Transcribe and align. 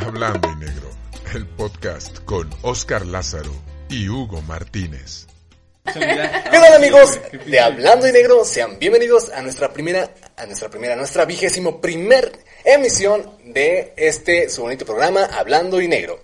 Hablando 0.00 0.50
y 0.50 0.56
Negro, 0.56 0.90
el 1.34 1.46
podcast 1.46 2.20
con 2.24 2.48
Oscar 2.62 3.04
Lázaro 3.04 3.52
y 3.88 4.08
Hugo 4.08 4.40
Martínez. 4.42 5.26
¿Qué 5.84 6.00
tal 6.00 6.74
amigos 6.74 7.20
de 7.46 7.60
Hablando 7.60 8.08
y 8.08 8.12
Negro? 8.12 8.44
Sean 8.44 8.78
bienvenidos 8.78 9.30
a 9.30 9.42
nuestra 9.42 9.72
primera, 9.72 10.10
a 10.36 10.46
nuestra 10.46 10.70
primera, 10.70 10.94
a 10.94 10.96
nuestra 10.96 11.26
vigésimo 11.26 11.80
primer 11.80 12.32
emisión 12.64 13.30
de 13.44 13.92
este 13.96 14.48
su 14.48 14.62
bonito 14.62 14.86
programa 14.86 15.26
Hablando 15.26 15.80
y 15.80 15.88
Negro. 15.88 16.20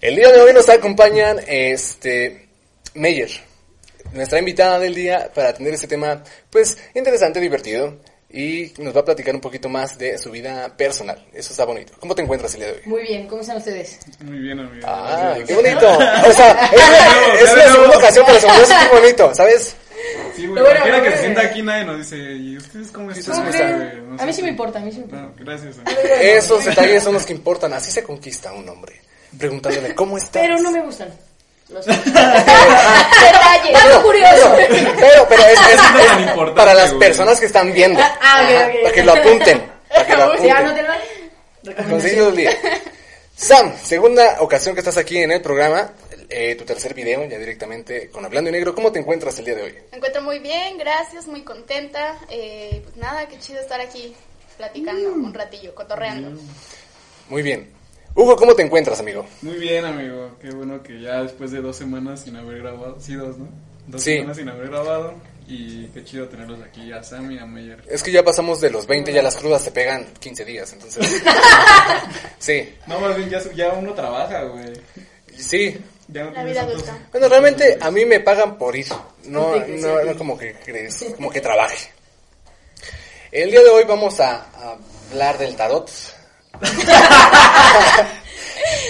El 0.00 0.14
día 0.14 0.30
de 0.30 0.40
hoy 0.40 0.52
nos 0.52 0.68
acompañan 0.68 1.40
este 1.46 2.48
Meyer, 2.94 3.30
nuestra 4.12 4.38
invitada 4.38 4.78
del 4.78 4.94
día 4.94 5.30
para 5.34 5.48
atender 5.48 5.74
este 5.74 5.88
tema 5.88 6.22
pues 6.50 6.78
interesante, 6.94 7.40
divertido 7.40 7.98
y 8.30 8.72
nos 8.78 8.94
va 8.94 9.00
a 9.00 9.04
platicar 9.04 9.34
un 9.34 9.40
poquito 9.40 9.68
más 9.68 9.96
de 9.98 10.18
su 10.18 10.30
vida 10.30 10.74
personal. 10.76 11.24
Eso 11.32 11.52
está 11.52 11.64
bonito. 11.64 11.92
¿Cómo 12.00 12.14
te 12.14 12.22
encuentras 12.22 12.52
el 12.54 12.60
día 12.60 12.68
de 12.68 12.74
hoy? 12.74 12.82
Muy 12.86 13.02
bien, 13.02 13.26
¿cómo 13.28 13.40
están 13.40 13.56
ustedes? 13.56 13.98
Muy 14.20 14.38
bien, 14.38 14.58
amigo. 14.58 14.86
Ah, 14.86 15.36
qué 15.46 15.54
bonito. 15.54 15.86
O 16.26 16.32
sea, 16.32 16.70
es, 16.72 17.42
es 17.42 17.56
la 17.56 17.72
segunda 17.72 17.98
ocasión, 17.98 18.24
pero 18.26 18.38
hace 18.38 18.74
muy 18.74 19.00
bonito, 19.00 19.34
¿sabes? 19.34 19.76
Sí, 20.34 20.46
güey, 20.46 20.62
bueno, 20.62 20.64
cualquiera 20.64 20.96
que 20.98 21.02
bueno. 21.02 21.16
se 21.16 21.22
sienta 21.22 21.40
aquí 21.42 21.62
nadie 21.62 21.84
nos 21.84 21.98
dice, 21.98 22.16
¿y 22.16 22.56
ustedes 22.56 22.90
cómo 22.90 23.10
están? 23.10 24.18
A 24.18 24.26
mí 24.26 24.32
sí 24.32 24.42
me 24.42 24.50
importa, 24.50 24.78
a 24.78 24.82
mí 24.82 24.90
sí 24.90 24.98
me 24.98 25.04
importa. 25.04 25.26
No, 25.26 25.44
gracias. 25.44 25.78
amigo. 25.78 26.00
Esos 26.20 26.64
detalles 26.64 27.02
son 27.02 27.14
los 27.14 27.24
que 27.24 27.32
importan. 27.32 27.72
Así 27.72 27.90
se 27.90 28.02
conquista 28.02 28.52
un 28.52 28.68
hombre. 28.68 29.00
Preguntándole, 29.38 29.94
¿cómo 29.94 30.16
estás? 30.18 30.42
Pero 30.42 30.58
no 30.60 30.70
me 30.70 30.82
gustan. 30.82 31.08
Dato 33.72 34.02
curioso. 34.02 34.54
Pero, 34.56 34.92
pero, 34.98 35.26
pero 35.28 35.42
es, 35.44 35.58
es- 35.60 36.36
No 36.36 36.54
para 36.54 36.74
las 36.74 36.92
personas 36.94 37.40
que 37.40 37.46
están 37.46 37.72
viendo. 37.72 38.00
Ah, 38.00 38.42
ok, 38.44 38.50
ok. 38.68 38.82
Para 38.82 38.94
que 38.94 39.04
lo 39.04 39.12
apunten. 39.12 39.62
Para 39.88 40.06
que 40.06 40.16
lo 40.16 40.22
apunten. 40.24 40.56
anótenlo. 40.56 40.92
Conseguido 41.90 42.28
el 42.28 42.36
día. 42.36 42.50
Sam, 43.34 43.74
segunda 43.82 44.36
ocasión 44.40 44.74
que 44.74 44.80
estás 44.80 44.96
aquí 44.96 45.18
en 45.18 45.32
el 45.32 45.42
programa. 45.42 45.90
eh, 46.28 46.54
tu 46.56 46.64
tercer 46.64 46.94
video, 46.94 47.24
ya 47.26 47.38
directamente 47.38 48.08
con 48.10 48.24
Hablando 48.24 48.50
y 48.50 48.52
Negro. 48.52 48.74
¿Cómo 48.74 48.90
te 48.92 48.98
encuentras 48.98 49.38
el 49.38 49.44
día 49.44 49.54
de 49.56 49.62
hoy? 49.62 49.74
Me 49.90 49.96
encuentro 49.98 50.22
muy 50.22 50.38
bien, 50.38 50.78
gracias, 50.78 51.26
muy 51.26 51.42
contenta. 51.42 52.16
Eh, 52.30 52.80
pues 52.84 52.96
nada, 52.96 53.26
qué 53.28 53.38
chido 53.38 53.60
estar 53.60 53.80
aquí 53.80 54.14
platicando 54.56 55.12
un 55.12 55.34
ratillo, 55.34 55.74
cotorreando. 55.74 56.40
Muy 57.28 57.42
bien. 57.42 57.75
Hugo, 58.16 58.34
¿cómo 58.36 58.54
te 58.54 58.62
encuentras, 58.62 58.98
amigo? 58.98 59.26
Muy 59.42 59.56
bien, 59.56 59.84
amigo. 59.84 60.30
Qué 60.40 60.50
bueno 60.50 60.82
que 60.82 61.00
ya 61.00 61.22
después 61.22 61.50
de 61.50 61.60
dos 61.60 61.76
semanas 61.76 62.20
sin 62.22 62.34
haber 62.36 62.58
grabado, 62.62 62.96
sí, 62.98 63.14
dos, 63.14 63.36
¿no? 63.36 63.46
Dos 63.86 64.02
Sí. 64.02 64.14
semanas 64.14 64.36
sin 64.38 64.48
haber 64.48 64.68
grabado. 64.68 65.14
Y 65.48 65.86
qué 65.88 66.02
chido 66.02 66.26
tenerlos 66.26 66.58
aquí, 66.62 66.90
a 66.92 67.04
Sam 67.04 67.30
y 67.30 67.38
a 67.38 67.46
Meyer. 67.46 67.80
Es 67.88 68.02
que 68.02 68.10
ya 68.10 68.24
pasamos 68.24 68.60
de 68.60 68.70
los 68.70 68.86
20, 68.86 69.12
ya 69.12 69.22
las 69.22 69.36
crudas 69.36 69.62
te 69.62 69.70
pegan 69.70 70.06
15 70.18 70.44
días, 70.44 70.72
entonces. 70.72 71.06
Sí, 72.38 72.74
No, 72.86 72.98
más 73.00 73.16
bien 73.16 73.28
ya, 73.30 73.40
ya 73.54 73.68
uno 73.74 73.92
trabaja, 73.92 74.42
güey. 74.44 74.72
sí. 75.36 75.78
Ya 76.08 76.22
no 76.24 76.30
La 76.30 76.34
tienes 76.36 76.52
vida 76.52 76.64
otros- 76.64 76.82
adulta. 76.88 77.08
Bueno, 77.12 77.28
realmente 77.28 77.78
a 77.80 77.90
mí 77.90 78.04
me 78.06 78.20
pagan 78.20 78.56
por 78.58 78.74
ir, 78.76 78.86
no, 79.24 79.56
no, 79.56 80.04
no 80.04 80.16
como 80.16 80.38
que 80.38 80.54
crees, 80.64 81.04
como 81.16 81.30
que 81.30 81.40
trabaje. 81.40 81.90
El 83.32 83.50
día 83.50 83.60
de 83.60 83.68
hoy 83.70 83.84
vamos 83.84 84.18
a, 84.20 84.36
a 84.54 84.76
hablar 85.10 85.36
del 85.38 85.54
tarot. 85.56 85.90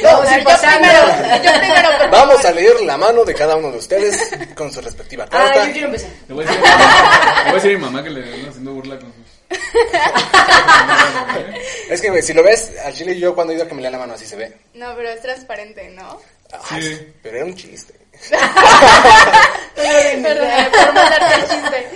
Vamos 0.02 0.26
A 0.26 0.28
a 0.28 0.30
ver, 0.30 0.38
ir 0.38 0.44
yo 0.44 0.50
pasando. 0.50 0.78
primero, 0.78 1.06
yo 1.42 1.50
primero, 1.58 1.88
Vamos 2.10 2.44
a 2.44 2.50
leer 2.52 2.80
la 2.82 2.96
mano 2.96 3.24
de 3.24 3.34
cada 3.34 3.56
uno 3.56 3.70
de 3.72 3.78
ustedes 3.78 4.16
con 4.54 4.72
su 4.72 4.80
respectiva 4.80 5.24
Ah, 5.24 5.28
carta. 5.30 5.66
yo 5.66 5.72
quiero 5.72 5.86
empezar. 5.88 6.10
Le 6.28 6.34
voy 6.34 6.44
a 6.44 6.48
decir, 6.48 6.64
a 6.66 7.52
decir 7.52 7.70
a 7.70 7.74
mi 7.78 7.84
mamá 7.84 8.02
que 8.02 8.10
le 8.10 8.32
ando 8.32 8.48
haciendo 8.50 8.72
burla 8.72 8.98
con 8.98 9.12
sus. 9.12 9.26
Es 11.90 12.00
que 12.00 12.10
güey, 12.10 12.22
si 12.22 12.32
lo 12.32 12.42
ves, 12.42 12.72
a 12.84 12.92
Chile 12.92 13.12
y 13.12 13.20
yo 13.20 13.34
cuando 13.34 13.52
he 13.52 13.56
ido 13.56 13.64
a 13.64 13.68
que 13.68 13.74
me 13.74 13.80
lean 13.80 13.92
la 13.92 13.98
mano 13.98 14.14
así 14.14 14.26
se 14.26 14.36
ve. 14.36 14.52
No, 14.74 14.94
pero 14.96 15.08
es 15.10 15.20
transparente, 15.22 15.88
¿no? 15.90 16.20
Ay, 16.70 16.82
Sí. 16.82 17.12
Pero 17.22 17.36
era 17.36 17.44
un 17.46 17.54
chiste. 17.54 17.94
Perdón, 19.76 20.48
por 20.72 20.94
mandarte 20.94 21.34
el 21.34 21.42
chiste. 21.48 21.88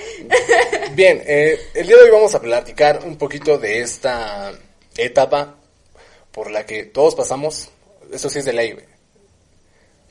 Bien, 0.92 1.22
eh, 1.26 1.58
el 1.74 1.86
día 1.86 1.96
de 1.96 2.02
hoy 2.04 2.10
vamos 2.10 2.34
a 2.34 2.40
platicar 2.40 3.00
un 3.04 3.16
poquito 3.16 3.58
de 3.58 3.80
esta 3.80 4.52
etapa 4.96 5.54
por 6.32 6.50
la 6.50 6.64
que 6.66 6.84
todos 6.84 7.14
pasamos. 7.14 7.70
Eso 8.12 8.28
sí 8.30 8.38
es 8.40 8.44
de 8.44 8.52
ley, 8.52 8.72
güey. 8.72 8.84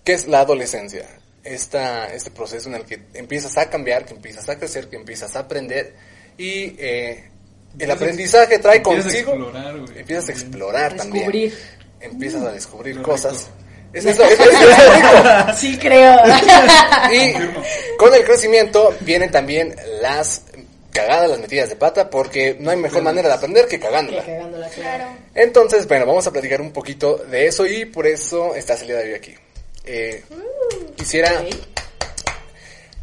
¿Qué 0.04 0.14
es 0.14 0.28
la 0.28 0.42
adolescencia? 0.42 1.06
Esta, 1.44 2.14
este 2.14 2.32
proceso 2.32 2.70
en 2.70 2.76
el 2.76 2.84
que 2.86 3.00
empiezas 3.14 3.58
a 3.58 3.70
cambiar, 3.70 4.06
que 4.06 4.14
empiezas 4.14 4.48
a 4.50 4.58
crecer, 4.58 4.90
que 4.90 4.96
empiezas 4.98 5.36
a 5.36 5.40
aprender 5.40 5.96
y 6.38 6.76
eh, 6.78 7.30
el 7.78 7.92
aprendizaje 7.92 8.60
trae 8.60 8.78
empiezas 8.78 9.06
a 9.06 9.10
consigo. 9.10 9.32
explorar, 9.34 9.80
güey. 9.80 10.00
Empiezas 10.00 10.30
a 10.30 10.32
explorar 10.32 10.94
también. 10.96 11.26
Descubrir. 11.32 11.58
Empiezas 12.02 12.44
a 12.44 12.52
descubrir 12.52 12.96
Lo 12.98 13.04
cosas. 13.04 13.50
Es, 13.94 14.06
es, 14.06 14.20
es- 14.20 14.32
es- 14.32 14.40
es 14.40 14.96
rico. 14.96 15.54
Sí, 15.58 15.78
creo. 15.78 16.18
Y 17.12 17.34
con 17.98 18.14
el 18.14 18.24
crecimiento 18.24 18.94
vienen 19.02 19.32
también 19.32 19.76
las 20.02 20.44
cagadas, 20.92 21.30
las 21.30 21.40
metidas 21.40 21.70
de 21.70 21.76
pata, 21.76 22.10
porque 22.10 22.56
no 22.60 22.72
hay 22.72 22.78
mejor 22.78 23.02
manera 23.04 23.28
de 23.30 23.36
aprender 23.36 23.66
que 23.68 23.78
Que 23.80 23.86
cagándola. 23.86 24.24
Claro. 24.74 25.06
Entonces, 25.36 25.88
bueno, 25.88 26.06
vamos 26.06 26.26
a 26.28 26.32
platicar 26.32 26.62
un 26.62 26.72
poquito 26.72 27.18
de 27.18 27.48
eso 27.48 27.66
y 27.66 27.86
por 27.86 28.08
eso 28.08 28.56
estás 28.56 28.82
el 28.82 28.88
día 28.88 28.98
de 28.98 29.04
hoy 29.04 29.14
aquí. 29.14 29.36
Eh, 29.86 30.24
quisiera, 30.96 31.32
Ok. 31.42 31.56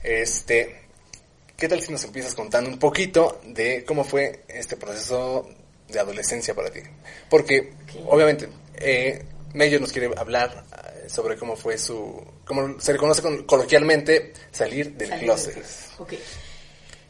este, 0.03 0.77
¿qué 1.57 1.69
tal 1.69 1.81
si 1.83 1.93
nos 1.93 2.05
empiezas 2.05 2.35
contando 2.35 2.71
un 2.71 2.79
poquito 2.79 3.41
de 3.45 3.85
cómo 3.85 4.05
fue 4.05 4.41
este 4.49 4.77
proceso 4.77 5.49
de 5.89 5.99
adolescencia 5.99 6.55
para 6.55 6.71
ti? 6.71 6.81
Porque, 7.29 7.73
obviamente, 8.07 8.49
eh, 8.77 9.23
Meyer 9.55 9.81
nos 9.81 9.93
quiere 9.93 10.11
hablar 10.17 10.65
eh, 11.05 11.09
sobre 11.09 11.37
cómo 11.37 11.57
fue 11.57 11.79
su, 11.79 12.23
cómo 12.45 12.79
se 12.81 12.93
le 12.93 12.99
conoce 12.99 13.23
con- 13.23 13.45
coloquialmente 13.45 14.33
salir 14.53 14.93
del 14.95 15.09
Salir 15.09 15.25
closet. 15.25 15.55
del 15.55 15.63
closet. 15.65 16.21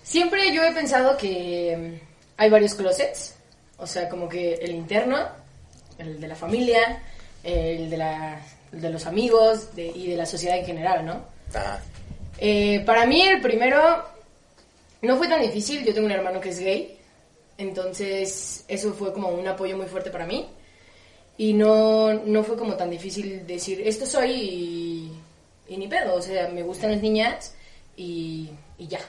Siempre 0.07 0.53
yo 0.55 0.63
he 0.63 0.73
pensado 0.73 1.17
que 1.17 1.77
mm, 1.77 2.07
hay 2.37 2.49
varios 2.49 2.75
closets. 2.75 3.35
O 3.79 3.87
sea, 3.87 4.09
como 4.09 4.29
que 4.29 4.55
el 4.55 4.71
interno, 4.71 5.19
el 5.99 6.21
de 6.21 6.29
la 6.29 6.37
familia, 6.37 7.03
el 7.43 7.91
de, 7.91 7.97
la, 7.97 8.41
el 8.73 8.81
de 8.81 8.91
los 8.91 9.05
amigos 9.07 9.75
de- 9.75 9.89
y 9.89 10.07
de 10.09 10.17
la 10.17 10.25
sociedad 10.27 10.57
en 10.59 10.65
general, 10.65 11.05
¿no? 11.05 11.25
Ajá. 11.53 11.83
Eh, 12.39 12.83
para 12.87 13.05
mí 13.05 13.21
el 13.23 13.41
primero 13.41 14.05
no 15.03 15.17
fue 15.17 15.27
tan 15.29 15.43
difícil. 15.43 15.85
Yo 15.85 15.93
tengo 15.93 16.07
un 16.07 16.13
hermano 16.13 16.41
que 16.41 16.51
es 16.51 16.59
gay. 16.61 16.97
Entonces 17.59 18.65
eso 18.69 18.93
fue 18.95 19.13
como 19.13 19.29
un 19.31 19.47
apoyo 19.49 19.77
muy 19.77 19.87
fuerte 19.87 20.11
para 20.11 20.25
mí. 20.27 20.47
Y 21.37 21.53
no, 21.53 22.15
no 22.15 22.45
fue 22.45 22.57
como 22.57 22.77
tan 22.77 22.91
difícil 22.91 23.45
decir, 23.47 23.83
esto 23.87 24.07
soy 24.07 24.31
y, 24.31 25.13
y 25.69 25.77
ni 25.77 25.89
pedo. 25.89 26.15
O 26.15 26.23
sea, 26.23 26.49
me 26.49 26.63
gustan 26.63 26.93
las 26.93 27.03
niñas 27.03 27.55
y, 27.97 28.51
y 28.79 28.87
ya. 28.87 29.01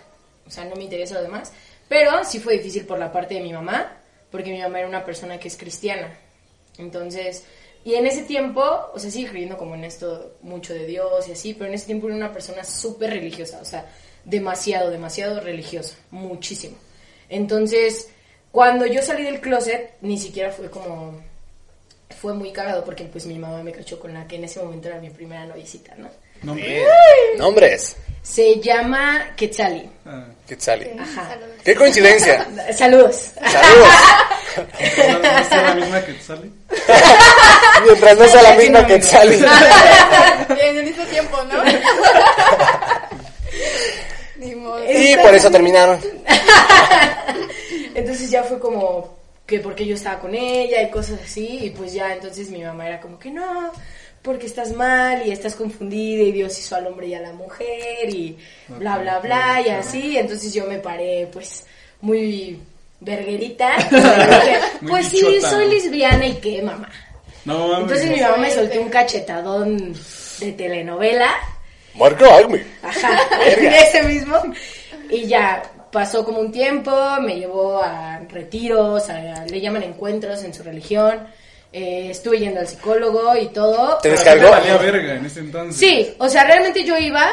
O 0.47 0.51
sea, 0.51 0.65
no 0.65 0.75
me 0.75 0.83
interesa 0.83 1.15
lo 1.15 1.23
demás. 1.23 1.51
Pero 1.87 2.23
sí 2.23 2.39
fue 2.39 2.53
difícil 2.53 2.85
por 2.85 2.99
la 2.99 3.11
parte 3.11 3.35
de 3.35 3.41
mi 3.41 3.53
mamá, 3.53 3.97
porque 4.31 4.51
mi 4.51 4.61
mamá 4.61 4.79
era 4.79 4.87
una 4.87 5.05
persona 5.05 5.39
que 5.39 5.47
es 5.47 5.57
cristiana. 5.57 6.17
Entonces, 6.77 7.43
y 7.83 7.95
en 7.95 8.05
ese 8.05 8.23
tiempo, 8.23 8.61
o 8.93 8.99
sea, 8.99 9.09
sigue 9.09 9.29
creyendo 9.29 9.57
como 9.57 9.75
en 9.75 9.85
esto 9.85 10.37
mucho 10.41 10.73
de 10.73 10.85
Dios 10.85 11.27
y 11.27 11.31
así, 11.31 11.53
pero 11.53 11.67
en 11.67 11.75
ese 11.75 11.85
tiempo 11.85 12.07
era 12.07 12.15
una 12.17 12.33
persona 12.33 12.63
súper 12.63 13.11
religiosa, 13.11 13.59
o 13.61 13.65
sea, 13.65 13.89
demasiado, 14.25 14.91
demasiado 14.91 15.39
religiosa, 15.39 15.95
muchísimo. 16.11 16.75
Entonces, 17.29 18.09
cuando 18.51 18.85
yo 18.85 19.01
salí 19.01 19.23
del 19.23 19.39
closet, 19.39 19.93
ni 20.01 20.17
siquiera 20.17 20.51
fue 20.51 20.69
como, 20.69 21.21
fue 22.09 22.33
muy 22.33 22.51
cagado 22.51 22.83
porque 22.83 23.05
pues 23.05 23.25
mi 23.25 23.39
mamá 23.39 23.63
me 23.63 23.71
cachó 23.71 23.99
con 23.99 24.13
la 24.13 24.27
que 24.27 24.35
en 24.35 24.43
ese 24.43 24.61
momento 24.61 24.89
era 24.89 24.99
mi 24.99 25.09
primera 25.09 25.45
noviecita, 25.45 25.95
¿no? 25.95 26.09
Nombres. 26.43 27.95
Se 28.21 28.59
llama 28.59 29.33
Quetzali. 29.35 29.89
Ah, 30.05 30.25
Quetzali. 30.45 30.89
Ajá. 30.99 31.29
Saludos. 31.29 31.49
Qué 31.63 31.75
coincidencia. 31.75 32.47
Saludos. 32.77 33.31
Saludos. 33.35 33.87
¿No, 34.57 35.39
es 35.39 35.51
la 35.51 35.75
misma 35.75 36.01
que 36.01 36.19
sale? 36.19 36.49
Mientras 37.85 38.17
no 38.17 38.27
sea 38.27 38.43
la 38.43 38.55
misma 38.55 38.85
Quetzali. 38.85 39.45
En 40.49 40.77
el 40.77 40.85
mismo 40.85 41.03
tiempo, 41.05 41.37
¿no? 41.43 41.63
Ni 44.37 44.55
modo. 44.55 44.81
Y 44.91 45.15
por 45.17 45.35
eso 45.35 45.51
terminaron. 45.51 45.99
Entonces 47.93 48.29
ya 48.29 48.43
fue 48.43 48.59
como 48.59 49.17
que 49.47 49.59
porque 49.59 49.85
yo 49.85 49.95
estaba 49.95 50.19
con 50.19 50.35
ella 50.35 50.81
y 50.81 50.89
cosas 50.91 51.19
así, 51.23 51.59
y 51.63 51.69
pues 51.69 51.93
ya 51.93 52.13
entonces 52.13 52.49
mi 52.49 52.61
mamá 52.61 52.87
era 52.87 52.99
como 52.99 53.17
que 53.17 53.31
no, 53.31 53.71
porque 54.21 54.45
estás 54.47 54.71
mal 54.73 55.25
y 55.25 55.31
estás 55.31 55.55
confundida 55.55 56.23
y 56.23 56.31
Dios 56.31 56.57
hizo 56.59 56.75
al 56.75 56.87
hombre 56.87 57.07
y 57.07 57.13
a 57.15 57.21
la 57.21 57.31
mujer 57.33 58.09
y 58.09 58.37
bla, 58.67 58.97
bla, 58.97 59.19
bla, 59.19 59.61
y 59.65 59.69
así, 59.69 60.17
entonces 60.17 60.53
yo 60.53 60.65
me 60.65 60.79
paré 60.79 61.27
pues 61.31 61.65
muy 62.01 62.59
verguerita, 62.99 63.75
dije, 63.91 64.59
Muy 64.81 64.89
pues 64.91 65.07
sí, 65.07 65.19
soy 65.41 65.65
¿no? 65.65 65.71
lesbiana 65.73 66.25
y 66.25 66.33
qué, 66.35 66.61
mamá. 66.61 66.89
No. 67.45 67.79
Entonces 67.79 68.09
mi 68.09 68.19
mamá 68.19 68.37
me 68.37 68.51
soltó 68.51 68.81
un 68.81 68.89
cachetadón 68.89 69.93
de 70.39 70.51
telenovela, 70.51 71.31
Marco 71.95 72.25
Agmi. 72.25 72.59
Ajá, 72.83 73.19
ese 73.45 74.03
mismo. 74.03 74.35
Y 75.09 75.25
ya 75.25 75.63
pasó 75.91 76.23
como 76.25 76.39
un 76.39 76.51
tiempo, 76.51 76.91
me 77.21 77.37
llevó 77.39 77.81
a 77.81 78.19
retiros, 78.29 79.09
a- 79.09 79.45
le 79.45 79.61
llaman 79.61 79.83
encuentros 79.83 80.43
en 80.43 80.53
su 80.53 80.61
religión. 80.63 81.25
Eh, 81.73 82.07
estuve 82.11 82.39
yendo 82.39 82.59
al 82.59 82.67
psicólogo 82.67 83.35
y 83.35 83.47
todo. 83.47 83.97
¿Te 84.01 84.09
descargó? 84.11 84.49
verga 84.79 85.15
en 85.15 85.25
ese 85.25 85.39
entonces. 85.41 85.77
Sí, 85.79 86.15
o 86.17 86.29
sea, 86.29 86.43
realmente 86.45 86.83
yo 86.83 86.97
iba 86.97 87.29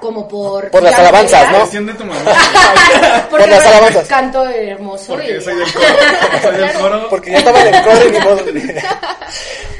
como 0.00 0.28
por... 0.28 0.70
Por 0.70 0.82
las 0.82 0.94
alabanzas. 0.98 1.50
¿no? 1.50 1.66
De 1.66 1.94
tu 1.94 2.04
mamá. 2.04 2.20
Por 3.30 3.48
las 3.48 3.64
alabanzas. 3.66 4.06
canto 4.06 4.44
hermoso 4.48 5.14
Porque 5.14 5.36
y... 5.36 5.40
soy 5.40 5.56
del 5.56 5.72
coro. 5.72 5.86
Soy 6.42 6.82
coro. 6.82 7.08
Porque 7.08 7.30
ya 7.30 7.38
estaba 7.38 7.62
en 7.62 7.74
el 7.74 7.82
coro 7.82 8.08
y 8.08 8.12
ni 8.12 8.18
modo. 8.20 8.42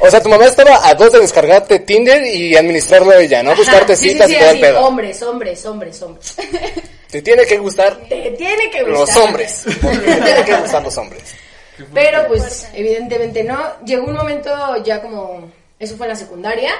O 0.00 0.10
sea, 0.10 0.22
tu 0.22 0.28
mamá 0.28 0.46
estaba 0.46 0.86
a 0.88 0.94
dos 0.94 1.12
de 1.12 1.20
descargarte 1.20 1.80
Tinder 1.80 2.24
y 2.26 2.56
administrarlo 2.56 3.12
ella, 3.14 3.42
¿no? 3.42 3.50
Ajá, 3.52 3.60
Buscarte 3.60 3.96
sí, 3.96 4.04
sí, 4.04 4.10
citas 4.12 4.28
sí, 4.28 4.34
y 4.36 4.38
todo 4.38 4.50
el 4.50 4.60
pedo. 4.60 4.80
Hombres, 4.86 5.22
hombres, 5.22 5.66
hombres, 5.66 6.02
hombres. 6.02 6.36
Te 7.10 7.22
tiene 7.22 7.44
que 7.46 7.56
gustar 7.58 7.96
Te 8.08 8.30
tiene 8.32 8.70
que 8.70 8.82
los 8.82 9.00
gustar. 9.00 9.22
hombres. 9.22 9.62
Porque 9.80 9.98
te 9.98 10.20
tiene 10.22 10.44
que 10.44 10.54
gustar 10.56 10.82
los 10.82 10.96
hombres. 10.98 11.22
Pero 11.92 12.26
pues 12.28 12.68
evidentemente 12.74 13.44
no. 13.44 13.58
Llegó 13.84 14.06
un 14.06 14.14
momento 14.14 14.50
ya 14.84 15.00
como, 15.02 15.50
eso 15.78 15.96
fue 15.96 16.06
en 16.06 16.10
la 16.10 16.16
secundaria, 16.16 16.70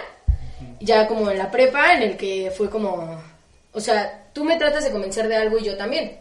ya 0.80 1.06
como 1.06 1.30
en 1.30 1.38
la 1.38 1.50
prepa, 1.50 1.94
en 1.94 2.02
el 2.02 2.16
que 2.16 2.50
fue 2.56 2.70
como, 2.70 3.20
o 3.72 3.80
sea, 3.80 4.28
tú 4.32 4.44
me 4.44 4.56
tratas 4.56 4.84
de 4.84 4.90
convencer 4.90 5.28
de 5.28 5.36
algo 5.36 5.58
y 5.58 5.64
yo 5.64 5.76
también. 5.76 6.18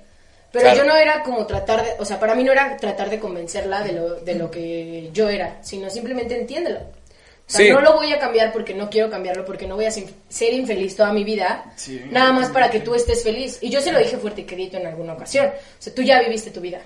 Pero 0.52 0.64
Claro. 0.66 0.78
yo 0.78 0.86
no 0.86 0.96
era 0.96 1.22
como 1.24 1.46
tratar 1.46 1.84
de, 1.84 1.92
o 2.00 2.06
sea, 2.06 2.18
para 2.20 2.34
mí 2.34 2.44
no 2.44 2.52
era 2.54 2.78
tratar 2.78 3.10
de 3.10 3.20
convencerla 3.20 3.82
de 3.82 3.92
lo, 3.92 4.16
de 4.22 4.36
lo 4.36 4.50
que 4.50 5.10
yo 5.12 5.28
era, 5.30 5.58
sino 5.62 5.90
simplemente 5.90 6.40
entiéndelo. 6.40 6.80
O 6.80 7.52
sea, 7.52 7.66
Sí. 7.66 7.72
no 7.72 7.82
lo 7.82 7.94
voy 7.94 8.12
a 8.14 8.20
cambiar 8.20 8.52
porque 8.54 8.74
no 8.74 8.90
quiero 8.90 9.10
cambiarlo, 9.10 9.44
porque 9.46 9.68
no 9.68 9.76
voy 9.76 9.86
a 9.86 9.92
ser 9.92 10.54
infeliz 10.54 10.96
toda 10.96 11.12
mi 11.14 11.24
vida, 11.26 11.74
Sí. 11.76 12.02
nada 12.10 12.32
más 12.32 12.50
para 12.50 12.70
que 12.72 12.80
tú 12.80 12.96
estés 12.96 13.22
feliz. 13.22 13.58
Y 13.62 13.70
yo 13.70 13.82
se 13.82 13.92
lo 13.92 14.00
dije 14.00 14.18
fuerte 14.18 14.42
y 14.42 14.46
querido 14.46 14.80
en 14.80 14.88
alguna 14.88 15.14
ocasión. 15.14 15.48
O 15.48 15.52
sea, 15.82 15.94
tú 15.94 16.02
ya 16.02 16.20
viviste 16.22 16.50
tu 16.52 16.62
vida. 16.62 16.80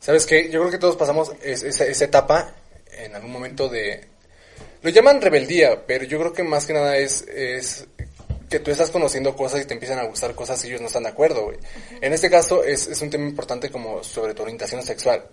¿Sabes 0.00 0.26
qué? 0.26 0.48
Yo 0.50 0.60
creo 0.60 0.70
que 0.70 0.78
todos 0.78 0.96
pasamos 0.96 1.32
es- 1.42 1.62
esa, 1.62 1.84
esa 1.84 2.04
etapa 2.04 2.54
en 2.98 3.14
algún 3.14 3.30
momento 3.32 3.68
de... 3.68 4.04
Lo 4.82 4.90
llaman 4.90 5.20
rebeldía, 5.20 5.84
pero 5.86 6.04
yo 6.04 6.18
creo 6.20 6.32
que 6.32 6.44
más 6.44 6.64
que 6.66 6.72
nada 6.72 6.96
es, 6.96 7.22
es 7.22 7.86
que 8.48 8.60
tú 8.60 8.70
estás 8.70 8.90
conociendo 8.90 9.34
cosas 9.34 9.60
y 9.60 9.64
te 9.64 9.74
empiezan 9.74 9.98
a 9.98 10.04
gustar 10.04 10.34
cosas 10.34 10.64
y 10.64 10.68
ellos 10.68 10.80
no 10.80 10.86
están 10.86 11.02
de 11.02 11.08
acuerdo, 11.08 11.44
güey. 11.46 11.58
En 12.00 12.12
este 12.12 12.30
caso 12.30 12.62
es, 12.62 12.86
es 12.86 13.00
un 13.02 13.10
tema 13.10 13.26
importante 13.28 13.70
como 13.70 14.04
sobre 14.04 14.34
tu 14.34 14.42
orientación 14.42 14.82
sexual. 14.84 15.24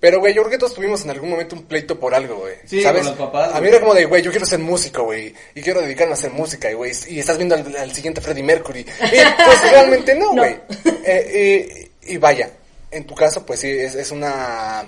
Pero, 0.00 0.18
güey, 0.18 0.34
yo 0.34 0.42
creo 0.42 0.50
que 0.50 0.58
todos 0.58 0.74
tuvimos 0.74 1.04
en 1.04 1.10
algún 1.10 1.30
momento 1.30 1.54
un 1.54 1.62
pleito 1.62 1.98
por 2.00 2.12
algo, 2.12 2.38
güey. 2.40 2.56
Sí, 2.66 2.82
¿Sabes? 2.82 3.02
con 3.06 3.10
los 3.10 3.18
papás, 3.30 3.54
A 3.54 3.60
mí 3.60 3.68
era 3.68 3.78
como 3.78 3.94
de, 3.94 4.04
güey, 4.06 4.20
yo 4.20 4.32
quiero 4.32 4.44
ser 4.46 4.58
músico, 4.58 5.04
güey. 5.04 5.32
Y 5.54 5.62
quiero 5.62 5.80
dedicarme 5.80 6.10
a 6.10 6.14
hacer 6.14 6.32
música, 6.32 6.72
güey. 6.72 6.90
Y 7.06 7.20
estás 7.20 7.36
viendo 7.36 7.54
al, 7.54 7.76
al 7.76 7.92
siguiente 7.94 8.20
Freddie 8.20 8.42
Mercury. 8.42 8.80
Y 8.80 8.84
pues 9.44 9.62
realmente 9.70 10.12
no, 10.16 10.32
No. 10.34 10.42
güey. 10.42 10.58
Eh, 11.04 11.90
y 12.02 12.16
vaya, 12.16 12.50
en 12.92 13.06
tu 13.06 13.14
caso, 13.14 13.44
pues 13.46 13.60
sí, 13.60 13.68
es, 13.70 13.94
es 13.94 14.10
una 14.10 14.84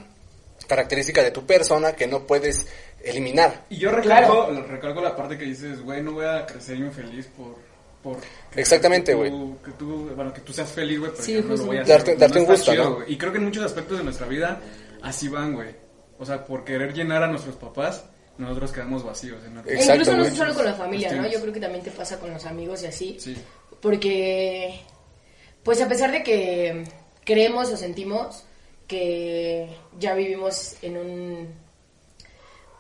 característica 0.69 1.23
de 1.23 1.31
tu 1.31 1.45
persona 1.45 1.93
que 1.93 2.07
no 2.07 2.27
puedes 2.27 2.67
eliminar. 3.03 3.65
Y 3.71 3.77
yo 3.79 3.91
recalco, 3.91 4.51
recalco 4.69 5.01
la 5.03 5.15
parte 5.17 5.37
que 5.37 5.45
dices, 5.45 5.81
güey, 5.83 6.03
no 6.03 6.13
voy 6.13 6.25
a 6.27 6.47
crecer 6.47 6.77
infeliz 6.79 7.27
por... 7.37 7.57
por 8.03 8.17
que- 8.51 8.61
Exactamente, 8.61 9.13
que 9.13 9.17
güey. 9.19 9.31
tú- 9.31 9.59
Que 9.65 9.73
tú, 9.73 10.11
bueno, 10.15 10.33
que 10.33 10.41
tú 10.41 10.53
seas 10.53 10.71
feliz, 10.71 10.99
güey, 11.01 11.11
pero 11.13 11.23
Sí, 11.23 11.35
yo 11.35 11.43
no 11.43 11.55
lo 11.57 11.65
voy 11.65 11.77
a 11.79 11.83
hacer. 11.83 11.99
Darte- 11.99 12.17
darte 12.17 12.35
No 12.37 12.41
un 12.45 12.47
gusto, 12.51 12.73
chido. 12.73 12.99
Y 13.07 13.19
creo 13.19 13.33
que 13.33 13.39
en 13.39 13.45
muchos 13.45 13.65
aspectos 13.65 13.99
de 13.99 14.05
nuestra 14.05 14.27
vida 14.27 14.61
así 15.03 15.29
van, 15.29 15.53
güey. 15.55 15.75
O 16.19 16.25
sea, 16.25 16.45
por 16.47 16.65
querer 16.65 16.95
llenar 16.95 17.23
a 17.23 17.27
nuestros 17.27 17.57
papás, 17.57 18.05
nosotros 18.39 18.73
quedamos 18.73 19.05
vacíos. 19.05 19.43
En 19.45 19.59
E 19.59 19.75
Exacto, 19.75 19.93
incluso 20.03 20.13
no 20.17 20.23
güey. 20.25 20.37
solo 20.37 20.55
con 20.55 20.65
la 20.65 20.75
familia, 20.75 21.09
¿no? 21.09 21.19
Cuestiones. 21.19 21.33
Yo 21.33 21.41
creo 21.43 21.53
que 21.53 21.61
también 21.61 21.85
te 21.85 21.91
pasa 21.91 22.19
con 22.19 22.33
los 22.33 22.45
amigos 22.47 22.83
y 22.83 22.87
así. 22.87 23.17
Sí. 23.21 23.37
Porque, 23.81 24.81
pues 25.63 25.81
a 25.83 25.89
pesar 25.89 26.11
de 26.11 26.23
que 26.23 26.85
creemos 27.25 27.71
o 27.71 27.77
sentimos 27.77 28.45
que 28.87 29.69
ya 29.99 30.15
vivimos 30.15 30.77
en 30.83 30.97
un... 30.97 31.65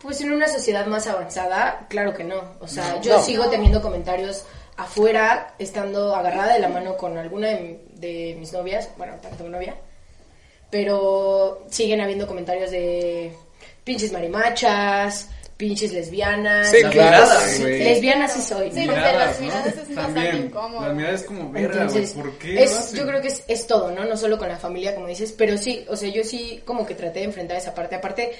Pues 0.00 0.20
en 0.20 0.32
una 0.32 0.48
sociedad 0.48 0.84
más 0.86 1.06
avanzada, 1.06 1.86
claro 1.88 2.12
que 2.12 2.24
no. 2.24 2.42
O 2.60 2.68
sea, 2.68 3.00
yo 3.00 3.16
No. 3.16 3.22
sigo 3.22 3.46
teniendo 3.48 3.80
comentarios 3.80 4.44
afuera, 4.76 5.54
estando 5.58 6.14
agarrada 6.14 6.52
de 6.54 6.60
la 6.60 6.68
mano 6.68 6.96
con 6.98 7.16
alguna 7.16 7.48
de, 7.48 7.80
de 7.94 8.36
mis 8.38 8.52
novias, 8.52 8.90
bueno, 8.98 9.14
tanto 9.22 9.48
novia, 9.48 9.76
pero 10.70 11.64
siguen 11.70 12.00
habiendo 12.00 12.26
comentarios 12.26 12.70
de 12.70 13.32
pinches 13.84 14.12
marimachas, 14.12 15.30
pinches 15.56 15.92
lesbianas. 15.92 16.70
Sí, 16.70 16.82
La 16.82 16.90
claro. 16.90 17.26
Lesbiana 17.60 18.28
sí 18.28 18.42
soy. 18.42 18.70
Sí, 18.72 18.86
porque 18.86 19.00
las 19.00 19.40
miradas 19.40 19.66
es 19.66 19.76
bastante 19.76 19.94
También, 19.94 20.36
incómodo. 20.46 20.86
Las 20.86 20.94
miradas 20.94 21.20
es 21.20 21.26
como, 21.26 21.50
verga, 21.50 21.68
güey, 21.68 21.80
Entonces, 21.82 22.10
¿por 22.12 22.38
qué 22.38 22.64
es, 22.64 22.92
yo 22.92 23.06
creo 23.06 23.20
que 23.20 23.28
es, 23.28 23.44
es 23.46 23.66
todo, 23.66 23.90
¿no? 23.90 24.04
No 24.04 24.16
solo 24.16 24.38
con 24.38 24.48
la 24.48 24.56
familia, 24.56 24.94
como 24.94 25.06
dices, 25.06 25.32
pero 25.32 25.56
sí, 25.56 25.84
o 25.88 25.96
sea, 25.96 26.08
yo 26.08 26.24
sí 26.24 26.62
como 26.64 26.86
que 26.86 26.94
traté 26.94 27.20
de 27.20 27.26
enfrentar 27.26 27.56
esa 27.56 27.74
parte. 27.74 27.94
Aparte, 27.94 28.32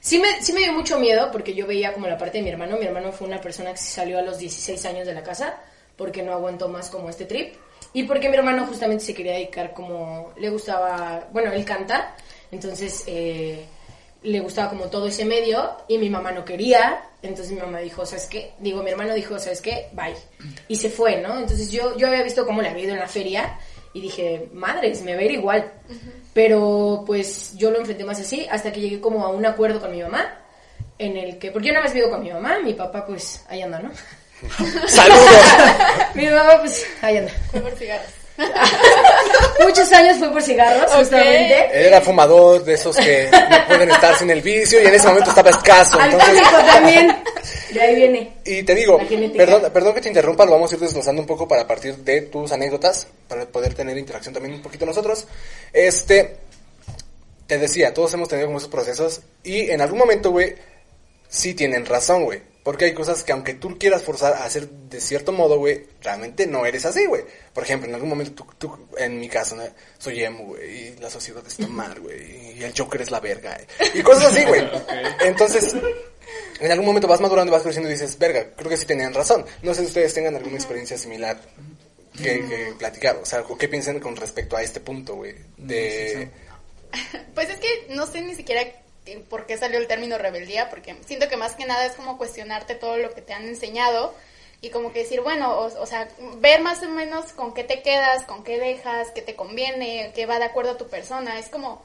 sí 0.00 0.18
me, 0.18 0.42
sí 0.42 0.52
me 0.52 0.60
dio 0.60 0.72
mucho 0.72 0.98
miedo 0.98 1.30
porque 1.32 1.54
yo 1.54 1.66
veía 1.66 1.92
como 1.92 2.06
la 2.06 2.18
parte 2.18 2.38
de 2.38 2.44
mi 2.44 2.50
hermano. 2.50 2.76
Mi 2.76 2.86
hermano 2.86 3.12
fue 3.12 3.26
una 3.26 3.40
persona 3.40 3.72
que 3.72 3.78
se 3.78 3.90
salió 3.90 4.18
a 4.18 4.22
los 4.22 4.38
16 4.38 4.84
años 4.86 5.06
de 5.06 5.14
la 5.14 5.22
casa 5.22 5.56
porque 5.96 6.22
no 6.22 6.32
aguantó 6.32 6.68
más 6.68 6.88
como 6.88 7.10
este 7.10 7.26
trip. 7.26 7.54
Y 7.92 8.04
porque 8.04 8.28
mi 8.28 8.36
hermano 8.36 8.66
justamente 8.66 9.04
se 9.04 9.14
quería 9.14 9.32
dedicar 9.32 9.72
como, 9.72 10.32
le 10.38 10.48
gustaba, 10.48 11.28
bueno, 11.32 11.52
él 11.52 11.64
canta, 11.64 12.14
entonces 12.52 13.02
eh, 13.06 13.64
le 14.22 14.40
gustaba 14.40 14.68
como 14.68 14.86
todo 14.86 15.06
ese 15.06 15.24
medio 15.24 15.76
y 15.88 15.98
mi 15.98 16.10
mamá 16.10 16.32
no 16.32 16.44
quería, 16.44 17.02
entonces 17.22 17.52
mi 17.52 17.60
mamá 17.60 17.78
dijo, 17.78 18.04
¿sabes 18.04 18.26
qué? 18.26 18.52
Digo, 18.58 18.82
mi 18.82 18.90
hermano 18.90 19.14
dijo, 19.14 19.38
¿sabes 19.38 19.60
qué? 19.60 19.88
Bye. 19.92 20.16
Y 20.68 20.76
se 20.76 20.90
fue, 20.90 21.20
¿no? 21.20 21.38
Entonces 21.38 21.70
yo, 21.70 21.96
yo 21.96 22.06
había 22.06 22.22
visto 22.22 22.46
cómo 22.46 22.62
le 22.62 22.68
había 22.68 22.84
ido 22.84 22.94
en 22.94 23.00
la 23.00 23.08
feria 23.08 23.58
y 23.92 24.00
dije, 24.00 24.48
madres, 24.52 25.02
me 25.02 25.14
va 25.14 25.20
a 25.20 25.24
ir 25.24 25.32
igual. 25.32 25.72
Pero 26.34 27.04
pues 27.06 27.56
yo 27.56 27.70
lo 27.70 27.78
enfrenté 27.78 28.04
más 28.04 28.20
así 28.20 28.46
hasta 28.50 28.72
que 28.72 28.80
llegué 28.80 29.00
como 29.00 29.24
a 29.24 29.30
un 29.30 29.44
acuerdo 29.46 29.80
con 29.80 29.90
mi 29.90 30.02
mamá 30.02 30.36
en 30.98 31.16
el 31.16 31.38
que, 31.38 31.50
porque 31.50 31.68
yo 31.68 31.74
nada 31.74 31.86
más 31.86 31.94
vivo 31.94 32.10
con 32.10 32.22
mi 32.22 32.30
mamá, 32.30 32.58
mi 32.62 32.74
papá 32.74 33.06
pues 33.06 33.44
ahí 33.48 33.62
anda, 33.62 33.80
¿no? 33.80 33.90
¡Saludos! 34.86 35.30
mi 36.14 36.26
mamá 36.26 36.58
pues 36.60 36.86
ahí 37.00 37.16
anda. 37.16 37.32
Fue 37.50 37.60
por 37.60 37.72
cigarros. 37.72 38.19
Muchos 39.60 39.92
años 39.92 40.18
fue 40.18 40.30
por 40.30 40.42
cigarros, 40.42 40.90
justamente. 40.92 41.68
Él 41.72 41.86
era 41.86 42.00
fumador 42.00 42.64
de 42.64 42.74
esos 42.74 42.96
que 42.96 43.28
no 43.30 43.66
pueden 43.66 43.90
estar 43.90 44.16
sin 44.16 44.30
el 44.30 44.40
vicio 44.40 44.82
y 44.82 44.86
en 44.86 44.94
ese 44.94 45.08
momento 45.08 45.30
estaba 45.30 45.50
escaso. 45.50 46.00
Entonces, 46.00 46.28
Alcohólico 46.28 46.72
también. 46.72 47.16
De 47.70 47.80
ahí 47.80 47.94
viene. 47.94 48.32
y 48.44 48.64
te 48.64 48.74
digo, 48.74 48.98
perdón, 49.36 49.70
perdón 49.72 49.94
que 49.94 50.00
te 50.00 50.08
interrumpa, 50.08 50.44
lo 50.44 50.50
vamos 50.50 50.72
a 50.72 50.74
ir 50.74 50.80
desglosando 50.80 51.22
un 51.22 51.26
poco 51.26 51.46
para 51.46 51.68
partir 51.68 51.96
de 51.98 52.22
tus 52.22 52.50
anécdotas, 52.50 53.06
para 53.28 53.46
poder 53.46 53.74
tener 53.74 53.96
interacción 53.96 54.34
también 54.34 54.56
un 54.56 54.62
poquito 54.62 54.84
nosotros. 54.84 55.26
Este, 55.72 56.36
te 57.46 57.58
decía, 57.58 57.94
todos 57.94 58.12
hemos 58.14 58.28
tenido 58.28 58.48
como 58.48 58.58
esos 58.58 58.70
procesos 58.70 59.20
y 59.44 59.70
en 59.70 59.80
algún 59.80 60.00
momento, 60.00 60.32
güey, 60.32 60.54
sí 61.28 61.54
tienen 61.54 61.86
razón, 61.86 62.24
güey. 62.24 62.49
Porque 62.62 62.84
hay 62.84 62.94
cosas 62.94 63.24
que 63.24 63.32
aunque 63.32 63.54
tú 63.54 63.78
quieras 63.78 64.02
forzar 64.02 64.34
a 64.34 64.44
hacer 64.44 64.68
de 64.68 65.00
cierto 65.00 65.32
modo, 65.32 65.56
güey, 65.58 65.86
realmente 66.02 66.46
no 66.46 66.66
eres 66.66 66.84
así, 66.84 67.06
güey. 67.06 67.22
Por 67.54 67.64
ejemplo, 67.64 67.88
en 67.88 67.94
algún 67.94 68.10
momento 68.10 68.46
tú, 68.58 68.68
tú- 68.68 68.88
en 68.98 69.18
mi 69.18 69.28
caso, 69.30 69.56
¿no? 69.56 69.62
soy 69.98 70.22
emo, 70.22 70.44
güey, 70.44 70.88
y 70.88 70.96
la 70.96 71.08
sociedad 71.08 71.42
está 71.46 71.66
mal, 71.68 71.98
güey, 72.00 72.58
y 72.58 72.62
el 72.62 72.74
Joker 72.76 73.00
es 73.00 73.10
la 73.10 73.20
verga, 73.20 73.56
eh, 73.56 73.66
y 73.94 74.02
cosas 74.02 74.26
así, 74.36 74.44
güey. 74.44 74.62
Entonces, 75.24 75.74
en 76.60 76.70
algún 76.70 76.86
momento 76.86 77.08
vas 77.08 77.20
madurando 77.20 77.50
y 77.50 77.54
vas 77.54 77.62
creciendo 77.62 77.88
y 77.88 77.94
dices, 77.94 78.18
verga, 78.18 78.50
creo 78.54 78.68
que 78.68 78.76
sí 78.76 78.84
tenían 78.84 79.14
razón. 79.14 79.44
No 79.62 79.72
sé 79.72 79.80
si 79.80 79.86
ustedes 79.86 80.12
tengan 80.12 80.36
alguna 80.36 80.56
experiencia 80.56 80.98
similar 80.98 81.40
que, 82.22 82.44
que 82.46 82.74
platicar, 82.78 83.16
o 83.16 83.24
sea, 83.24 83.42
¿qué 83.58 83.68
piensan 83.68 84.00
con 84.00 84.14
respecto 84.16 84.56
a 84.56 84.62
este 84.62 84.80
punto, 84.80 85.14
güey? 85.16 85.34
De... 85.56 86.28
Pues 87.34 87.48
es 87.48 87.56
que 87.58 87.86
no 87.94 88.04
sé 88.06 88.20
ni 88.20 88.34
siquiera 88.34 88.62
por 89.18 89.46
qué 89.46 89.56
salió 89.56 89.78
el 89.78 89.86
término 89.86 90.18
rebeldía, 90.18 90.70
porque 90.70 90.96
siento 91.06 91.28
que 91.28 91.36
más 91.36 91.54
que 91.54 91.64
nada 91.66 91.86
es 91.86 91.92
como 91.92 92.18
cuestionarte 92.18 92.74
todo 92.74 92.96
lo 92.96 93.12
que 93.14 93.22
te 93.22 93.32
han 93.32 93.46
enseñado 93.48 94.14
y 94.62 94.70
como 94.70 94.92
que 94.92 95.00
decir, 95.00 95.20
bueno, 95.22 95.52
o, 95.58 95.64
o 95.80 95.86
sea, 95.86 96.08
ver 96.36 96.60
más 96.60 96.82
o 96.82 96.88
menos 96.88 97.32
con 97.32 97.54
qué 97.54 97.64
te 97.64 97.82
quedas, 97.82 98.24
con 98.24 98.44
qué 98.44 98.58
dejas, 98.58 99.10
qué 99.14 99.22
te 99.22 99.34
conviene, 99.34 100.12
qué 100.14 100.26
va 100.26 100.38
de 100.38 100.44
acuerdo 100.44 100.72
a 100.72 100.76
tu 100.78 100.86
persona. 100.88 101.38
Es 101.38 101.48
como, 101.48 101.82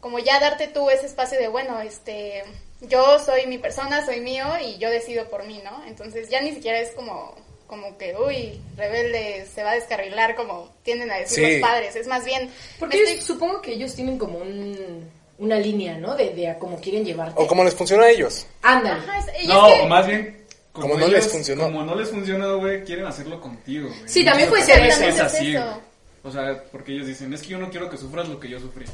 como 0.00 0.18
ya 0.20 0.38
darte 0.38 0.68
tú 0.68 0.88
ese 0.90 1.06
espacio 1.06 1.38
de, 1.38 1.48
bueno, 1.48 1.80
este, 1.80 2.44
yo 2.80 3.18
soy 3.18 3.46
mi 3.46 3.58
persona, 3.58 4.04
soy 4.06 4.20
mío 4.20 4.46
y 4.64 4.78
yo 4.78 4.88
decido 4.90 5.28
por 5.28 5.44
mí, 5.44 5.60
¿no? 5.64 5.82
Entonces 5.86 6.28
ya 6.28 6.40
ni 6.40 6.52
siquiera 6.52 6.78
es 6.78 6.90
como, 6.92 7.34
como 7.66 7.96
que, 7.98 8.14
uy, 8.16 8.60
rebelde, 8.76 9.46
se 9.52 9.64
va 9.64 9.70
a 9.72 9.74
descarrilar 9.74 10.36
como 10.36 10.72
tienden 10.84 11.10
a 11.10 11.16
decir 11.18 11.44
Sí. 11.44 11.52
los 11.58 11.68
padres. 11.68 11.96
Es 11.96 12.06
más 12.06 12.24
bien, 12.24 12.52
Porque 12.78 12.98
ellos- 12.98 13.10
estoy- 13.10 13.26
supongo 13.26 13.60
que 13.62 13.72
ellos 13.72 13.94
tienen 13.96 14.16
como 14.18 14.38
un, 14.38 15.10
una 15.42 15.58
línea, 15.58 15.98
¿no? 15.98 16.14
De, 16.16 16.30
de 16.30 16.48
a 16.48 16.58
cómo 16.58 16.80
quieren 16.80 17.04
llevarte. 17.04 17.34
O 17.42 17.46
como 17.46 17.64
les 17.64 17.74
funciona 17.74 18.04
a 18.04 18.10
ellos. 18.10 18.46
Ándale. 18.62 19.00
Es- 19.40 19.48
No, 19.48 19.66
es 19.68 19.74
que- 19.74 19.80
o 19.82 19.86
más 19.86 20.06
bien... 20.06 20.38
Como 20.72 20.96
no 20.96 21.06
les 21.06 21.28
funcionó. 21.28 21.64
Como 21.64 21.84
no 21.84 21.94
les 21.94 22.08
funcionó, 22.08 22.56
güey, 22.58 22.82
quieren 22.82 23.04
hacerlo 23.04 23.38
contigo, 23.42 23.88
güey. 23.88 24.00
Sí, 24.08 24.24
también 24.24 24.48
puede 24.48 24.62
ser 24.64 24.82
eso. 24.86 25.04
Es 25.04 25.20
así, 25.20 25.54
Eso. 25.54 25.82
O 26.24 26.30
sea, 26.32 26.62
porque 26.72 26.92
ellos 26.92 27.06
dicen, 27.06 27.34
es 27.34 27.42
que 27.42 27.48
yo 27.48 27.58
no 27.58 27.68
quiero 27.68 27.90
que 27.90 27.98
sufras 27.98 28.26
lo 28.28 28.40
que 28.40 28.48
yo 28.48 28.58
sufrí. 28.58 28.86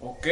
Ok, 0.00 0.26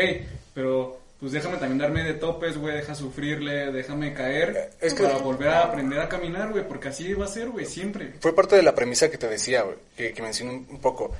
pero 0.53 0.99
pues 1.19 1.33
déjame 1.33 1.57
también 1.59 1.79
darme 1.79 2.03
de 2.03 2.15
topes, 2.15 2.59
güey, 2.59 2.75
deja 2.77 2.95
sufrirle, 2.95 3.71
déjame 3.73 4.13
caer 4.13 4.73
Es 4.81 4.93
que- 4.93 5.05
para 5.05 5.19
volver 5.19 5.49
a 5.49 5.61
aprender 5.65 6.01
a 6.01 6.09
caminar, 6.09 6.51
güey, 6.51 6.67
porque 6.69 6.89
así 6.89 7.15
va 7.15 7.25
a 7.27 7.29
ser, 7.29 7.49
güey, 7.51 7.65
siempre. 7.67 8.13
Fue 8.21 8.35
parte 8.35 8.57
de 8.57 8.63
la 8.63 8.75
premisa 8.75 9.11
que 9.11 9.17
te 9.17 9.29
decía, 9.29 9.63
güey, 9.63 9.77
que, 9.97 10.13
que 10.13 10.21
mencioné 10.23 10.53
un, 10.53 10.81
poco. 10.81 11.13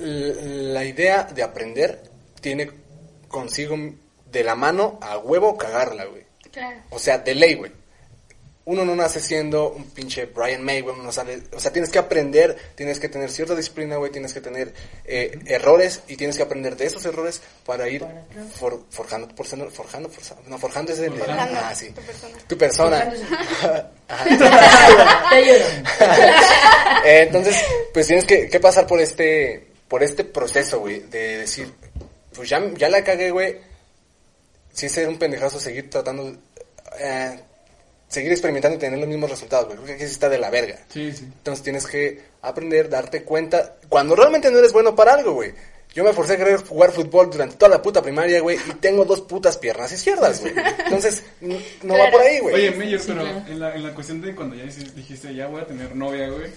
La 0.00 0.84
idea 0.84 1.24
de 1.24 1.42
aprender 1.42 2.00
tiene 2.40 2.70
consigo 3.28 3.76
de 4.30 4.44
la 4.44 4.54
mano 4.54 4.98
a 5.00 5.18
huevo 5.18 5.56
cagarla, 5.56 6.04
güey. 6.06 6.24
Claro. 6.52 6.78
O 6.90 6.98
sea, 6.98 7.18
de 7.18 7.34
ley, 7.34 7.54
güey. 7.54 7.72
Uno 8.64 8.84
no 8.84 8.94
nace 8.94 9.18
siendo 9.20 9.70
un 9.70 9.84
pinche 9.84 10.26
Brian 10.26 10.62
May, 10.62 10.82
güey. 10.82 10.94
uno 10.94 11.04
no 11.04 11.10
sale- 11.12 11.42
o 11.54 11.58
sea, 11.60 11.72
tienes 11.72 11.88
que 11.88 11.98
aprender, 11.98 12.54
tienes 12.74 13.00
que 13.00 13.08
tener 13.08 13.30
cierta 13.30 13.54
disciplina, 13.54 13.96
güey. 13.96 14.12
Tienes 14.12 14.34
que 14.34 14.42
tener 14.42 14.74
eh, 15.06 15.38
errores 15.46 16.02
y 16.06 16.16
tienes 16.16 16.36
que 16.36 16.42
aprender 16.42 16.76
de 16.76 16.84
esos 16.84 17.02
errores 17.06 17.40
para 17.64 17.88
ir 17.88 18.04
for- 18.58 18.84
forjando, 18.90 19.28
por, 19.34 19.46
forjando, 19.46 20.10
forza- 20.10 20.36
no, 20.46 20.58
forjando 20.58 20.92
es 20.92 20.98
el 20.98 21.14
Forjando 21.14 21.58
ah, 21.64 21.74
sí. 21.74 21.92
tu 21.92 22.02
persona. 22.02 22.38
Tu 22.46 22.58
persona. 22.58 23.12
Te 25.30 25.36
ayudo. 25.36 25.64
Eh, 27.04 27.22
Entonces, 27.26 27.56
pues 27.94 28.06
tienes 28.06 28.24
que, 28.24 28.48
que 28.48 28.60
pasar 28.60 28.86
por 28.86 29.00
este, 29.00 29.68
por 29.86 30.02
este 30.02 30.24
proceso, 30.24 30.80
güey, 30.80 31.00
de 31.00 31.38
decir, 31.38 31.72
pues 32.38 32.48
ya, 32.48 32.62
ya 32.76 32.88
la 32.88 33.04
cagué, 33.04 33.30
güey. 33.30 33.56
Si 34.72 34.86
es 34.86 34.92
ser 34.92 35.08
un 35.08 35.18
pendejazo 35.18 35.58
seguir 35.60 35.90
tratando, 35.90 36.34
eh, 37.00 37.40
seguir 38.08 38.30
experimentando 38.32 38.76
y 38.76 38.80
tener 38.80 38.98
los 38.98 39.08
mismos 39.08 39.28
resultados, 39.30 39.66
güey. 39.66 39.78
Creo 39.84 39.98
que 39.98 40.06
sí 40.06 40.12
está 40.12 40.28
de 40.28 40.38
la 40.38 40.50
verga. 40.50 40.78
Sí, 40.88 41.12
sí. 41.12 41.24
Entonces 41.24 41.62
tienes 41.64 41.86
que 41.86 42.22
aprender, 42.42 42.88
darte 42.88 43.24
cuenta, 43.24 43.74
cuando 43.88 44.14
realmente 44.14 44.50
no 44.50 44.58
eres 44.58 44.72
bueno 44.72 44.94
para 44.94 45.14
algo, 45.14 45.32
güey. 45.34 45.52
Yo 45.94 46.04
me 46.04 46.12
forcé 46.12 46.34
a 46.34 46.36
querer 46.36 46.58
jugar 46.64 46.92
fútbol 46.92 47.30
durante 47.30 47.56
toda 47.56 47.70
la 47.70 47.82
puta 47.82 48.02
primaria, 48.02 48.40
güey, 48.40 48.58
y 48.68 48.74
tengo 48.74 49.04
dos 49.04 49.22
putas 49.22 49.56
piernas 49.56 49.90
izquierdas, 49.90 50.40
güey. 50.42 50.52
Entonces, 50.84 51.24
n- 51.40 51.60
no 51.82 51.98
va 51.98 52.10
por 52.10 52.20
ahí, 52.20 52.38
güey. 52.40 52.54
Oye, 52.54 52.70
Mayor, 52.72 53.00
pero 53.06 53.22
en, 53.26 53.58
la, 53.58 53.74
en 53.74 53.82
la 53.82 53.94
cuestión 53.94 54.20
de 54.20 54.34
cuando 54.34 54.54
ya 54.54 54.64
dijiste, 54.64 55.34
ya 55.34 55.46
voy 55.48 55.62
a 55.62 55.66
tener 55.66 55.96
novia, 55.96 56.28
güey. 56.28 56.50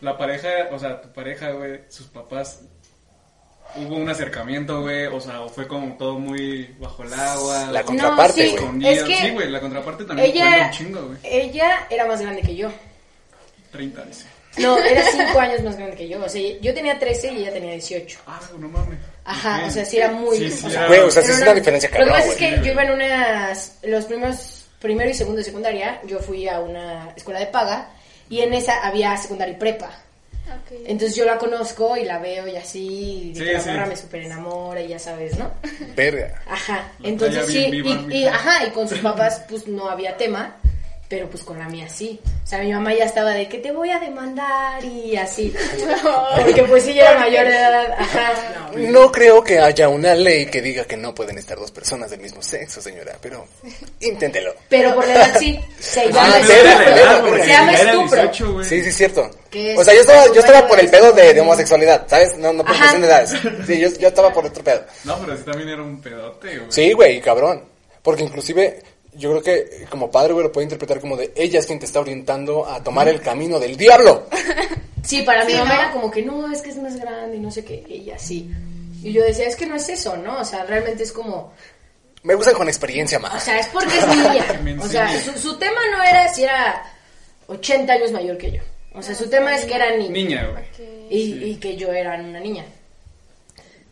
La 0.00 0.16
pareja, 0.18 0.48
o 0.72 0.78
sea, 0.78 1.00
tu 1.00 1.12
pareja, 1.12 1.50
güey, 1.52 1.82
sus 1.88 2.06
papás, 2.08 2.60
hubo 3.76 3.96
un 3.96 4.08
acercamiento, 4.08 4.82
güey, 4.82 5.06
o 5.06 5.20
sea, 5.20 5.40
o 5.42 5.48
fue 5.48 5.66
como 5.66 5.94
todo 5.96 6.18
muy 6.18 6.74
bajo 6.78 7.02
el 7.04 7.12
agua. 7.14 7.68
La 7.70 7.80
o- 7.80 7.84
contraparte, 7.84 8.34
sí, 8.34 8.40
güey. 8.50 8.54
escondido. 8.54 8.90
es 8.92 9.02
que 9.04 9.16
sí, 9.16 9.30
güey, 9.30 9.50
la 9.50 9.60
contraparte 9.60 10.04
también 10.04 10.30
cuenta 10.32 10.56
ella, 10.56 10.66
un 10.66 10.70
chingo, 10.72 11.02
güey. 11.06 11.18
ella 11.24 11.86
era 11.90 12.06
más 12.06 12.20
grande 12.20 12.42
que 12.42 12.54
yo. 12.56 12.70
30, 13.70 14.04
dice. 14.04 14.26
No, 14.58 14.76
era 14.78 15.02
5 15.10 15.40
años 15.40 15.62
más 15.62 15.76
grande 15.76 15.96
que 15.96 16.06
yo. 16.08 16.22
O 16.22 16.28
sea, 16.28 16.42
yo 16.60 16.74
tenía 16.74 16.98
13 16.98 17.32
y 17.32 17.36
ella 17.38 17.52
tenía 17.54 17.70
18. 17.72 18.18
Ah, 18.26 18.38
no 18.58 18.68
mames. 18.68 18.98
Ajá, 19.24 19.62
o 19.66 19.70
sea, 19.70 19.82
sí 19.84 19.96
era 19.96 20.10
muy... 20.12 20.36
Sí, 20.36 20.66
o 20.66 20.70
sea, 20.70 20.80
era- 20.80 20.88
Güey, 20.88 21.00
o 21.00 21.10
sea, 21.10 21.22
sí 21.22 21.30
es 21.30 21.40
una 21.40 21.54
diferencia 21.54 21.88
Lo 21.88 21.92
que 21.94 21.98
cabrón, 22.00 22.16
pasa 22.18 22.28
es 22.32 22.36
que 22.36 22.60
yo 22.66 22.72
iba 22.72 22.82
en 22.82 22.90
unas... 22.90 23.78
Los 23.84 24.04
primeros... 24.04 24.58
Primero 24.78 25.08
y 25.08 25.14
segundo 25.14 25.38
de 25.38 25.44
secundaria, 25.44 26.00
yo 26.06 26.18
fui 26.18 26.48
a 26.48 26.58
una 26.58 27.10
escuela 27.16 27.38
de 27.38 27.46
paga 27.46 27.88
y 28.28 28.40
en 28.40 28.52
esa 28.52 28.84
había 28.84 29.16
secundaria 29.16 29.54
y 29.54 29.56
prepa. 29.56 29.90
Entonces 30.86 31.16
yo 31.16 31.24
la 31.24 31.38
conozco 31.38 31.96
y 31.96 32.04
la 32.04 32.18
veo 32.18 32.46
y 32.48 32.56
así, 32.56 33.30
y 33.30 33.34
Sí, 33.34 33.44
la 33.44 33.60
sí. 33.60 33.70
morra 33.70 33.86
me 33.86 33.96
super 33.96 34.22
enamora 34.22 34.80
y 34.82 34.88
ya 34.88 34.98
sabes, 34.98 35.38
¿no? 35.38 35.50
Verga. 35.94 36.40
Ajá, 36.46 36.92
La 36.98 37.08
entonces 37.08 37.46
sí, 37.46 37.70
y, 38.10 38.24
ajá, 38.26 38.66
y 38.66 38.70
con 38.70 38.88
sus 38.88 38.98
papás 38.98 39.44
pues 39.48 39.66
no 39.68 39.88
había 39.88 40.16
tema, 40.16 40.56
pero 41.12 41.28
pues 41.28 41.44
con 41.44 41.58
la 41.58 41.68
mía 41.68 41.86
sí. 41.90 42.18
O 42.42 42.46
sea, 42.46 42.60
mi 42.60 42.72
mamá 42.72 42.94
ya 42.94 43.04
estaba 43.04 43.32
de 43.32 43.46
que 43.46 43.58
te 43.58 43.70
voy 43.70 43.90
a 43.90 43.98
demandar 43.98 44.82
y 44.82 45.14
así. 45.14 45.52
Porque 46.42 46.62
pues 46.62 46.84
sí, 46.84 46.94
ya 46.94 47.10
era 47.10 47.20
mayor 47.20 47.46
de 47.48 47.54
edad, 47.54 47.92
ajá. 47.98 48.32
No 48.76 49.12
creo 49.12 49.44
que 49.44 49.58
haya 49.58 49.90
una 49.90 50.14
ley 50.14 50.46
que 50.46 50.62
diga 50.62 50.84
que 50.86 50.96
no 50.96 51.14
pueden 51.14 51.36
estar 51.36 51.58
dos 51.58 51.70
personas 51.70 52.10
del 52.10 52.20
mismo 52.20 52.40
sexo, 52.42 52.80
señora, 52.80 53.18
pero 53.20 53.44
inténtelo. 54.00 54.54
Pero 54.70 54.94
por 54.94 55.06
la 55.06 55.12
edad 55.16 55.36
sí, 55.38 55.60
se 55.78 56.06
llama, 56.10 56.32
Ah, 56.34 56.38
legal, 56.38 56.82
pero, 56.94 57.26
porque 57.28 57.42
se 57.42 57.48
llama 57.48 57.72
estupro. 57.74 58.22
18, 58.22 58.52
güey. 58.54 58.64
Sí, 58.66 58.82
sí, 58.82 58.88
es 58.88 58.96
cierto. 58.96 59.20
O 59.76 59.84
sea, 59.84 59.92
yo 59.92 60.00
es- 60.00 60.08
estaba, 60.08 60.26
yo 60.28 60.32
es 60.32 60.44
estaba 60.46 60.66
por 60.66 60.80
el 60.80 60.88
pedo 60.88 61.12
de- 61.12 61.22
de, 61.24 61.34
de 61.34 61.40
homosexualidad, 61.42 62.06
¿sabes? 62.08 62.38
No, 62.38 62.54
no 62.54 62.62
por 62.64 62.70
Ajá. 62.74 62.78
cuestión 62.80 63.02
de 63.02 63.08
edades. 63.08 63.66
Sí, 63.66 63.78
yo, 63.78 63.88
yo 64.00 64.08
estaba 64.08 64.32
por 64.32 64.46
otro 64.46 64.64
pedo. 64.64 64.82
No, 65.04 65.18
pero 65.18 65.36
sí 65.36 65.42
también 65.44 65.68
era 65.68 65.82
un 65.82 66.00
pedote, 66.00 66.56
güey. 66.56 66.72
Sí, 66.72 66.92
güey, 66.94 67.20
cabrón. 67.20 67.64
Porque 68.02 68.24
inclusive 68.24 68.82
yo 69.14 69.30
creo 69.30 69.42
que 69.42 69.84
como 69.90 70.10
padre, 70.10 70.32
güey, 70.32 70.44
lo 70.46 70.52
puede 70.52 70.64
interpretar 70.64 71.00
como 71.00 71.16
de 71.16 71.32
ella 71.36 71.58
es 71.58 71.66
quien 71.66 71.78
te 71.78 71.86
está 71.86 72.00
orientando 72.00 72.66
a 72.66 72.82
tomar 72.82 73.08
el 73.08 73.20
camino 73.20 73.58
del 73.58 73.76
diablo. 73.76 74.26
Sí, 75.04 75.22
para 75.22 75.44
mi 75.44 75.50
Sí, 75.50 75.58
mamá 75.58 75.74
¿no? 75.74 75.80
era 75.80 75.90
como 75.90 76.10
que 76.12 76.22
no, 76.22 76.52
es 76.52 76.62
que 76.62 76.70
es 76.70 76.76
más 76.76 76.94
grande 76.94 77.36
y 77.36 77.40
no 77.40 77.50
sé 77.50 77.64
qué, 77.64 77.84
ella 77.90 78.16
sí. 78.20 78.48
Y 79.02 79.12
yo 79.12 79.24
decía, 79.24 79.48
es 79.48 79.56
que 79.56 79.66
no 79.66 79.74
es 79.74 79.88
eso, 79.88 80.16
¿no? 80.16 80.38
O 80.38 80.44
sea, 80.44 80.62
realmente 80.62 81.02
es 81.02 81.10
como, 81.10 81.52
Me 82.22 82.36
gustan 82.36 82.54
con 82.54 82.68
experiencia 82.68 83.18
o 83.18 83.20
más. 83.20 83.42
sea, 83.42 83.58
es 83.58 83.66
porque 83.66 83.98
es 83.98 84.06
niña. 84.06 84.78
O 84.80 84.86
sea, 84.86 85.20
su, 85.20 85.32
su 85.36 85.58
tema 85.58 85.80
no 85.90 86.04
era 86.04 86.32
si 86.32 86.44
era 86.44 86.84
80 87.48 87.92
años 87.92 88.12
mayor 88.12 88.38
que 88.38 88.52
yo. 88.52 88.62
O 88.94 89.02
sea, 89.02 89.16
su 89.16 89.28
tema 89.28 89.56
es 89.56 89.64
que 89.64 89.74
era 89.74 89.90
niña. 89.96 90.12
Niña, 90.12 90.48
güey. 90.52 90.64
Y, 91.10 91.44
y 91.46 91.56
que 91.56 91.76
yo 91.76 91.92
era 91.92 92.14
una 92.14 92.38
niña. 92.38 92.64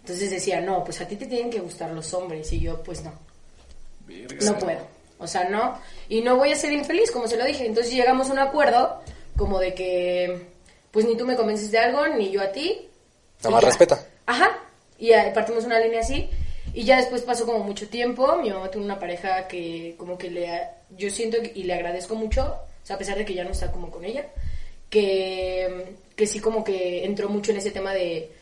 Entonces 0.03 0.31
decía, 0.31 0.61
no, 0.61 0.85
pues 0.85 1.01
a 1.01 1.09
ti 1.09 1.17
te 1.17 1.27
tienen 1.27 1.51
que 1.51 1.59
gustar 1.59 1.91
los 1.91 2.15
hombres. 2.15 2.53
Y 2.53 2.61
yo, 2.61 2.81
pues 2.85 3.03
no, 3.03 3.13
no 4.07 4.59
puedo. 4.61 4.87
O 5.21 5.27
sea, 5.27 5.45
no. 5.45 5.79
Y 6.09 6.23
no 6.23 6.37
voy 6.37 6.51
a 6.51 6.57
ser 6.57 6.73
infeliz, 6.73 7.11
como 7.11 7.29
se 7.29 7.37
lo 7.37 7.45
dije. 7.45 7.67
Entonces 7.67 7.93
llegamos 7.93 8.31
a 8.31 8.33
un 8.33 8.39
acuerdo 8.39 9.01
como 9.37 9.59
de 9.59 9.75
que, 9.75 10.47
pues 10.91 11.05
ni 11.07 11.17
tú 11.17 11.25
me 11.25 11.37
convences 11.37 11.71
de 11.71 11.79
algo, 11.79 12.07
ni 12.09 12.31
yo 12.31 12.43
a 12.43 12.51
ti. 12.51 12.89
Nada 13.39 13.51
más 13.51 13.65
respeta. 13.65 14.05
Ajá. 14.27 14.59
Y 14.99 15.13
partimos 15.35 15.65
una 15.65 15.79
línea 15.79 16.01
así. 16.01 16.29
Y 16.73 16.85
ya 16.85 16.97
después 16.97 17.23
pasó 17.23 17.47
como 17.47 17.61
mucho 17.61 17.89
tiempo. 17.89 18.37
Mi 18.37 18.51
mamá 18.51 18.71
tuvo 18.71 18.85
una 18.85 18.99
pareja 18.99 19.47
que 19.47 19.95
como 19.99 20.17
que 20.17 20.31
le... 20.31 20.61
Yo 20.97 21.11
siento 21.11 21.39
y 21.55 21.63
le 21.63 21.75
agradezco 21.75 22.17
mucho, 22.17 22.43
o 22.43 22.87
sea, 22.87 22.97
a 22.97 22.99
pesar 22.99 23.17
de 23.17 23.25
que 23.25 23.35
ya 23.35 23.45
no 23.45 23.51
está 23.51 23.71
como 23.71 23.93
con 23.93 24.05
ella, 24.05 24.27
que, 24.89 25.95
que 26.17 26.27
sí 26.27 26.41
como 26.41 26.65
que 26.65 27.05
entró 27.05 27.29
mucho 27.29 27.53
en 27.53 27.59
ese 27.59 27.71
tema 27.71 27.95
de, 27.95 28.33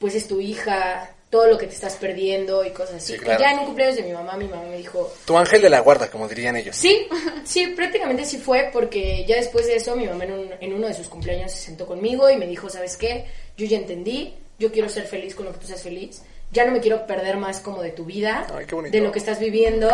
pues 0.00 0.16
es 0.16 0.26
tu 0.26 0.40
hija, 0.40 1.13
todo 1.34 1.48
lo 1.48 1.58
que 1.58 1.66
te 1.66 1.74
estás 1.74 1.96
perdiendo 1.96 2.64
y 2.64 2.70
cosas 2.70 2.94
así. 2.96 3.14
Sí, 3.14 3.18
claro. 3.18 3.40
Ya 3.40 3.50
en 3.50 3.58
un 3.58 3.64
cumpleaños 3.66 3.96
de 3.96 4.04
mi 4.04 4.12
mamá, 4.12 4.36
mi 4.36 4.44
mamá 4.46 4.62
me 4.70 4.76
dijo, 4.76 5.12
Tu 5.24 5.36
ángel 5.36 5.60
de 5.60 5.68
la 5.68 5.80
guarda, 5.80 6.08
como 6.08 6.28
dirían 6.28 6.56
ellos. 6.56 6.76
Sí, 6.76 7.08
sí, 7.44 7.66
prácticamente 7.74 8.24
sí 8.24 8.38
fue 8.38 8.70
porque 8.72 9.24
ya 9.26 9.34
después 9.34 9.66
de 9.66 9.74
eso 9.74 9.96
mi 9.96 10.06
mamá 10.06 10.22
en, 10.24 10.32
un- 10.32 10.50
en 10.60 10.72
uno 10.72 10.86
de 10.86 10.94
sus 10.94 11.08
cumpleaños 11.08 11.50
se 11.50 11.58
sentó 11.58 11.86
conmigo 11.86 12.30
y 12.30 12.36
me 12.36 12.46
dijo, 12.46 12.70
¿sabes 12.70 12.96
qué? 12.96 13.24
Yo 13.56 13.66
ya 13.66 13.78
entendí, 13.78 14.34
yo 14.60 14.70
quiero 14.70 14.88
ser 14.88 15.06
feliz 15.06 15.34
con 15.34 15.46
lo 15.46 15.52
que 15.52 15.58
tú 15.58 15.66
seas 15.66 15.82
feliz, 15.82 16.22
ya 16.52 16.64
no 16.64 16.70
me 16.70 16.78
quiero 16.80 17.04
perder 17.04 17.36
más 17.36 17.58
como 17.58 17.82
de 17.82 17.90
tu 17.90 18.04
vida, 18.04 18.46
Ay, 18.54 18.64
qué 18.66 18.74
bonito. 18.76 18.96
de 18.96 19.02
lo 19.02 19.10
que 19.10 19.18
estás 19.18 19.40
viviendo 19.40 19.88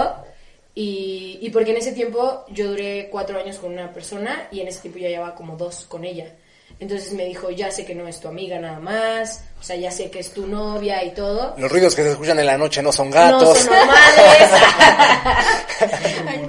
y, 0.74 1.38
y 1.40 1.50
porque 1.50 1.70
en 1.70 1.78
ese 1.78 1.92
tiempo 1.92 2.44
yo 2.50 2.68
duré 2.68 3.08
cuatro 3.10 3.38
años 3.38 3.58
con 3.58 3.72
una 3.72 3.92
persona 3.94 4.46
y 4.52 4.60
en 4.60 4.68
ese 4.68 4.80
tiempo 4.80 4.98
ya 4.98 5.08
llevaba 5.08 5.34
como 5.34 5.56
dos 5.56 5.84
con 5.88 6.04
ella. 6.04 6.34
Entonces 6.80 7.12
me 7.12 7.26
dijo, 7.26 7.50
ya 7.50 7.70
sé 7.70 7.84
que 7.84 7.94
no 7.94 8.08
es 8.08 8.18
tu 8.20 8.28
amiga 8.28 8.58
nada 8.58 8.80
más, 8.80 9.42
o 9.60 9.62
sea, 9.62 9.76
ya 9.76 9.90
sé 9.90 10.10
que 10.10 10.20
es 10.20 10.32
tu 10.32 10.46
novia 10.46 11.04
y 11.04 11.10
todo. 11.10 11.54
Los 11.58 11.70
ruidos 11.70 11.94
que 11.94 12.02
se 12.02 12.10
escuchan 12.12 12.38
en 12.38 12.46
la 12.46 12.56
noche 12.56 12.82
no 12.82 12.90
son 12.90 13.10
No 13.10 13.14
gatos. 13.16 13.58
son 13.58 13.66
normales. 13.66 14.50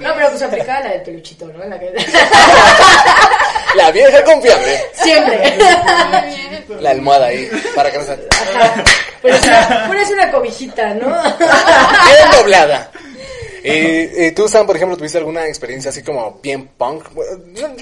no, 0.00 0.14
pero 0.14 0.30
pues 0.30 0.42
aplicaba 0.42 0.80
la 0.80 0.90
del 0.92 1.02
peluchito, 1.02 1.46
¿no? 1.48 1.62
La 1.64 1.78
que- 1.78 1.92
la 3.74 3.90
vieja 3.90 4.24
confiable. 4.24 4.80
Siempre. 4.94 5.58
La 6.80 6.90
almohada 6.90 7.26
ahí, 7.26 7.50
para 7.74 7.90
que 7.90 7.98
no 7.98 8.04
se... 8.04 8.16
Pero 9.20 9.36
es 9.36 9.46
una, 9.46 9.84
pones 9.86 10.10
una 10.10 10.30
cobijita, 10.30 10.94
¿no? 10.94 11.08
Bien 11.08 12.30
doblada. 12.38 12.90
Y, 13.64 14.24
y 14.24 14.32
tú, 14.32 14.48
Sam, 14.48 14.66
por 14.66 14.76
ejemplo, 14.76 14.96
¿tuviste 14.96 15.18
alguna 15.18 15.46
experiencia 15.46 15.90
así 15.90 16.02
como 16.02 16.40
bien 16.42 16.68
punk? 16.68 17.10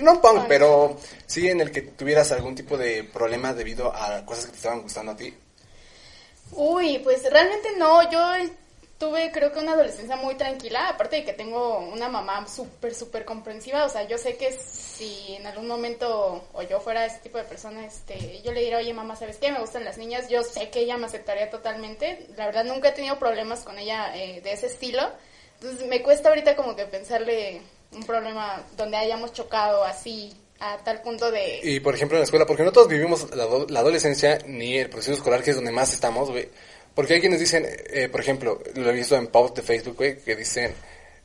No 0.02 0.20
punk, 0.20 0.44
pero 0.46 0.96
sí 1.26 1.48
en 1.48 1.60
el 1.60 1.70
que 1.70 1.82
tuvieras 1.82 2.32
algún 2.32 2.54
tipo 2.54 2.76
de 2.76 3.04
problema 3.04 3.54
debido 3.54 3.94
a 3.94 4.24
cosas 4.26 4.46
que 4.46 4.52
te 4.52 4.56
estaban 4.58 4.82
gustando 4.82 5.12
a 5.12 5.16
ti. 5.16 5.34
Uy, 6.52 6.98
pues 6.98 7.22
realmente 7.30 7.68
no, 7.78 8.10
yo 8.10 8.20
tuve 9.00 9.32
creo 9.32 9.50
que 9.50 9.60
una 9.60 9.72
adolescencia 9.72 10.16
muy 10.16 10.34
tranquila, 10.34 10.90
aparte 10.90 11.16
de 11.16 11.24
que 11.24 11.32
tengo 11.32 11.78
una 11.78 12.10
mamá 12.10 12.46
súper, 12.46 12.94
súper 12.94 13.24
comprensiva, 13.24 13.86
o 13.86 13.88
sea, 13.88 14.06
yo 14.06 14.18
sé 14.18 14.36
que 14.36 14.52
si 14.52 15.36
en 15.36 15.46
algún 15.46 15.66
momento 15.66 16.44
o 16.52 16.62
yo 16.62 16.80
fuera 16.80 17.06
ese 17.06 17.20
tipo 17.20 17.38
de 17.38 17.44
persona, 17.44 17.86
este, 17.86 18.42
yo 18.42 18.52
le 18.52 18.60
diría, 18.60 18.76
oye 18.76 18.92
mamá, 18.92 19.16
¿sabes 19.16 19.38
qué? 19.38 19.50
Me 19.50 19.60
gustan 19.60 19.86
las 19.86 19.96
niñas, 19.96 20.28
yo 20.28 20.42
sé 20.42 20.68
que 20.68 20.80
ella 20.80 20.98
me 20.98 21.06
aceptaría 21.06 21.48
totalmente, 21.48 22.26
la 22.36 22.44
verdad 22.44 22.64
nunca 22.64 22.90
he 22.90 22.92
tenido 22.92 23.18
problemas 23.18 23.60
con 23.60 23.78
ella 23.78 24.14
eh, 24.14 24.42
de 24.42 24.52
ese 24.52 24.66
estilo, 24.66 25.00
entonces 25.60 25.86
me 25.88 26.02
cuesta 26.02 26.30
ahorita 26.30 26.56
como 26.56 26.74
que 26.74 26.86
pensarle 26.86 27.60
un 27.92 28.02
problema 28.04 28.64
donde 28.78 28.96
hayamos 28.96 29.34
chocado 29.34 29.84
así 29.84 30.32
a 30.58 30.78
tal 30.78 31.02
punto 31.02 31.30
de... 31.30 31.60
Y 31.62 31.80
por 31.80 31.94
ejemplo 31.94 32.16
en 32.16 32.20
la 32.20 32.24
escuela, 32.24 32.46
porque 32.46 32.62
no 32.62 32.72
todos 32.72 32.88
vivimos 32.88 33.34
la, 33.36 33.46
la 33.68 33.80
adolescencia 33.80 34.38
ni 34.46 34.78
el 34.78 34.88
proceso 34.88 35.12
escolar, 35.12 35.42
que 35.42 35.50
es 35.50 35.56
donde 35.56 35.70
más 35.70 35.92
estamos, 35.92 36.30
güey. 36.30 36.48
Porque 36.94 37.14
hay 37.14 37.20
quienes 37.20 37.40
dicen, 37.40 37.66
eh, 37.66 38.08
por 38.08 38.20
ejemplo, 38.20 38.62
lo 38.74 38.90
he 38.90 38.92
visto 38.94 39.16
en 39.16 39.26
posts 39.26 39.56
de 39.56 39.62
Facebook, 39.62 39.96
güey, 39.96 40.18
que 40.18 40.34
dicen, 40.34 40.74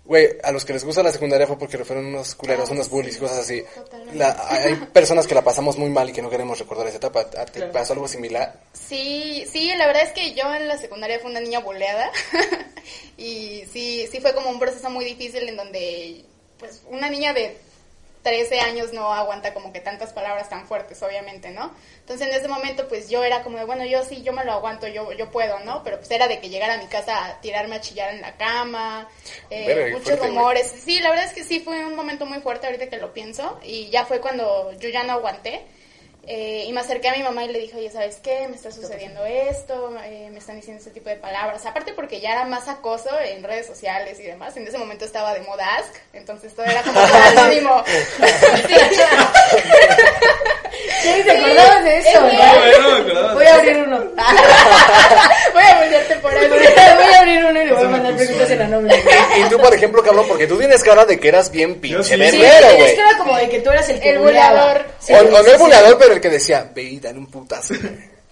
güey, 0.06 0.38
a 0.44 0.52
los 0.52 0.64
que 0.64 0.74
les 0.74 0.84
gusta 0.86 1.02
la 1.04 1.12
secundaria 1.12 1.48
fue 1.48 1.58
porque 1.58 1.78
fueron 1.84 2.06
unos 2.06 2.36
culeros, 2.36 2.70
unos 2.70 2.90
bullies 2.90 3.18
y 3.18 3.20
cosas 3.20 3.40
así. 3.40 3.64
totalmente. 3.74 4.16
La- 4.18 4.48
hay 4.50 4.76
personas 4.94 5.26
que 5.28 5.34
la 5.36 5.44
pasamos 5.44 5.78
muy 5.78 5.90
mal 5.90 6.10
y 6.10 6.14
que 6.14 6.22
no 6.22 6.30
queremos 6.30 6.60
recordar 6.60 6.88
esa 6.88 6.98
etapa. 6.98 7.22
¿A- 7.22 7.46
¿Te 7.46 7.54
Claro. 7.60 7.72
pasó 7.72 7.94
algo 7.94 8.08
similar? 8.08 8.54
Sí, 8.74 9.46
sí, 9.52 9.72
la 9.76 9.88
verdad 9.88 10.04
es 10.04 10.12
que 10.14 10.34
yo 10.36 10.54
en 10.54 10.68
la 10.68 10.78
secundaria 10.78 11.20
fui 11.20 11.32
una 11.32 11.40
niña 11.40 11.60
boleada 11.60 12.12
y 13.18 13.64
sí, 13.72 14.08
sí 14.12 14.20
fue 14.22 14.34
como 14.34 14.50
un 14.50 14.60
proceso 14.60 14.90
muy 14.90 15.06
difícil 15.06 15.48
en 15.50 15.56
donde, 15.58 16.24
pues, 16.60 16.82
una 16.90 17.10
niña 17.10 17.34
de 17.34 17.58
13 18.25 18.60
años 18.60 18.91
no 18.91 19.13
aguanta 19.13 19.53
como 19.53 19.72
que 19.72 19.79
tantas 19.79 20.12
palabras 20.12 20.50
tan 20.50 20.65
fuertes, 20.65 21.00
obviamente, 21.03 21.51
¿no? 21.51 21.72
Entonces 22.00 22.27
en 22.27 22.34
ese 22.34 22.48
momento 22.48 22.88
pues 22.88 23.08
yo 23.08 23.24
era 23.24 23.44
como 23.44 23.60
de, 23.60 23.65
bueno, 23.65 23.86
yo 23.86 24.03
sí, 24.03 24.24
yo 24.24 24.34
me 24.34 24.44
lo 24.44 24.53
aguanto, 24.53 24.88
yo, 24.88 25.12
yo 25.13 25.29
puedo, 25.29 25.60
¿no? 25.60 25.84
Pero 25.84 25.98
pues 25.98 26.10
era 26.10 26.27
de 26.27 26.39
que 26.39 26.50
llegara 26.50 26.74
a 26.74 26.77
mi 26.79 26.88
casa 26.88 27.24
a 27.24 27.39
tirarme 27.39 27.75
a 27.75 27.82
chillar 27.82 28.15
en 28.15 28.22
la 28.22 28.36
cama, 28.36 29.08
eh, 29.51 29.67
Verga, 29.67 29.86
muchos 29.91 30.05
fuerte, 30.05 30.22
güey. 30.22 30.29
rumores. 30.29 30.74
Sí, 30.84 31.00
la 31.01 31.12
verdad 31.12 31.25
es 31.25 31.34
que 31.34 31.44
sí 31.44 31.60
fue 31.60 31.86
un 31.86 31.96
momento 31.96 32.25
muy 32.25 32.39
fuerte 32.39 32.65
ahorita 32.65 32.89
que 32.89 32.98
lo 32.98 33.13
pienso 33.13 33.60
y 33.62 33.91
ya 33.91 34.05
fue 34.05 34.20
cuando 34.20 34.72
yo 34.79 34.89
ya 34.89 35.03
no 35.03 35.13
aguanté. 35.13 35.63
Eh, 36.27 36.65
y 36.67 36.74
me 36.74 36.82
acerqué 36.82 37.10
a 37.10 37.15
mi 37.15 37.22
mamá 37.22 37.46
y 37.46 37.50
le 37.50 37.60
dije, 37.60 37.77
oye, 37.77 37.91
¿sabes 37.91 38.17
qué? 38.24 38.48
Me 38.48 38.55
está 38.55 38.72
sucediendo 38.72 39.24
esto, 39.25 39.96
eh, 40.03 40.29
me 40.32 40.39
están 40.39 40.55
diciendo 40.55 40.79
este 40.79 40.91
tipo 40.91 41.10
de 41.10 41.17
palabras. 41.17 41.65
Aparte 41.65 41.94
porque 41.94 42.20
ya 42.20 42.32
era 42.32 42.46
más 42.46 42.67
acoso 42.67 43.10
en 43.20 43.44
redes 43.44 43.67
sociales 43.67 44.20
y 44.20 44.24
demás. 44.24 44.58
En 44.58 44.67
ese 44.67 44.77
momento 44.77 45.05
estaba 45.05 45.34
de 45.34 45.41
moda 45.41 45.75
Ask, 45.75 45.94
entonces 46.13 46.53
todo 46.55 46.65
era 46.65 46.82
como 46.82 47.00
anónimo. 47.00 47.84
¿Sí? 51.01 51.10
¿Te 51.24 51.32
acordabas 51.32 51.84
de 51.84 51.98
eso? 52.00 52.10
es 52.10 52.15
no? 52.15 52.82
No, 52.82 52.89
me 52.92 53.01
acordaba. 53.01 53.34
Voy 53.34 53.46
a 53.46 53.56
abrir 53.56 53.77
uno. 53.77 53.98
Voy 55.54 55.63
a 55.63 55.80
volverte 55.84 56.15
por 56.18 56.36
ahí. 56.36 56.48
Voy 56.48 57.13
a 57.13 57.20
abrir 57.20 57.46
uno 57.46 57.62
y 57.62 57.65
le 57.65 57.74
voy 57.74 57.84
a 57.86 57.89
mandar 57.89 58.15
preguntas 58.15 58.50
en 58.51 58.62
anónimo. 58.62 58.96
Y 59.38 59.50
tú, 59.50 59.58
por 59.60 59.74
ejemplo, 59.74 60.04
cabrón, 60.04 60.25
porque 60.27 60.48
tú 60.48 60.58
tienes 60.58 60.84
cara 60.84 61.06
de 61.06 61.20
que 61.20 61.27
eras 61.27 61.51
bien 61.51 61.75
pinche 61.80 62.18
verguero, 62.18 62.68
güey. 62.77 62.96
que 62.96 63.01
era 63.01 63.18
como 63.18 63.38
de 63.38 63.50
que 63.50 63.60
tú 63.62 63.70
eras 63.72 63.89
el 63.89 64.00
que 64.00 64.10
El 64.12 64.20
buleaba. 64.20 64.50
buleador. 64.62 64.86
Sí, 65.00 65.13
o, 65.13 65.24
no 65.24 65.38
el 65.39 65.46
sí. 65.46 65.51
buleador, 65.58 65.98
pero 65.98 66.13
el 66.13 66.22
que 66.22 66.30
decía, 66.30 66.72
ve 66.74 66.84
y 66.84 67.00
dale 67.00 67.20
un 67.20 67.27
putazo. 67.27 67.74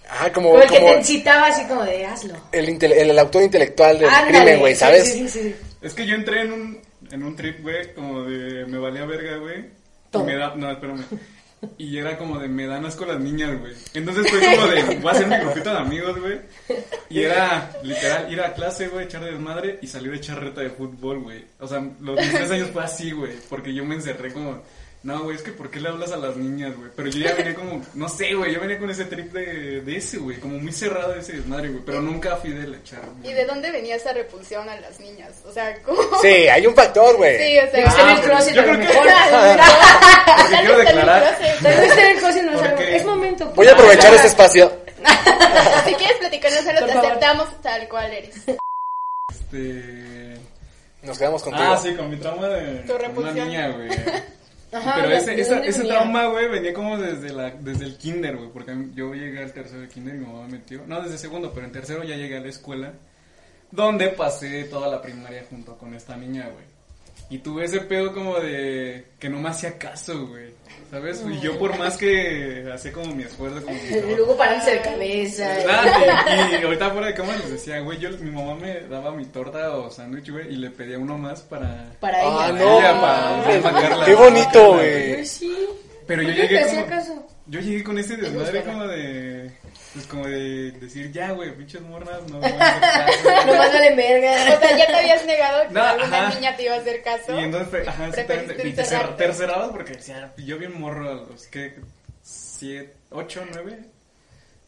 Ajá, 0.08 0.32
como, 0.32 0.50
O 0.50 0.60
el 0.60 0.68
que 0.68 0.76
como 0.78 0.90
te 0.92 0.98
incitaba 0.98 1.46
así 1.46 1.64
como 1.64 1.82
de 1.82 2.04
hazlo. 2.06 2.34
el, 2.52 2.68
intele- 2.68 2.96
el, 2.98 3.18
autor 3.18 3.42
intelectual 3.42 3.98
del 3.98 4.08
Ándale. 4.08 4.38
crimen, 4.38 4.60
güey, 4.60 4.74
¿sabes? 4.76 5.10
Sí, 5.10 5.28
sí, 5.28 5.40
sí. 5.42 5.56
Es 5.82 5.94
que 5.94 6.06
yo 6.06 6.14
entré 6.14 6.42
en 6.42 6.52
un, 6.52 6.82
en 7.10 7.22
un 7.22 7.34
trip, 7.34 7.62
güey, 7.62 7.92
como 7.94 8.22
de 8.22 8.64
me 8.66 8.78
valía 8.78 9.04
verga, 9.06 9.36
güey. 9.38 9.60
Y 9.60 9.70
Todo. 10.10 10.24
me 10.24 10.36
da, 10.36 10.52
no, 10.54 10.70
espérame. 10.70 11.04
Y 11.78 11.98
era 11.98 12.16
como 12.18 12.38
de 12.38 12.48
me 12.48 12.66
dan 12.66 12.84
asco 12.84 13.04
las 13.04 13.20
niñas, 13.20 13.58
güey. 13.58 13.74
Entonces 13.94 14.30
fue 14.30 14.40
como 14.40 14.66
de 14.68 14.82
voy 14.96 15.08
a 15.08 15.12
hacer 15.12 15.26
mi 15.26 15.36
grupito 15.36 15.70
de 15.70 15.78
amigos, 15.78 16.20
güey. 16.20 16.40
Y 17.10 17.20
era 17.20 17.70
literal 17.82 18.32
ir 18.32 18.40
a 18.40 18.54
clase, 18.54 18.88
güey, 18.88 19.06
echar 19.06 19.24
desmadre 19.24 19.78
y 19.82 19.86
salir 19.86 20.12
a 20.12 20.16
echar 20.16 20.42
reta 20.42 20.60
de 20.60 20.70
fútbol, 20.70 21.20
güey. 21.22 21.44
O 21.60 21.66
sea, 21.66 21.80
los 22.00 22.18
mis 22.18 22.30
tres 22.30 22.50
años 22.50 22.70
fue 22.72 22.82
así, 22.84 23.12
güey. 23.12 23.32
Porque 23.48 23.72
yo 23.72 23.84
me 23.84 23.94
encerré 23.94 24.32
como, 24.32 24.62
no, 25.04 25.22
güey, 25.22 25.36
es 25.36 25.42
que 25.42 25.52
¿por 25.52 25.70
qué 25.70 25.78
le 25.80 25.88
hablas 25.90 26.10
a 26.12 26.16
las 26.16 26.34
niñas, 26.36 26.74
güey? 26.76 26.90
Pero 26.96 27.08
yo 27.10 27.18
ya 27.20 27.34
venía 27.34 27.54
como, 27.54 27.80
no 27.94 28.08
sé, 28.08 28.34
güey, 28.34 28.52
yo 28.54 28.60
venía 28.60 28.78
con 28.78 28.90
ese 28.90 29.04
trip 29.04 29.32
de, 29.32 29.82
de 29.82 29.96
ese, 29.96 30.16
güey. 30.16 30.40
Como 30.40 30.58
muy 30.58 30.72
cerrado 30.72 31.12
de 31.12 31.20
ese 31.20 31.34
desmadre, 31.34 31.68
güey. 31.68 31.82
Pero 31.84 32.00
nunca 32.00 32.36
fui 32.36 32.50
de 32.52 32.66
la 32.66 32.78
echar. 32.78 33.02
¿Y 33.22 33.32
de 33.32 33.44
dónde 33.44 33.70
venía 33.70 33.96
esa 33.96 34.12
repulsión 34.14 34.68
a 34.68 34.80
las 34.80 34.98
niñas? 35.00 35.32
O 35.46 35.52
sea, 35.52 35.76
¿cómo? 35.82 36.00
Sí, 36.22 36.28
hay 36.48 36.66
un 36.66 36.74
factor, 36.74 37.16
güey. 37.16 37.36
Sí, 37.36 37.58
o 37.58 37.70
sea, 37.70 37.84
estar 37.84 38.00
en 38.00 38.08
Ah, 38.08 38.14
el 38.18 38.20
closet 38.22 38.54
yo 38.54 38.60
a 38.60 38.64
creo 38.64 38.78
que- 38.78 38.84
mejor. 38.86 39.06
Porque 40.38 40.56
quiero 40.58 40.78
declarar. 40.78 41.38
Tal 41.62 41.80
vez 41.80 41.92
en 41.98 42.06
el 42.06 42.18
closet 42.18 42.42
no 42.44 42.52
es 42.52 42.62
algo. 42.62 42.76
Porque- 42.76 42.96
Es 42.96 43.04
momento. 43.04 43.52
Voy 43.54 43.66
a 43.68 43.72
aprovechar 43.72 44.14
este 44.14 44.26
espacio. 44.28 44.72
Si 45.86 45.94
quieres 45.94 46.16
platicarnos 46.16 46.66
algo, 46.66 46.86
te 46.86 46.92
aceptamos 46.92 47.60
tal 47.62 47.88
cual 47.88 48.10
eres. 48.12 48.34
Este... 49.30 50.36
Nos 51.02 51.18
quedamos 51.18 51.42
contigo. 51.42 51.64
Ah, 51.68 51.76
sí, 51.76 51.94
con 51.94 52.08
mi 52.10 52.16
trauma 52.16 52.48
de 52.48 52.78
Tu 52.80 52.86
con 52.86 52.96
una 52.96 53.06
repulsión. 53.08 53.48
niña, 53.48 53.68
güey. 53.68 53.88
Ajá, 54.74 54.94
Pero 54.96 55.08
¿de- 55.10 55.16
ese, 55.16 55.40
esa- 55.40 55.64
ese 55.64 55.78
venía? 55.80 55.94
trauma, 55.94 56.26
güey, 56.26 56.48
venía 56.48 56.74
como 56.74 56.98
desde, 56.98 57.32
la, 57.32 57.50
desde 57.50 57.84
el 57.84 57.96
kinder, 57.96 58.36
güey. 58.36 58.50
Porque 58.50 58.74
yo 58.94 59.14
llegué 59.14 59.42
al 59.42 59.52
tercero 59.52 59.80
de 59.82 59.88
kinder 59.88 60.16
y 60.16 60.18
mi 60.18 60.26
mamá 60.26 60.42
me 60.46 60.58
metió. 60.58 60.82
No, 60.86 61.00
desde 61.00 61.16
segundo, 61.18 61.52
pero 61.54 61.66
en 61.66 61.72
tercero 61.72 62.02
ya 62.04 62.16
llegué 62.16 62.36
a 62.38 62.40
la 62.40 62.48
escuela. 62.48 62.92
Donde 63.70 64.08
pasé 64.08 64.64
toda 64.64 64.88
la 64.88 65.00
primaria 65.02 65.44
junto 65.48 65.76
con 65.78 65.94
esta 65.94 66.16
niña, 66.16 66.48
güey. 66.52 66.64
Y 67.30 67.38
tuve 67.38 67.64
ese 67.64 67.80
pedo 67.80 68.12
como 68.12 68.38
de 68.38 69.06
que 69.18 69.28
no 69.28 69.38
me 69.40 69.48
hacía 69.48 69.76
caso, 69.78 70.26
güey. 70.28 70.52
¿Sabes? 70.90 71.24
Y 71.28 71.40
yo 71.40 71.58
por 71.58 71.76
más 71.78 71.96
que 71.96 72.68
hacía 72.72 72.92
como 72.92 73.12
mi 73.14 73.24
esfuerzo, 73.24 73.64
como 73.64 73.76
trabajo. 73.76 74.06
luego 74.16 74.36
parándose 74.36 74.70
de 74.72 74.80
cabeza. 74.82 75.48
Ah, 75.68 76.24
y, 76.52 76.60
y 76.60 76.64
ahorita 76.64 76.90
fuera 76.90 77.06
de 77.08 77.14
cámara 77.14 77.38
les 77.38 77.50
decía, 77.50 77.80
güey, 77.80 77.98
yo, 77.98 78.10
mi 78.18 78.30
mamá 78.30 78.54
me 78.54 78.80
daba 78.82 79.10
mi 79.12 79.24
torta 79.24 79.76
o 79.76 79.90
sándwich, 79.90 80.30
güey, 80.30 80.52
y 80.52 80.56
le 80.56 80.70
pedía 80.70 80.98
uno 80.98 81.18
más 81.18 81.40
para... 81.42 81.92
Para 81.98 82.18
Ah, 82.20 82.50
ella. 82.50 82.58
no, 82.64 82.78
ella, 82.78 83.00
para 83.00 83.60
mamarla. 83.72 84.04
qué 84.06 84.14
bonito, 84.14 84.72
güey. 84.74 85.14
Pues 85.14 85.30
sí. 85.30 85.56
Pero 86.06 86.22
yo 86.22 86.28
¿Por 86.28 86.36
qué 86.36 86.42
llegué 86.42 86.58
te 86.58 86.64
hacía 86.64 86.84
como... 86.84 86.96
caso? 86.96 87.26
Yo 87.46 87.60
llegué 87.60 87.82
con 87.84 87.98
ese 87.98 88.16
desmadre 88.16 88.62
como 88.62 88.86
de... 88.86 89.33
Pues 89.94 90.06
como 90.06 90.26
de 90.26 90.72
decir, 90.72 91.10
ya, 91.12 91.30
güey, 91.32 91.56
pinches 91.56 91.80
morras, 91.80 92.20
no 92.28 92.40
caso". 92.40 93.46
Nomás 93.46 93.72
vale 93.72 93.94
verga. 93.94 94.56
O 94.56 94.60
sea, 94.60 94.76
ya 94.76 94.86
te 94.86 94.94
habías 94.96 95.24
negado 95.24 95.68
que 95.68 95.74
No, 95.74 95.82
alguna 95.82 96.26
ajá. 96.26 96.34
niña 96.34 96.56
te 96.56 96.64
iba 96.64 96.74
a 96.74 96.78
hacer 96.78 97.02
caso. 97.02 97.40
Y 97.40 97.44
entonces, 97.44 97.88
ajá, 97.88 98.08
exactamente. 98.08 98.68
Y 98.68 98.72
te 98.72 98.84
cerrabas 98.84 99.70
porque 99.70 99.92
decía, 99.94 100.32
yo 100.36 100.58
bien 100.58 100.78
morro 100.78 101.08
a 101.08 101.14
los 101.14 101.46
que... 101.46 101.74
Siete, 102.22 102.94
ocho, 103.10 103.44
nueve 103.52 103.80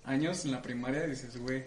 años 0.04 0.44
en 0.44 0.52
la 0.52 0.62
primaria 0.62 1.04
y 1.06 1.10
dices, 1.10 1.36
güey, 1.38 1.64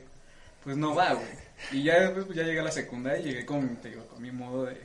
pues 0.63 0.77
no 0.77 0.93
va, 0.95 1.13
güey. 1.13 1.27
Y 1.71 1.83
ya 1.83 1.99
después 1.99 2.25
pues, 2.25 2.37
ya 2.37 2.43
llegué 2.43 2.59
a 2.59 2.63
la 2.63 2.71
secundaria 2.71 3.19
y 3.19 3.23
llegué 3.23 3.45
con, 3.45 3.75
te 3.77 3.89
digo, 3.89 4.05
con 4.07 4.21
mi 4.21 4.31
modo 4.31 4.65
de, 4.65 4.77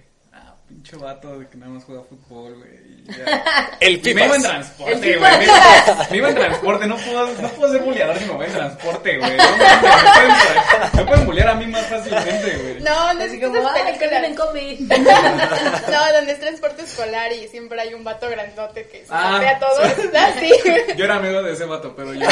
pinche 0.69 0.97
vato 0.97 1.39
de 1.39 1.49
que 1.49 1.57
nada 1.57 1.73
más 1.73 1.85
juega 1.85 2.03
fútbol, 2.03 2.55
güey. 2.59 2.95
Y 3.07 3.13
ya. 3.13 3.45
El 3.81 4.01
Y 4.07 4.15
me 4.15 4.25
iba 4.25 4.35
en 4.37 4.43
pipas. 4.43 4.43
transporte, 4.43 4.93
El 5.13 5.19
güey. 5.19 5.39
pipas. 5.39 5.39
Me, 5.39 5.45
iba- 5.45 6.07
me 6.11 6.17
iba 6.17 6.29
en 6.31 6.35
transporte, 6.35 6.87
no 6.87 6.97
puedo, 6.97 7.27
no 7.41 7.49
puedo 7.51 7.73
ser 7.73 7.83
buleador 7.83 8.19
si 8.19 8.25
me 8.25 8.33
voy 8.33 8.47
en 8.47 8.53
transporte, 8.53 9.19
güey. 9.19 9.37
No, 9.37 9.45
me, 9.45 9.59
pueden, 9.59 10.97
me 10.97 11.05
pueden 11.05 11.27
bulear 11.27 11.49
a 11.49 11.55
mí 11.55 11.67
más 11.67 11.87
fácilmente, 11.87 12.57
güey. 12.57 12.81
No, 12.81 13.15
no 13.15 13.21
es 13.23 13.41
como, 13.41 13.69
ah, 13.69 13.75
que 13.99 14.09
vienen. 14.09 14.35
No, 15.91 16.13
donde 16.15 16.33
es 16.33 16.41
transporte 16.41 16.83
escolar 16.83 17.33
y 17.33 17.47
siempre 17.49 17.81
hay 17.81 17.95
un 17.95 18.03
vato 18.05 18.29
grandote 18.29 18.87
que 18.89 19.01
se 19.05 19.07
Ah, 19.11 19.41
a 19.41 19.59
todos. 19.59 19.89
sí. 19.97 20.09
Así. 20.17 20.51
Yo 20.97 21.05
era 21.05 21.17
amigo 21.17 21.43
de 21.43 21.53
ese 21.53 21.65
vato, 21.67 21.95
pero 21.95 22.15
yo 22.15 22.27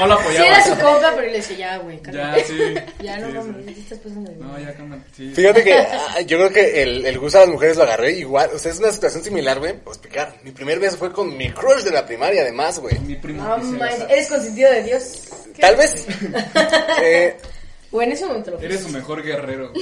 no 0.00 0.06
lo 0.06 0.16
Sí 0.16 0.22
apoyaba. 0.22 0.46
era 0.46 0.64
su 0.64 0.70
compa, 0.70 1.12
pero 1.14 1.22
le 1.26 1.32
decía, 1.32 1.56
ya, 1.56 1.78
güey, 1.78 2.00
Ya, 2.12 2.34
sí. 2.44 2.58
Ya 3.02 3.18
no 3.18 3.26
Sí, 3.28 3.32
mames, 3.34 3.56
sí. 3.56 3.64
ya 3.66 3.74
te 3.74 3.80
estás 3.80 3.98
pasando 3.98 4.30
de 4.30 4.36
No, 4.36 4.58
ya 4.58 4.74
cámara, 4.74 5.02
sí. 5.16 5.32
Fíjate 5.34 5.64
que 5.64 5.74
ah, 5.78 6.20
yo 6.22 6.38
creo 6.38 6.50
que 6.50 6.82
el, 6.82 7.06
el 7.06 7.18
gusto 7.18 7.38
a 7.38 7.42
las 7.42 7.50
mujeres 7.50 7.76
lo 7.76 7.82
agarré 7.84 8.12
igual. 8.12 8.50
O 8.54 8.58
sea, 8.58 8.72
es 8.72 8.78
una 8.78 8.92
situación 8.92 9.22
similar, 9.24 9.58
güey. 9.58 9.74
Puedo 9.74 9.92
explicar. 9.96 10.34
Mi 10.42 10.50
primer 10.52 10.78
beso 10.78 10.96
fue 10.96 11.12
con 11.12 11.36
mi 11.36 11.50
crush 11.50 11.82
de 11.82 11.90
la 11.90 12.04
primaria, 12.06 12.42
además, 12.42 12.78
güey. 12.78 12.98
Mi 13.00 13.16
primo 13.16 13.42
No 13.56 13.84
eres 13.86 14.28
consentido 14.28 14.70
de 14.72 14.82
Dios. 14.82 15.22
Tal 15.60 15.76
vez. 15.76 16.06
eh, 17.02 17.36
O 17.92 18.00
en 18.00 18.12
ese 18.12 18.24
momento 18.24 18.52
lo. 18.52 18.60
Eres 18.60 18.80
su 18.82 18.88
mejor 18.90 19.22
guerrero. 19.22 19.72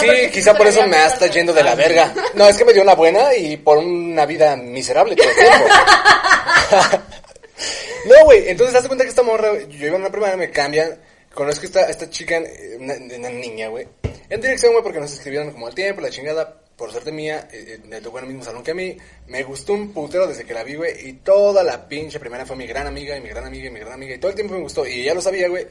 sí, 0.00 0.30
quizá 0.32 0.54
por 0.54 0.66
eso 0.66 0.80
me 0.82 0.88
no 0.88 0.96
está 1.06 1.26
yendo 1.26 1.52
de 1.52 1.62
la 1.64 1.74
verga. 1.74 2.12
No, 2.34 2.46
es 2.48 2.56
que 2.56 2.64
me 2.64 2.72
dio 2.72 2.82
una 2.82 2.94
buena 2.94 3.34
y 3.34 3.56
por 3.56 3.78
una 3.78 4.24
vida 4.26 4.56
miserable 4.56 5.16
todo 5.16 5.28
el 5.28 5.36
tiempo. 5.36 5.64
No, 8.06 8.24
güey, 8.24 8.48
entonces 8.48 8.74
hazte 8.76 8.88
cuenta 8.88 9.04
que 9.04 9.10
esta 9.10 9.22
morra, 9.22 9.52
yo 9.68 9.86
iba 9.86 9.96
en 9.96 10.02
una 10.02 10.10
primaria, 10.10 10.36
me 10.36 10.50
cambian, 10.50 10.98
conozco 11.34 11.66
esta, 11.66 11.88
esta 11.88 12.08
chica, 12.10 12.36
eh, 12.38 12.76
una, 12.78 12.94
una 12.94 13.28
niña, 13.30 13.68
güey, 13.68 13.86
en 14.28 14.40
dirección, 14.40 14.72
güey, 14.72 14.82
porque 14.82 15.00
nos 15.00 15.12
escribieron 15.12 15.50
como 15.52 15.66
al 15.66 15.74
tiempo, 15.74 16.00
la 16.00 16.10
chingada, 16.10 16.60
por 16.76 16.90
suerte 16.92 17.10
mía, 17.10 17.48
eh, 17.52 17.64
eh, 17.76 17.78
me 17.86 18.00
tocó 18.00 18.18
en 18.18 18.24
el 18.24 18.28
mismo 18.30 18.44
salón 18.44 18.62
que 18.62 18.70
a 18.70 18.74
mí, 18.74 18.96
me 19.26 19.42
gustó 19.42 19.72
un 19.72 19.92
putero 19.92 20.26
desde 20.26 20.44
que 20.44 20.54
la 20.54 20.62
vi, 20.64 20.76
güey, 20.76 21.08
y 21.08 21.12
toda 21.14 21.62
la 21.64 21.88
pinche 21.88 22.20
primera 22.20 22.46
fue 22.46 22.56
mi 22.56 22.66
gran 22.66 22.86
amiga, 22.86 23.16
y 23.16 23.20
mi 23.20 23.28
gran 23.28 23.44
amiga, 23.46 23.66
y 23.66 23.70
mi 23.70 23.80
gran 23.80 23.92
amiga, 23.94 24.14
y 24.14 24.18
todo 24.18 24.30
el 24.30 24.36
tiempo 24.36 24.54
me 24.54 24.60
gustó, 24.60 24.86
y 24.86 25.00
ella 25.02 25.14
lo 25.14 25.20
sabía, 25.20 25.48
güey, 25.48 25.66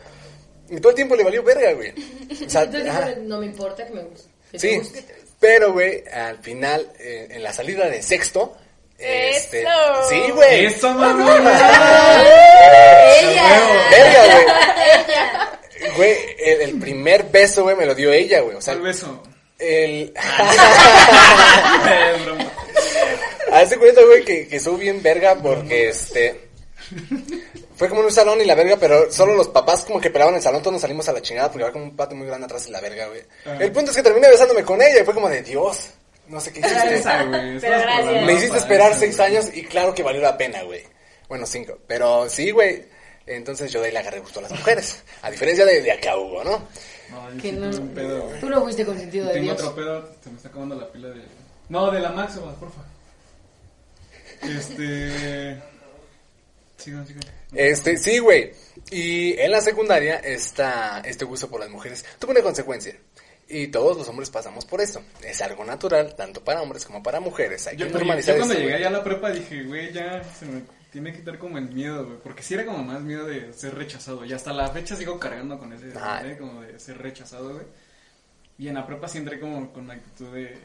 y 0.70 0.78
todo 0.82 0.90
el 0.90 0.96
tiempo 0.96 1.16
le 1.16 1.24
valió 1.24 1.42
verga, 1.44 1.74
güey. 1.74 1.94
O 2.46 2.50
sea, 2.50 2.64
Entonces 2.64 3.18
no 3.24 3.40
me 3.40 3.46
importa 3.46 3.86
que 3.88 3.94
me 3.94 4.04
guste. 4.04 4.30
que 4.52 4.60
te 4.60 4.68
Sí, 4.70 4.78
guste. 4.78 5.06
pero, 5.40 5.72
güey, 5.72 6.04
al 6.12 6.40
final, 6.40 6.92
eh, 7.00 7.28
en 7.32 7.42
la 7.42 7.54
salida 7.54 7.90
de 7.90 8.02
sexto, 8.04 8.58
este, 8.98 9.62
¡Eso! 9.62 9.70
sí, 10.10 10.32
güey. 10.32 10.66
¡Eso, 10.66 10.94
mamá! 10.94 11.36
Ella. 13.22 13.62
Verga, 13.92 14.26
güey. 14.34 14.46
Güey, 15.96 16.18
el, 16.40 16.62
el 16.62 16.80
primer 16.80 17.24
beso, 17.26 17.64
güey, 17.64 17.76
me 17.76 17.86
lo 17.86 17.96
dio 17.96 18.12
ella, 18.12 18.42
güey. 18.42 18.56
O 18.58 18.62
sea, 18.62 18.74
Sal 18.74 18.84
beso. 18.84 19.24
el... 19.60 20.14
Broma. 22.26 22.52
Hazte 23.52 23.78
cuenta, 23.78 24.02
güey, 24.04 24.24
que, 24.26 24.48
que 24.48 24.60
soy 24.60 24.78
bien 24.80 25.02
verga 25.02 25.36
porque, 25.36 25.90
este... 25.90 26.48
Fue 27.76 27.90
como 27.90 28.02
en 28.02 28.08
un 28.08 28.12
salón 28.12 28.42
y 28.42 28.46
la 28.46 28.56
verga, 28.56 28.78
pero 28.80 29.12
solo 29.12 29.36
los 29.36 29.50
papás 29.50 29.86
como 29.86 30.02
que 30.02 30.10
pelaban 30.10 30.34
el 30.34 30.42
salón, 30.42 30.62
todos 30.62 30.74
nos 30.74 30.82
salimos 30.82 31.08
a 31.10 31.14
la 31.14 31.22
chingada 31.22 31.52
porque 31.52 31.64
había 31.64 31.74
como 31.74 31.86
un 31.86 31.96
patio 31.96 32.18
muy 32.18 32.26
grande 32.26 32.46
atrás 32.46 32.68
y 32.68 32.72
la 32.72 32.82
verga, 32.82 33.08
güey. 33.08 33.22
Ajá. 33.46 33.64
El 33.64 33.72
punto 33.72 33.92
es 33.92 33.98
que 33.98 34.04
terminé 34.04 34.30
besándome 34.30 34.64
con 34.64 34.82
ella 34.82 35.02
y 35.02 35.06
fue 35.06 35.14
como 35.14 35.30
de 35.30 35.44
Dios. 35.44 35.92
No 36.28 36.40
sé 36.42 36.52
qué 36.54 36.60
hiciste. 36.60 36.96
Esa, 36.96 37.24
güey. 37.24 37.32
Pero 37.42 37.56
Estabas 37.56 37.82
gracias. 37.82 37.98
programado 38.04 38.26
Me 38.28 38.34
hiciste 38.34 38.58
esperar 38.58 38.96
seis 38.96 39.20
años 39.20 39.46
y 39.54 39.64
claro 39.64 39.94
que 39.96 40.04
valió 40.04 40.22
la 40.22 40.38
pena, 40.38 40.62
güey. 40.64 40.84
Bueno, 41.30 41.46
cinco. 41.46 41.78
Pero 41.88 42.30
sí, 42.30 42.52
güey. 42.52 42.86
Entonces 43.26 43.72
yo 43.72 43.82
de 43.82 43.88
ahí 43.88 43.94
le 43.94 44.00
agarré 44.00 44.20
gusto 44.20 44.40
a 44.40 44.44
las 44.44 44.52
mujeres. 44.52 45.04
A 45.22 45.30
diferencia 45.32 45.66
de, 45.66 45.82
de 45.82 45.92
acá, 45.92 46.18
Hugo, 46.18 46.44
¿no? 46.44 46.52
No, 47.10 47.42
Que 47.42 47.52
no- 47.52 47.94
pedo, 47.94 48.22
güey. 48.28 48.40
Tú 48.40 48.50
no 48.50 48.62
fuiste 48.64 48.86
consentido 48.86 49.28
de 49.28 49.34
Tengo 49.34 49.46
Dios. 49.54 49.62
otro 49.62 49.76
pedo, 49.76 50.10
se 50.24 50.30
me 50.30 50.38
está 50.38 50.50
acabando 50.50 50.76
la 50.76 50.90
pila 50.92 51.10
de... 51.10 51.22
No, 51.70 51.92
de 51.92 52.00
la 52.00 52.10
máxima, 52.12 52.54
porfa. 52.56 52.82
Este... 54.44 55.62
Sigan, 56.78 57.08
sigan. 57.08 57.24
Este, 57.54 57.98
sí, 57.98 58.20
güey. 58.20 58.54
Y 58.92 59.38
en 59.40 59.52
la 59.52 59.62
secundaria, 59.62 60.18
esta, 60.18 61.02
este 61.06 61.26
gusto 61.26 61.50
por 61.50 61.60
las 61.60 61.70
mujeres 61.70 62.06
tuvo 62.20 62.32
una 62.32 62.42
consecuencia. 62.42 62.96
Y 63.50 63.68
todos 63.68 63.98
los 63.98 64.08
hombres 64.10 64.30
pasamos 64.30 64.66
por 64.66 64.82
eso. 64.82 65.02
Es 65.24 65.42
algo 65.42 65.64
natural, 65.64 66.14
tanto 66.16 66.44
para 66.44 66.62
hombres 66.62 66.86
como 66.86 67.02
para 67.02 67.20
mujeres. 67.20 67.66
Hay 67.68 67.78
Yo, 67.78 67.88
que 67.88 67.94
normalizar 67.94 68.36
yo 68.36 68.42
cuando 68.42 68.56
llegué 68.56 68.74
allá 68.76 68.88
a 68.88 68.92
la 68.92 69.04
prepa 69.04 69.32
dije, 69.32 69.64
güey, 69.64 69.94
ya 69.94 70.22
se 70.38 70.46
me 70.46 70.62
tiene 70.92 71.12
que 71.14 71.20
quitar 71.20 71.38
como 71.38 71.58
el 71.58 71.70
miedo, 71.70 72.06
güey. 72.06 72.18
Porque 72.18 72.44
sí 72.44 72.56
era 72.56 72.66
como 72.66 72.84
más 72.84 73.02
miedo 73.02 73.26
de 73.26 73.54
ser 73.54 73.76
rechazado. 73.76 74.26
Y 74.26 74.34
hasta 74.34 74.52
la 74.52 74.68
fecha 74.70 74.96
sigo 74.96 75.18
cargando 75.20 75.58
con 75.58 75.72
ese, 75.72 75.98
Ajá. 75.98 76.28
¿eh? 76.28 76.38
como 76.38 76.62
de 76.62 76.78
ser 76.80 76.98
rechazado, 76.98 77.54
güey. 77.54 77.66
Y 78.58 78.68
en 78.68 78.74
la 78.74 78.86
prepa 78.86 79.08
sí 79.08 79.20
entré 79.20 79.40
como 79.40 79.72
con 79.72 79.88
la 79.88 79.94
actitud 79.94 80.34
de... 80.34 80.58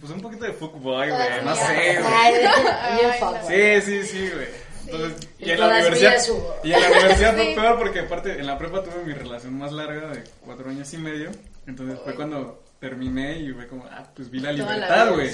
Pues 0.00 0.12
un 0.12 0.20
poquito 0.20 0.44
de 0.44 0.52
fuckboy, 0.52 1.08
güey. 1.10 1.44
No 1.44 1.54
sé, 1.56 1.98
güey. 2.02 3.80
Sí, 3.80 4.02
sí, 4.02 4.06
sí, 4.06 4.30
güey. 4.32 4.46
Entonces, 4.86 5.28
y 5.38 5.46
Y 5.46 5.50
en 5.50 5.60
la 5.60 5.66
universidad, 5.66 6.16
y 6.62 6.72
en 6.72 6.80
la 6.80 6.90
universidad 6.90 7.34
fue 7.34 7.44
Sí. 7.46 7.54
peor 7.54 7.78
porque 7.78 8.00
aparte 8.00 8.32
en 8.32 8.46
la 8.46 8.56
prepa 8.58 8.82
tuve 8.84 9.02
mi 9.04 9.12
relación 9.14 9.58
más 9.58 9.72
larga 9.72 10.08
de 10.10 10.22
cuatro 10.44 10.70
años 10.70 10.92
y 10.92 10.98
medio. 10.98 11.30
Entonces 11.66 11.98
fue 12.04 12.14
cuando 12.14 12.62
terminé 12.78 13.38
y 13.38 13.52
fue 13.52 13.66
como, 13.66 13.84
ah, 13.86 14.08
pues 14.14 14.30
vi 14.30 14.40
la 14.40 14.52
libertad, 14.52 15.12
güey. 15.12 15.30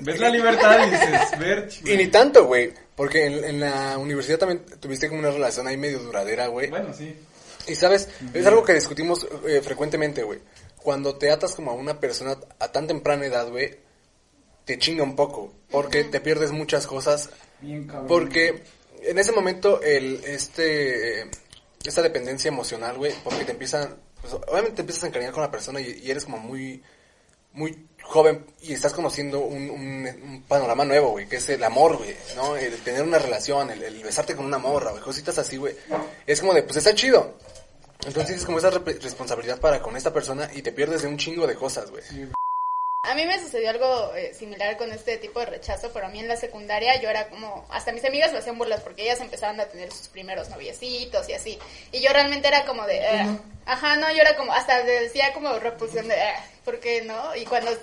Ves 0.00 0.20
la 0.20 0.28
libertad 0.28 0.86
y 0.86 0.90
dices, 0.90 1.38
ver, 1.38 1.68
Y 1.84 1.96
ni 1.96 2.06
tanto, 2.08 2.46
güey. 2.46 2.72
Porque 2.94 3.26
en, 3.26 3.44
en 3.44 3.60
la 3.60 3.96
universidad 3.98 4.38
también 4.38 4.64
tuviste 4.80 5.08
como 5.08 5.20
una 5.20 5.30
relación 5.30 5.66
ahí 5.66 5.76
medio 5.76 6.00
duradera, 6.00 6.48
güey. 6.48 6.68
Bueno, 6.70 6.92
sí. 6.92 7.16
Y 7.68 7.74
sabes, 7.74 8.08
es 8.34 8.46
algo 8.46 8.64
que 8.64 8.74
discutimos 8.74 9.26
eh, 9.46 9.60
frecuentemente, 9.62 10.22
güey. 10.22 10.40
Cuando 10.76 11.16
te 11.16 11.30
atas 11.30 11.54
como 11.54 11.70
a 11.70 11.74
una 11.74 12.00
persona 12.00 12.36
a 12.58 12.72
tan 12.72 12.86
temprana 12.86 13.24
edad, 13.24 13.48
güey, 13.48 13.78
te 14.64 14.78
chinga 14.78 15.04
un 15.04 15.14
poco. 15.14 15.54
Porque 15.70 16.04
te 16.04 16.20
pierdes 16.20 16.50
muchas 16.50 16.86
cosas. 16.86 17.30
Bien 17.60 17.86
cabrón. 17.86 18.08
Porque 18.08 18.64
en 19.02 19.18
ese 19.18 19.32
momento, 19.32 19.80
el, 19.80 20.24
este, 20.24 21.22
eh, 21.22 21.30
esta 21.84 22.02
dependencia 22.02 22.48
emocional, 22.48 22.96
güey, 22.96 23.12
porque 23.22 23.44
te 23.44 23.52
empiezan, 23.52 23.96
pues, 24.22 24.34
obviamente 24.34 24.76
te 24.76 24.80
empiezas 24.82 25.04
a 25.04 25.06
encariñar 25.08 25.34
con 25.34 25.42
la 25.42 25.50
persona 25.50 25.80
y, 25.80 26.10
eres 26.10 26.24
como 26.24 26.38
muy, 26.38 26.82
muy 27.52 27.86
joven 28.02 28.46
y 28.62 28.72
estás 28.72 28.92
conociendo 28.92 29.40
un, 29.40 30.44
panorama 30.48 30.84
nuevo, 30.84 31.10
güey, 31.10 31.28
que 31.28 31.36
es 31.36 31.48
el 31.50 31.62
amor, 31.64 31.98
güey, 31.98 32.16
¿no? 32.36 32.56
El 32.56 32.78
tener 32.80 33.02
una 33.02 33.18
relación, 33.18 33.70
el, 33.70 34.02
besarte 34.02 34.34
con 34.34 34.46
una 34.46 34.58
morra, 34.58 34.92
güey, 34.92 35.02
cositas 35.02 35.36
así, 35.38 35.56
güey. 35.56 35.76
Es 36.26 36.40
como 36.40 36.54
de, 36.54 36.62
pues 36.62 36.76
está 36.76 36.94
chido. 36.94 37.36
Entonces 38.06 38.38
es 38.38 38.44
como 38.46 38.58
esa 38.58 38.70
responsabilidad 38.70 39.60
para 39.60 39.80
con 39.80 39.96
esta 39.96 40.12
persona 40.12 40.50
y 40.52 40.62
te 40.62 40.72
pierdes 40.72 41.02
de 41.02 41.08
un 41.08 41.18
chingo 41.18 41.46
de 41.46 41.54
cosas, 41.54 41.90
güey. 41.90 42.02
A 43.04 43.14
mí 43.16 43.26
me 43.26 43.36
sucedió 43.40 43.68
algo 43.70 44.14
eh, 44.14 44.32
similar 44.32 44.76
con 44.76 44.92
este 44.92 45.16
tipo 45.18 45.40
de 45.40 45.46
rechazo, 45.46 45.90
pero 45.92 46.06
a 46.06 46.08
mí 46.08 46.20
en 46.20 46.28
la 46.28 46.36
secundaria 46.36 47.00
yo 47.00 47.10
era 47.10 47.26
como, 47.28 47.66
hasta 47.68 47.90
mis 47.90 48.04
amigas 48.04 48.30
me 48.30 48.38
hacían 48.38 48.56
burlas 48.56 48.80
porque 48.80 49.02
ellas 49.02 49.20
empezaban 49.20 49.58
a 49.58 49.64
tener 49.64 49.90
sus 49.90 50.06
primeros 50.06 50.48
noviecitos 50.50 51.28
y 51.28 51.32
así. 51.32 51.58
Y 51.90 52.00
yo 52.00 52.12
realmente 52.12 52.46
era 52.46 52.64
como 52.64 52.86
de, 52.86 52.98
"Eh". 52.98 53.26
ajá, 53.66 53.96
no, 53.96 54.08
yo 54.12 54.20
era 54.20 54.36
como, 54.36 54.52
hasta 54.52 54.84
decía 54.84 55.32
como 55.34 55.58
repulsión 55.58 56.06
de, 56.06 56.14
"Eh", 56.14 56.34
¿por 56.64 56.78
qué 56.78 57.02
no? 57.02 57.34
Y 57.34 57.44
cuando, 57.44 57.76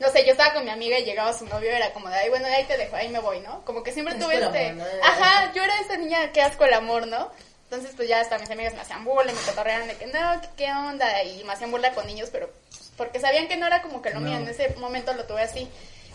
no 0.00 0.10
sé, 0.10 0.24
yo 0.24 0.32
estaba 0.32 0.54
con 0.54 0.64
mi 0.64 0.70
amiga 0.70 0.98
y 0.98 1.04
llegaba 1.04 1.32
su 1.32 1.46
novio, 1.46 1.70
era 1.70 1.92
como 1.92 2.08
de, 2.08 2.16
ay, 2.16 2.30
bueno, 2.30 2.46
ahí 2.48 2.64
te 2.64 2.76
dejo, 2.76 2.96
ahí 2.96 3.08
me 3.10 3.20
voy, 3.20 3.38
¿no? 3.42 3.64
Como 3.64 3.84
que 3.84 3.92
siempre 3.92 4.16
tuve 4.16 4.42
este, 4.42 4.70
amor, 4.70 4.84
¿no? 4.84 5.04
ajá, 5.04 5.52
yo 5.54 5.62
era 5.62 5.78
esa 5.82 5.96
niña, 5.96 6.32
qué 6.32 6.42
asco 6.42 6.64
el 6.64 6.74
amor, 6.74 7.06
¿no? 7.06 7.30
Entonces, 7.70 7.92
pues 7.94 8.08
ya 8.08 8.18
hasta 8.20 8.38
mis 8.38 8.50
amigas 8.50 8.74
me 8.74 8.80
hacían 8.80 9.04
burla 9.04 9.30
y 9.30 9.36
me 9.36 9.40
cotorreaban 9.42 9.86
de 9.86 9.94
que 9.94 10.06
no, 10.06 10.40
que 10.40 10.48
qué 10.56 10.72
onda, 10.72 11.22
y 11.22 11.44
me 11.44 11.52
hacían 11.52 11.70
burla 11.70 11.92
con 11.92 12.06
niños, 12.08 12.28
pero 12.32 12.50
porque 12.96 13.20
sabían 13.20 13.48
que 13.48 13.56
no 13.56 13.66
era 13.66 13.82
como 13.82 14.02
que 14.02 14.10
lo 14.10 14.20
mío, 14.20 14.36
en 14.36 14.48
ese 14.48 14.70
momento 14.76 15.12
lo 15.14 15.24
tuve 15.24 15.42
así. 15.42 15.68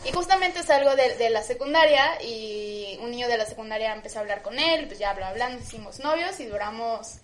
Y 0.06 0.12
justamente 0.13 0.63
salgo 0.63 0.96
de, 0.96 1.15
de 1.15 1.30
la 1.30 1.44
secundaria 1.44 2.22
y 2.24 2.98
un 3.02 3.12
niño 3.12 3.28
de 3.28 3.38
la 3.38 3.46
secundaria 3.46 3.94
empezó 3.94 4.20
a 4.20 4.22
hablar 4.22 4.42
con 4.42 4.58
él, 4.58 4.88
pues 4.88 4.98
ya 4.98 5.10
habla, 5.10 5.28
hablando, 5.28 5.62
hicimos 5.62 6.00
novios 6.00 6.39
y 6.39 6.46
duramos, 6.46 7.18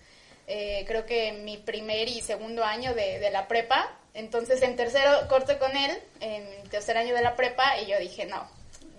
eh, 0.48 0.84
creo 0.86 1.06
que 1.06 1.32
mi 1.32 1.58
primer 1.58 2.10
y 2.10 2.22
segundo 2.22 2.66
año 2.66 2.94
de, 2.94 3.20
de 3.20 3.32
la 3.32 3.48
prepa. 3.48 3.90
Entonces 4.14 4.62
en 4.62 4.76
tercero 4.76 5.28
corto 5.30 5.58
con 5.58 5.76
él, 5.76 5.98
en 6.20 6.64
tercer 6.70 6.98
año 6.98 7.16
de 7.16 7.22
la 7.22 7.36
prepa, 7.36 7.80
y 7.80 7.86
yo 7.86 7.98
dije, 8.00 8.26
no, 8.26 8.46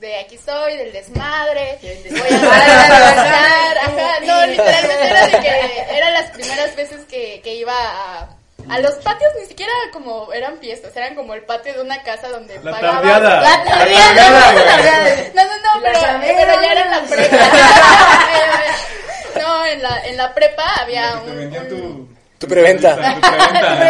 de 0.01 0.17
aquí 0.19 0.39
soy, 0.39 0.77
del 0.77 0.93
desmadre, 0.93 1.79
voy 1.83 2.29
a 2.31 2.37
ajá, 3.83 4.21
no, 4.21 4.47
literalmente 4.47 5.07
era 5.07 5.27
de 5.27 5.41
que 5.41 5.97
eran 5.97 6.13
las 6.13 6.31
primeras 6.31 6.77
veces 6.77 7.05
que, 7.07 7.41
que 7.43 7.55
iba 7.55 7.75
a, 7.75 8.36
a 8.69 8.79
los 8.81 8.95
patios, 8.97 9.31
ni 9.41 9.47
siquiera 9.47 9.73
como 9.93 10.33
eran 10.33 10.59
fiestas, 10.59 10.97
eran 10.97 11.15
como 11.15 11.35
el 11.35 11.43
patio 11.43 11.73
de 11.75 11.83
una 11.83 12.03
casa 12.03 12.29
donde 12.29 12.59
La 12.63 12.73
tardeada. 12.81 13.21
La 13.21 13.41
La 13.41 13.65
tardeada, 13.65 14.55
tardeada, 14.55 15.17
no, 15.35 15.45
no, 15.45 15.57
no, 15.57 15.81
pero, 15.83 16.01
pero 16.21 16.63
ya 16.63 16.73
era 16.73 16.83
en 16.83 16.91
la 16.91 17.01
prepa. 17.03 17.37
no, 19.41 19.67
en 19.67 19.83
la, 19.83 20.05
en 20.07 20.17
la 20.17 20.35
prepa 20.35 20.65
había 20.81 21.15
un, 21.25 21.69
tu... 21.69 22.07
Tu 22.39 22.47
preventa. 22.49 22.95
Tu 22.97 23.01
preventa. 23.01 23.31
no, 23.31 23.39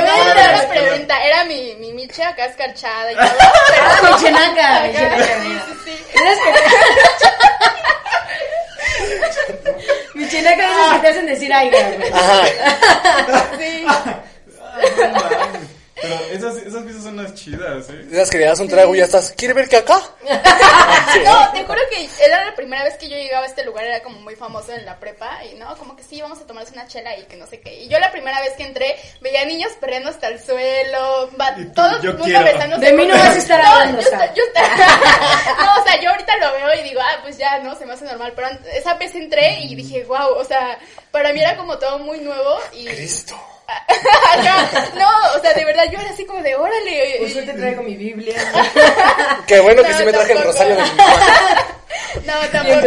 no 0.07 0.13
Ahora, 0.13 0.45
era 0.55 0.69
preventa, 0.69 1.21
era 1.25 1.45
mi, 1.45 1.75
mi 1.81 1.93
miche 1.93 2.23
acá 2.23 2.45
escarchada 2.45 3.11
y 3.11 3.15
todo. 3.17 3.25
Ah, 3.27 3.99
Pero, 4.01 4.19
sí, 4.19 4.25
mira. 4.27 4.83
sí, 5.65 5.73
sí. 5.85 5.99
¿Eres 6.15 6.39
que- 6.39 6.53
Mi 10.19 10.29
chenaca 10.29 10.63
es 10.65 10.71
que 10.93 10.99
te 11.01 11.09
hacen 11.09 11.27
decir. 11.27 11.53
Ajá. 11.53 11.67
Sí. 13.59 13.85
No 16.39 16.49
esas, 16.51 16.63
esas 16.63 16.83
piezas 16.85 17.03
son 17.03 17.17
las 17.17 17.35
chidas, 17.35 17.89
¿eh? 17.91 18.07
Esas 18.11 18.31
que 18.31 18.39
le 18.39 18.45
das 18.47 18.61
un 18.61 18.69
trago 18.69 18.95
y 18.95 18.99
ya 18.99 19.05
estás, 19.05 19.33
¿quiere 19.37 19.55
ver 19.55 19.69
que 19.69 19.77
acá? 19.77 20.01
No, 21.25 21.51
te 21.53 21.65
juro 21.65 21.81
que 21.91 22.09
era 22.25 22.45
la 22.45 22.55
primera 22.55 22.85
vez 22.85 22.95
que 22.97 23.09
yo 23.09 23.17
llegaba 23.17 23.45
a 23.45 23.49
este 23.49 23.65
lugar, 23.65 23.85
era 23.87 24.03
como 24.03 24.21
muy 24.21 24.37
famoso 24.37 24.73
en 24.73 24.85
la 24.85 24.99
prepa, 25.01 25.45
y 25.45 25.55
no, 25.55 25.75
como 25.79 25.97
que 25.97 26.03
sí, 26.03 26.21
vamos 26.21 26.39
a 26.41 26.47
tomarnos 26.47 26.73
una 26.73 26.87
chela 26.87 27.17
y 27.17 27.25
que 27.25 27.37
no 27.37 27.47
sé 27.47 27.61
qué. 27.61 27.83
Y 27.83 27.89
yo 27.89 27.99
la 27.99 28.11
primera 28.13 28.41
vez 28.41 28.53
que 28.55 28.65
entré, 28.65 28.97
veía 29.21 29.45
niños 29.47 29.73
perreando 29.81 30.11
hasta 30.11 30.29
el 30.29 30.41
suelo, 30.43 31.31
va, 31.41 31.55
todo 31.75 32.03
yo 32.03 32.11
el 32.11 32.19
mundo 32.19 32.25
quiero. 32.25 32.45
besándose. 32.45 32.85
De 32.87 32.93
mí 32.93 33.07
no 33.07 33.15
vas 33.15 33.29
a 33.31 33.39
estar 33.39 33.63
No, 33.63 33.71
hablando, 33.71 34.01
yo, 34.03 34.09
Sara. 34.11 34.35
yo- 34.35 34.43
no, 35.65 35.81
o 35.81 35.85
sea, 35.85 36.01
yo 36.01 36.11
ahorita 36.11 36.37
lo 36.37 36.53
veo 36.53 36.81
y 36.81 36.83
digo, 36.89 37.01
ah, 37.03 37.19
pues 37.23 37.39
ya, 37.39 37.59
no, 37.61 37.75
se 37.77 37.87
me 37.87 37.95
hace 37.95 38.05
normal, 38.05 38.33
pero 38.37 38.49
esa 38.75 38.95
vez 38.95 39.15
entré 39.15 39.61
y 39.61 39.75
dije, 39.75 40.05
wow, 40.05 40.35
o 40.37 40.45
sea, 40.45 40.79
para 41.11 41.33
mí 41.33 41.41
era 41.41 41.57
como 41.57 41.79
todo 41.79 41.99
muy 41.99 42.19
nuevo 42.19 42.59
y... 42.73 42.85
Cristo. 42.87 43.35
No, 44.97 45.09
o 45.37 45.41
sea, 45.41 45.53
de 45.55 45.65
verdad 45.65 45.85
yo 45.91 45.99
era 45.99 46.11
así 46.11 46.25
como 46.25 46.43
de, 46.43 46.55
órale. 46.55 47.17
Pues 47.21 47.37
hoy 47.37 47.45
te 47.47 47.53
traigo 47.55 47.83
mi 47.83 47.97
Biblia. 47.97 48.37
Qué 49.47 49.61
bueno 49.61 49.83
que 49.83 49.95
sí 49.95 50.05
me 50.05 50.13
traje 50.13 50.33
el 50.33 50.43
rosario 50.45 50.77
de 50.77 50.83
mi. 50.83 50.89
No, 52.25 52.33
tampoco. 52.53 52.87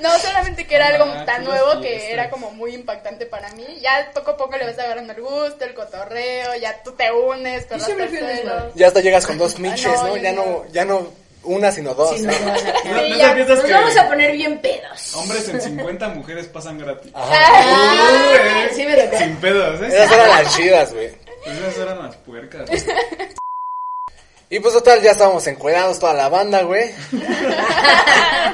No, 0.00 0.18
solamente 0.18 0.66
que 0.66 0.74
era 0.76 0.88
algo 0.88 1.04
Ah, 1.06 1.24
tan 1.24 1.44
nuevo 1.44 1.80
que 1.80 1.88
fiestas. 1.88 2.10
era 2.12 2.30
como 2.30 2.50
muy 2.50 2.74
impactante 2.74 3.24
para 3.26 3.48
mí. 3.50 3.64
Ya 3.80 4.10
poco 4.12 4.32
a 4.32 4.36
poco 4.36 4.56
le 4.56 4.66
vas 4.66 4.78
agarrando 4.78 5.12
el 5.14 5.22
gusto, 5.22 5.64
el 5.64 5.72
cotorreo, 5.74 6.54
ya 6.56 6.82
tú 6.82 6.92
te 6.92 7.10
unes, 7.10 7.66
un 7.70 7.80
suelo. 7.80 8.06
desmadre. 8.06 8.70
Ya 8.74 8.88
hasta 8.88 9.00
llegas 9.00 9.26
con 9.26 9.38
dos 9.38 9.58
miches, 9.58 9.86
no, 9.86 10.08
¿no? 10.08 10.16
yo 10.16 10.22
Ya 10.22 10.32
no, 10.32 10.64
ya 10.72 10.84
no 10.84 11.08
una, 11.44 11.70
sino 11.72 11.94
dos. 11.94 12.16
Sí, 12.16 12.22
¿no? 12.22 12.32
nos 12.32 12.40
vamos 12.40 12.62
a- 12.62 12.66
No, 12.66 12.98
Sí, 13.04 13.10
no 13.10 13.16
ya. 13.16 13.28
te 13.28 13.34
piensas 13.34 13.56
Nos 13.58 13.66
que 13.66 13.72
vamos 13.72 13.96
a 13.96 14.08
poner 14.08 14.32
bien 14.32 14.58
pedos. 14.60 15.14
hombres 15.14 15.48
en 15.48 15.60
50 15.60 16.08
mujeres 16.08 16.46
pasan 16.48 16.78
gratis. 16.78 17.12
Ah, 17.14 18.30
Uy, 18.70 18.74
Sí 18.76 18.84
me 18.86 18.96
tocó. 18.96 19.18
Sin 19.18 19.36
pedos, 19.36 19.80
¿eh? 19.82 19.86
Esas 19.88 20.12
eran 20.12 20.28
las 20.28 20.56
chidas, 20.56 20.92
güey. 20.92 21.06
Esas 21.46 21.78
eran 21.78 21.98
las 22.02 22.16
puercas. 22.16 22.70
Y 24.50 24.60
pues 24.60 24.74
total, 24.74 25.00
ya 25.02 25.10
estábamos 25.12 25.46
encuerados 25.46 25.98
toda 25.98 26.14
la 26.14 26.28
banda, 26.28 26.62
güey. 26.62 26.90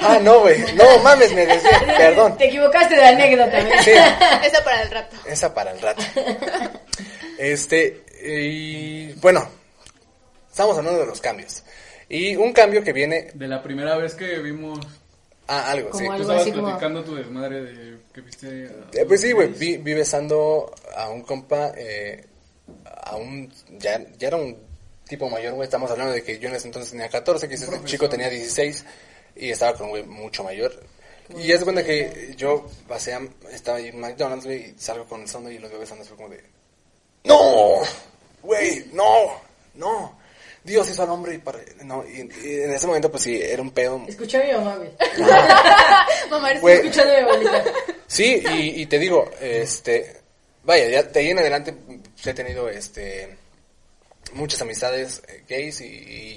Ah, 0.03 0.19
no, 0.23 0.41
güey. 0.41 0.59
No, 0.77 0.99
mames, 1.03 1.31
me 1.35 1.45
desvié. 1.45 1.71
Perdón. 1.99 2.37
Te 2.39 2.47
equivocaste 2.47 2.95
de 2.95 3.07
anécdota, 3.07 3.59
¿ves? 3.59 3.85
Sí, 3.85 3.91
Eso 3.91 4.65
para 4.65 4.83
el 4.83 4.91
rato. 4.91 5.17
esa 5.27 5.53
para 5.53 5.73
el 5.73 5.81
rato. 5.81 6.03
Este, 7.37 8.03
y 8.25 9.13
bueno, 9.15 9.47
estamos 10.51 10.79
hablando 10.79 11.01
de 11.01 11.07
los 11.07 11.21
cambios. 11.21 11.63
Y 12.11 12.37
un 12.37 12.53
cambio 12.53 12.83
que 12.85 12.93
viene 12.93 13.31
De 13.35 13.47
la 13.49 13.63
primera 13.63 13.97
vez 13.97 14.15
que 14.15 14.39
vimos... 14.41 14.79
a 15.47 15.71
algo, 15.71 15.91
sí. 15.95 16.05
Tú 16.05 16.11
Algo 16.11 16.23
estabas 16.23 16.43
así 16.43 16.51
como- 16.53 16.65
platicando 16.67 17.05
tu 17.05 17.15
desmadre 17.15 17.63
de 17.63 17.99
que 18.13 18.21
viste... 18.21 18.47
a- 18.49 18.99
Eh, 19.01 19.05
pues 19.07 19.21
sí, 19.23 19.33
güey, 19.33 19.49
vi, 19.49 19.77
vi 19.79 19.95
besando 19.95 20.75
a 20.97 21.09
un 21.09 21.23
compa, 21.23 21.73
eh, 21.77 22.25
a 22.85 23.17
un, 23.17 23.51
ya, 23.79 24.05
ya 24.19 24.29
era 24.29 24.37
un 24.37 24.57
tipo 25.09 25.29
mayor, 25.31 25.55
güey, 25.55 25.65
estamos 25.65 25.91
hablando 25.91 26.13
de 26.13 26.23
que 26.23 26.39
yo 26.39 26.49
en 26.49 26.57
ese 26.57 26.67
entonces 26.69 26.91
tenía 26.93 27.09
14, 27.09 27.49
que 27.49 27.55
ese 27.55 27.67
chico 27.85 28.09
tenía 28.09 28.29
16, 28.29 28.85
y 29.37 29.51
estaba 29.51 29.73
con 29.75 29.87
un 29.87 29.91
güey 29.91 30.03
mucho 30.05 30.43
mayor. 30.45 30.73
Y 31.37 31.47
ya 31.47 31.59
se 31.59 31.65
cuenta 31.65 31.85
que 31.85 32.35
yo 32.37 32.69
pasé, 32.89 33.15
a- 33.15 33.23
estaba 33.53 33.79
ahí 33.79 33.87
en 33.89 34.01
McDonald's, 34.01 34.45
güey, 34.47 34.71
y 34.71 34.75
salgo 34.79 35.05
con 35.07 35.23
el 35.23 35.29
sondo 35.29 35.51
y 35.51 35.59
los 35.59 35.71
veo 35.71 35.79
besando, 35.81 36.05
fue 36.05 36.17
como 36.17 36.29
de, 36.29 36.43
¡No! 37.25 37.81
Güey, 38.43 38.87
no, 38.93 39.41
no. 39.75 40.19
Dios 40.63 40.91
hizo 40.91 41.03
al 41.03 41.11
hombre 41.11 41.35
y 41.35 41.39
para... 41.39 41.59
No, 41.85 42.05
y, 42.07 42.29
y 42.45 42.61
en 42.61 42.73
ese 42.73 42.87
momento, 42.87 43.11
pues 43.11 43.23
sí, 43.23 43.41
era 43.41 43.63
un 43.63 43.71
pedo. 43.71 44.03
Escuché 44.07 44.43
a 44.43 44.47
mi 44.47 44.53
mamá, 44.53 44.77
güey. 44.77 44.91
Mamá, 46.31 46.51
eres 46.51 46.63
Güey, 46.63 46.77
Escuchando 46.77 47.13
a 47.13 47.17
mi 47.17 47.23
abuelita. 47.23 47.65
Sí, 48.07 48.43
y, 48.53 48.83
y 48.83 48.87
te 48.87 48.99
digo, 48.99 49.31
este, 49.41 50.17
vaya, 50.65 50.89
ya 50.89 51.03
de 51.05 51.21
ahí 51.21 51.31
en 51.31 51.39
adelante 51.39 51.73
pues, 51.73 52.27
he 52.27 52.35
tenido, 52.35 52.69
este, 52.69 53.39
muchas 54.33 54.61
amistades 54.63 55.23
eh, 55.29 55.45
gays 55.49 55.81
y, 55.81 55.87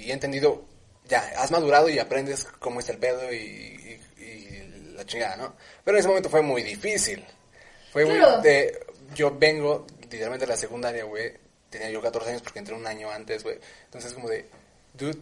y 0.06 0.10
he 0.10 0.14
entendido, 0.14 0.64
ya, 1.08 1.20
has 1.38 1.52
madurado 1.52 1.90
y 1.90 2.00
aprendes 2.00 2.46
cómo 2.60 2.80
está 2.80 2.94
el 2.94 3.00
pedo 3.00 3.32
y, 3.34 4.00
la 4.96 5.06
chingada, 5.06 5.36
¿no? 5.36 5.56
Pero 5.84 5.98
en 5.98 6.00
ese 6.00 6.08
momento 6.08 6.30
fue 6.30 6.44
muy 6.44 6.62
difícil. 6.62 7.26
Fue 7.92 8.06
muy 8.06 8.20
de, 8.44 8.80
yo 9.16 9.36
vengo 9.36 9.88
literalmente 10.02 10.46
de 10.46 10.52
la 10.52 10.58
secundaria, 10.58 11.04
güey, 11.04 11.34
tenía 11.74 11.90
yo 11.90 12.02
14 12.02 12.30
años 12.30 12.42
porque 12.42 12.60
entré 12.60 12.74
un 12.76 12.88
año 12.88 13.10
antes, 13.12 13.44
güey. 13.44 13.58
Entonces, 13.86 14.14
como 14.14 14.30
de, 14.30 14.46
dude, 14.94 15.18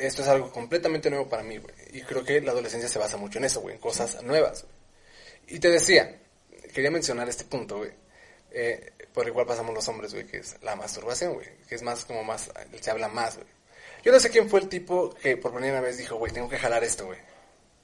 esto 0.00 0.22
es 0.22 0.28
algo 0.28 0.50
completamente 0.52 1.10
nuevo 1.10 1.28
para 1.28 1.42
mí, 1.42 1.58
güey. 1.58 1.74
Y 1.92 2.02
creo 2.02 2.24
que 2.24 2.40
la 2.40 2.52
adolescencia 2.52 2.88
se 2.88 2.98
basa 2.98 3.16
mucho 3.16 3.38
en 3.38 3.44
eso, 3.46 3.60
güey, 3.60 3.74
en 3.74 3.80
cosas 3.80 4.22
nuevas. 4.22 4.62
güey. 4.62 4.74
Y 5.56 5.58
te 5.60 5.70
decía, 5.70 6.18
quería 6.74 6.90
mencionar 6.90 7.28
este 7.28 7.44
punto, 7.44 7.78
güey. 7.78 7.90
eh, 8.52 8.92
por 9.12 9.26
el 9.26 9.32
cual 9.32 9.46
pasamos 9.46 9.74
los 9.74 9.88
hombres, 9.88 10.12
güey, 10.12 10.26
que 10.26 10.38
es 10.38 10.56
la 10.62 10.76
masturbación, 10.76 11.34
güey. 11.34 11.46
Que 11.68 11.74
es 11.74 11.82
más, 11.82 12.04
como 12.04 12.22
más, 12.22 12.50
se 12.80 12.90
habla 12.90 13.08
más, 13.08 13.36
güey. 13.36 13.48
Yo 14.04 14.12
no 14.12 14.20
sé 14.20 14.28
quién 14.30 14.48
fue 14.50 14.60
el 14.60 14.68
tipo 14.68 15.10
que 15.14 15.36
por 15.38 15.52
primera 15.52 15.80
vez 15.80 15.96
dijo, 15.98 16.16
güey, 16.16 16.32
tengo 16.32 16.48
que 16.48 16.58
jalar 16.58 16.84
esto, 16.84 17.06
güey. 17.06 17.18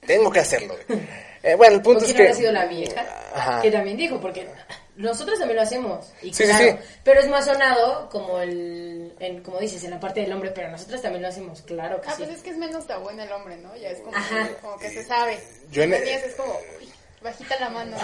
Tengo 0.05 0.31
que 0.31 0.39
hacerlo, 0.41 0.75
güey. 0.87 0.99
Eh, 1.41 1.55
bueno, 1.55 1.75
el 1.75 1.79
¿O 1.79 1.83
punto 1.83 2.05
es 2.05 2.13
que... 2.13 2.21
habrá 2.21 2.33
sido 2.35 2.51
la 2.51 2.65
vieja? 2.67 3.01
Ajá. 3.33 3.61
Que 3.61 3.71
también 3.71 3.97
dijo, 3.97 4.19
porque 4.21 4.47
nosotros 4.95 5.39
también 5.39 5.57
lo 5.57 5.63
hacemos. 5.63 6.11
Y 6.21 6.33
Sí, 6.33 6.43
claro, 6.43 6.65
sí. 6.65 6.75
Pero 7.03 7.19
es 7.19 7.27
más 7.27 7.45
sonado 7.45 8.09
como 8.09 8.39
el, 8.39 9.13
en, 9.19 9.41
como 9.41 9.59
dices, 9.59 9.83
en 9.83 9.91
la 9.91 9.99
parte 9.99 10.21
del 10.21 10.31
hombre, 10.33 10.51
pero 10.51 10.69
nosotros 10.69 11.01
también 11.01 11.23
lo 11.23 11.29
hacemos, 11.29 11.61
claro 11.63 11.99
que 12.01 12.09
Ah, 12.09 12.13
sí. 12.15 12.23
pues 12.23 12.37
es 12.37 12.43
que 12.43 12.51
es 12.51 12.57
menos 12.57 12.85
tabú 12.85 13.09
en 13.09 13.19
el 13.19 13.31
hombre, 13.31 13.57
¿no? 13.57 13.75
Ya 13.75 13.89
es 13.89 13.99
como, 13.99 14.15
Ajá. 14.15 14.49
como 14.61 14.77
que 14.77 14.89
se 14.89 15.03
sabe. 15.05 15.39
Yo 15.71 15.83
en- 15.83 15.91
niñas 15.91 16.23
es 16.23 16.35
como, 16.35 16.53
uy, 16.79 16.89
bajita 17.21 17.59
la 17.59 17.69
mano. 17.69 17.97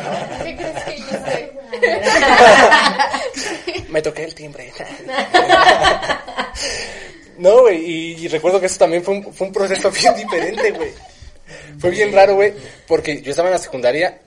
¿Qué 0.43 0.56
crees 0.56 0.84
que 0.84 0.95
hice? 0.97 1.52
Me 3.89 4.02
toqué 4.02 4.23
el 4.23 4.34
timbre. 4.36 4.71
no, 7.38 7.62
güey, 7.62 7.86
y, 7.86 8.25
y 8.25 8.28
recuerdo 8.28 8.60
que 8.60 8.65
eso 8.65 8.80
también 8.80 9.04
fue 9.04 9.13
un, 9.15 9.34
fue 9.34 9.47
un 9.47 9.54
proceso 9.54 9.89
bien 9.91 10.15
diferente, 10.15 10.71
güey. 10.71 10.91
Fue 11.80 11.89
bien 11.91 12.12
raro, 12.13 12.36
güey, 12.36 12.54
porque 12.88 13.21
yo 13.21 13.32
estaba 13.32 13.47
en 13.49 13.54
la 13.54 13.60
secundaria 13.60 14.19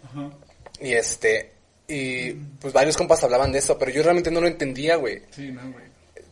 y 0.81 0.93
este, 0.95 1.53
y 1.93 2.33
pues 2.59 2.73
varios 2.73 2.97
compas 2.97 3.23
hablaban 3.23 3.53
de 3.53 3.59
eso, 3.59 3.77
pero 3.79 3.91
yo 3.91 4.03
realmente 4.03 4.31
no 4.31 4.41
lo 4.41 4.47
entendía, 4.47 4.97
güey. 4.97 5.23
Sí, 5.31 5.51
no, 5.53 5.61
güey. 5.73 5.85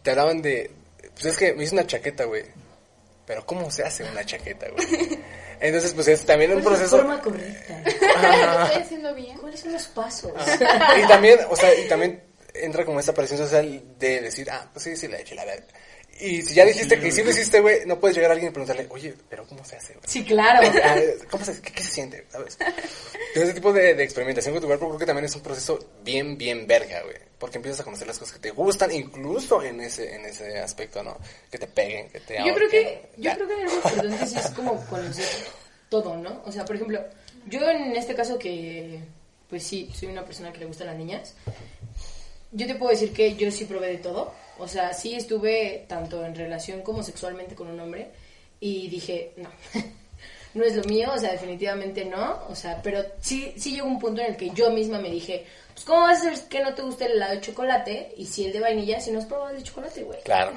Te 0.03 0.11
hablaban 0.11 0.41
de, 0.41 0.71
pues 1.13 1.27
es 1.27 1.37
que 1.37 1.53
me 1.53 1.65
hice 1.65 1.75
una 1.75 1.87
chaqueta, 1.87 2.25
güey. 2.25 2.45
Pero 3.27 3.45
¿cómo 3.45 3.71
se 3.71 3.83
hace 3.83 4.05
una 4.05 4.25
chaqueta, 4.25 4.69
güey? 4.71 4.87
Entonces, 5.61 5.93
pues 5.93 6.09
es 6.09 6.25
también 6.25 6.53
un 6.53 6.63
¿Cuál 6.63 6.77
es 6.77 6.81
la 6.81 6.89
proceso... 6.89 6.97
forma 6.97 7.21
correcta? 7.21 7.83
¿Lo 7.85 8.65
estoy 8.65 8.83
haciendo 8.83 9.15
bien? 9.15 9.37
¿Cuáles 9.37 9.61
son 9.61 9.73
los 9.73 9.87
pasos? 9.89 10.33
y 11.05 11.07
también, 11.07 11.39
o 11.51 11.55
sea, 11.55 11.75
y 11.79 11.87
también 11.87 12.23
entra 12.55 12.87
como 12.87 12.99
esta 12.99 13.13
presión 13.13 13.39
social 13.39 13.83
de 13.99 14.21
decir, 14.23 14.51
ah, 14.51 14.67
pues 14.73 14.85
sí, 14.85 14.97
sí, 14.97 15.09
la 15.09 15.19
he 15.19 15.21
hecho, 15.21 15.35
la 15.35 15.45
verdad. 15.45 15.67
Y 16.21 16.43
si 16.43 16.55
ya 16.55 16.65
dijiste 16.65 16.99
que 17.01 17.11
sí 17.11 17.23
lo 17.23 17.31
hiciste, 17.31 17.61
güey, 17.61 17.87
no 17.87 17.99
puedes 17.99 18.15
llegar 18.17 18.31
a 18.31 18.35
alguien 18.35 18.51
y 18.51 18.53
preguntarle, 18.53 18.87
oye, 18.91 19.15
pero 19.29 19.47
¿cómo 19.47 19.65
se 19.65 19.77
hace, 19.77 19.95
güey? 19.95 20.05
Sí, 20.07 20.25
claro. 20.25 20.61
¿Cómo 21.31 21.45
se, 21.45 21.61
qué, 21.63 21.73
qué 21.73 21.83
se 21.83 21.91
siente? 21.91 22.27
¿Sabes? 22.29 22.59
Entonces, 22.61 23.43
ese 23.45 23.55
tipo 23.55 23.73
de, 23.73 23.95
de 23.95 24.05
experimentación 24.05 24.55
con 24.55 24.61
tu 24.61 24.67
cuerpo 24.67 24.87
creo 24.89 24.99
que 24.99 25.07
también 25.07 25.25
es 25.25 25.35
un 25.35 25.43
proceso 25.43 25.79
bien, 26.05 26.37
bien 26.37 26.67
verga, 26.67 27.03
güey. 27.03 27.17
Porque 27.39 27.57
empiezas 27.57 27.81
a 27.81 27.85
conocer 27.85 28.07
las 28.07 28.19
cosas 28.19 28.35
que 28.35 28.41
te 28.41 28.51
gustan, 28.51 28.93
incluso 28.93 29.63
en 29.63 29.81
ese, 29.81 30.15
en 30.15 30.27
ese 30.27 30.59
aspecto, 30.59 31.03
¿no? 31.03 31.17
Que 31.51 31.59
te 31.59 31.67
peguen, 31.67 32.11
que 32.11 32.21
te 32.21 32.37
Yo 32.45 32.55
creo 32.55 32.69
que, 32.69 33.09
yo 33.17 33.23
Ya. 33.23 33.35
creo 33.37 33.49
que 33.49 33.55
algo 33.55 33.75
importante 33.77 34.27
sí 34.27 34.37
es 34.39 34.51
como 34.51 34.85
conocer 34.87 35.27
todo, 35.89 36.17
¿no? 36.19 36.43
O 36.45 36.53
sea, 36.53 36.65
por 36.67 36.77
ejemplo, 36.77 37.03
yo 37.47 37.61
en 37.71 37.97
este 37.97 38.15
caso 38.15 38.39
que, 38.39 39.01
pues 39.49 39.63
sí, 39.63 39.91
soy 39.99 40.09
una 40.09 40.25
persona 40.25 40.53
que 40.53 40.59
le 40.59 40.67
gustan 40.67 40.89
las 40.89 40.97
niñas, 40.97 41.35
yo 42.53 42.67
te 42.67 42.75
puedo 42.75 42.91
decir 42.91 43.13
que 43.13 43.35
yo 43.37 43.51
sí 43.51 43.65
probé 43.65 43.89
de 43.89 43.99
todo. 43.99 44.35
O 44.61 44.69
sea, 44.69 44.93
sí 44.93 45.15
estuve 45.15 45.85
tanto 45.89 46.25
en 46.25 46.35
relación 46.35 46.83
como 46.83 47.03
sexualmente 47.03 47.55
con 47.55 47.69
un 47.69 47.81
hombre 47.81 48.11
y 48.61 48.89
dije, 48.89 49.33
no, 49.37 49.49
no 50.55 50.65
es 50.65 50.77
lo 50.77 50.85
mío, 50.85 51.11
o 51.15 51.19
sea, 51.19 51.33
definitivamente 51.33 52.05
no. 52.05 52.47
O 52.49 52.55
sea, 52.55 52.81
pero 52.83 53.03
sí, 53.21 53.55
sí 53.57 53.73
llegó 53.73 53.87
un 53.87 53.99
punto 53.99 54.21
en 54.21 54.29
el 54.29 54.37
que 54.37 54.51
yo 54.51 54.71
misma 54.71 54.99
me 55.01 55.11
dije, 55.11 55.47
pues, 55.73 55.85
¿cómo 55.85 56.03
vas 56.03 56.21
a 56.21 56.25
saber 56.25 56.39
que 56.49 56.63
no 56.63 56.75
te 56.75 56.83
gusta 56.83 57.07
el 57.07 57.13
helado 57.13 57.35
de 57.35 57.41
chocolate? 57.41 58.15
Y 58.17 58.27
si 58.27 58.47
el 58.47 58.53
de 58.53 58.61
vainilla, 58.61 59.01
si 59.01 59.11
no 59.11 59.19
has 59.19 59.27
probado 59.27 59.51
el 59.51 59.57
de 59.57 59.63
chocolate, 59.63 60.03
güey. 60.05 60.23
Claro. 60.23 60.53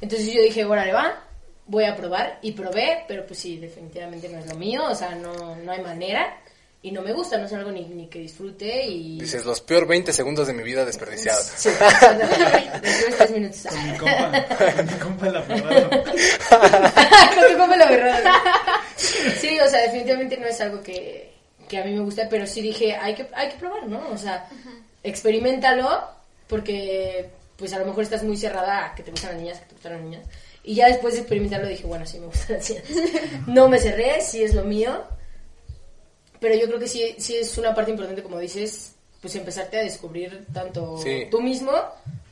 Entonces 0.00 0.32
yo 0.32 0.40
dije, 0.40 0.64
órale, 0.64 0.92
va, 0.92 1.24
voy 1.66 1.84
a 1.84 1.96
probar. 1.96 2.38
Y 2.42 2.52
probé, 2.52 3.04
pero 3.08 3.26
pues 3.26 3.38
sí, 3.40 3.58
definitivamente 3.58 4.28
no 4.28 4.38
es 4.38 4.46
lo 4.46 4.54
mío. 4.54 4.82
O 4.88 4.94
sea, 4.94 5.14
no, 5.14 5.56
no 5.56 5.72
hay 5.72 5.80
manera. 5.80 6.40
Y 6.80 6.92
no 6.92 7.02
me 7.02 7.12
gusta, 7.12 7.36
no 7.38 7.46
es 7.46 7.52
algo 7.52 7.72
ni, 7.72 7.84
ni 7.86 8.06
que 8.06 8.20
disfrute 8.20 8.86
y... 8.86 9.18
Dices, 9.20 9.44
los 9.44 9.60
peor 9.60 9.86
20 9.86 10.12
segundos 10.12 10.46
de 10.46 10.52
mi 10.52 10.62
vida 10.62 10.84
desperdiciados. 10.84 11.46
Sí, 11.58 11.70
tres 13.16 13.30
minutos. 13.32 13.66
Con 13.68 13.90
mi 13.90 13.98
compa, 13.98 14.46
con 14.76 14.86
mi 14.86 14.92
compa 14.92 15.28
la 15.28 15.42
Ferraro. 15.42 15.90
Con 15.90 17.52
tu 17.52 17.58
compa 17.58 17.76
la 17.76 17.86
verdad. 17.86 18.22
Sí, 18.96 19.58
o 19.58 19.68
sea, 19.68 19.80
definitivamente 19.82 20.36
no 20.36 20.46
es 20.46 20.60
algo 20.60 20.80
que, 20.80 21.32
que 21.68 21.78
a 21.78 21.84
mí 21.84 21.92
me 21.92 22.00
gusta, 22.00 22.28
pero 22.30 22.46
sí 22.46 22.62
dije, 22.62 22.94
hay 22.94 23.14
que, 23.14 23.26
hay 23.34 23.48
que 23.48 23.56
probar, 23.56 23.86
¿no? 23.86 24.08
O 24.10 24.16
sea, 24.16 24.48
experimentalo, 25.02 26.08
porque 26.46 27.30
pues 27.56 27.72
a 27.72 27.78
lo 27.80 27.86
mejor 27.86 28.04
estás 28.04 28.22
muy 28.22 28.36
cerrada 28.36 28.86
a 28.86 28.94
que 28.94 29.02
te 29.02 29.10
gustan 29.10 29.32
las 29.32 29.40
niñas, 29.40 29.58
que 29.58 29.66
te 29.66 29.74
gustan 29.74 29.92
las 29.94 30.02
niñas. 30.02 30.22
Y 30.62 30.76
ya 30.76 30.86
después 30.86 31.14
de 31.14 31.20
experimentarlo 31.20 31.66
dije, 31.66 31.86
bueno, 31.86 32.06
sí 32.06 32.20
me 32.20 32.26
gustan 32.26 32.56
las 32.56 32.70
niñas. 32.70 32.84
No 33.48 33.68
me 33.68 33.80
cerré, 33.80 34.20
sí 34.20 34.44
es 34.44 34.54
lo 34.54 34.62
mío. 34.62 35.02
Pero 36.40 36.54
yo 36.54 36.66
creo 36.66 36.78
que 36.78 36.86
sí, 36.88 37.14
sí 37.18 37.36
es 37.36 37.56
una 37.58 37.74
parte 37.74 37.90
importante, 37.90 38.22
como 38.22 38.38
dices, 38.38 38.94
pues 39.20 39.34
empezarte 39.34 39.78
a 39.78 39.82
descubrir 39.82 40.46
tanto 40.52 40.98
Sí. 40.98 41.26
tú 41.30 41.40
mismo 41.40 41.72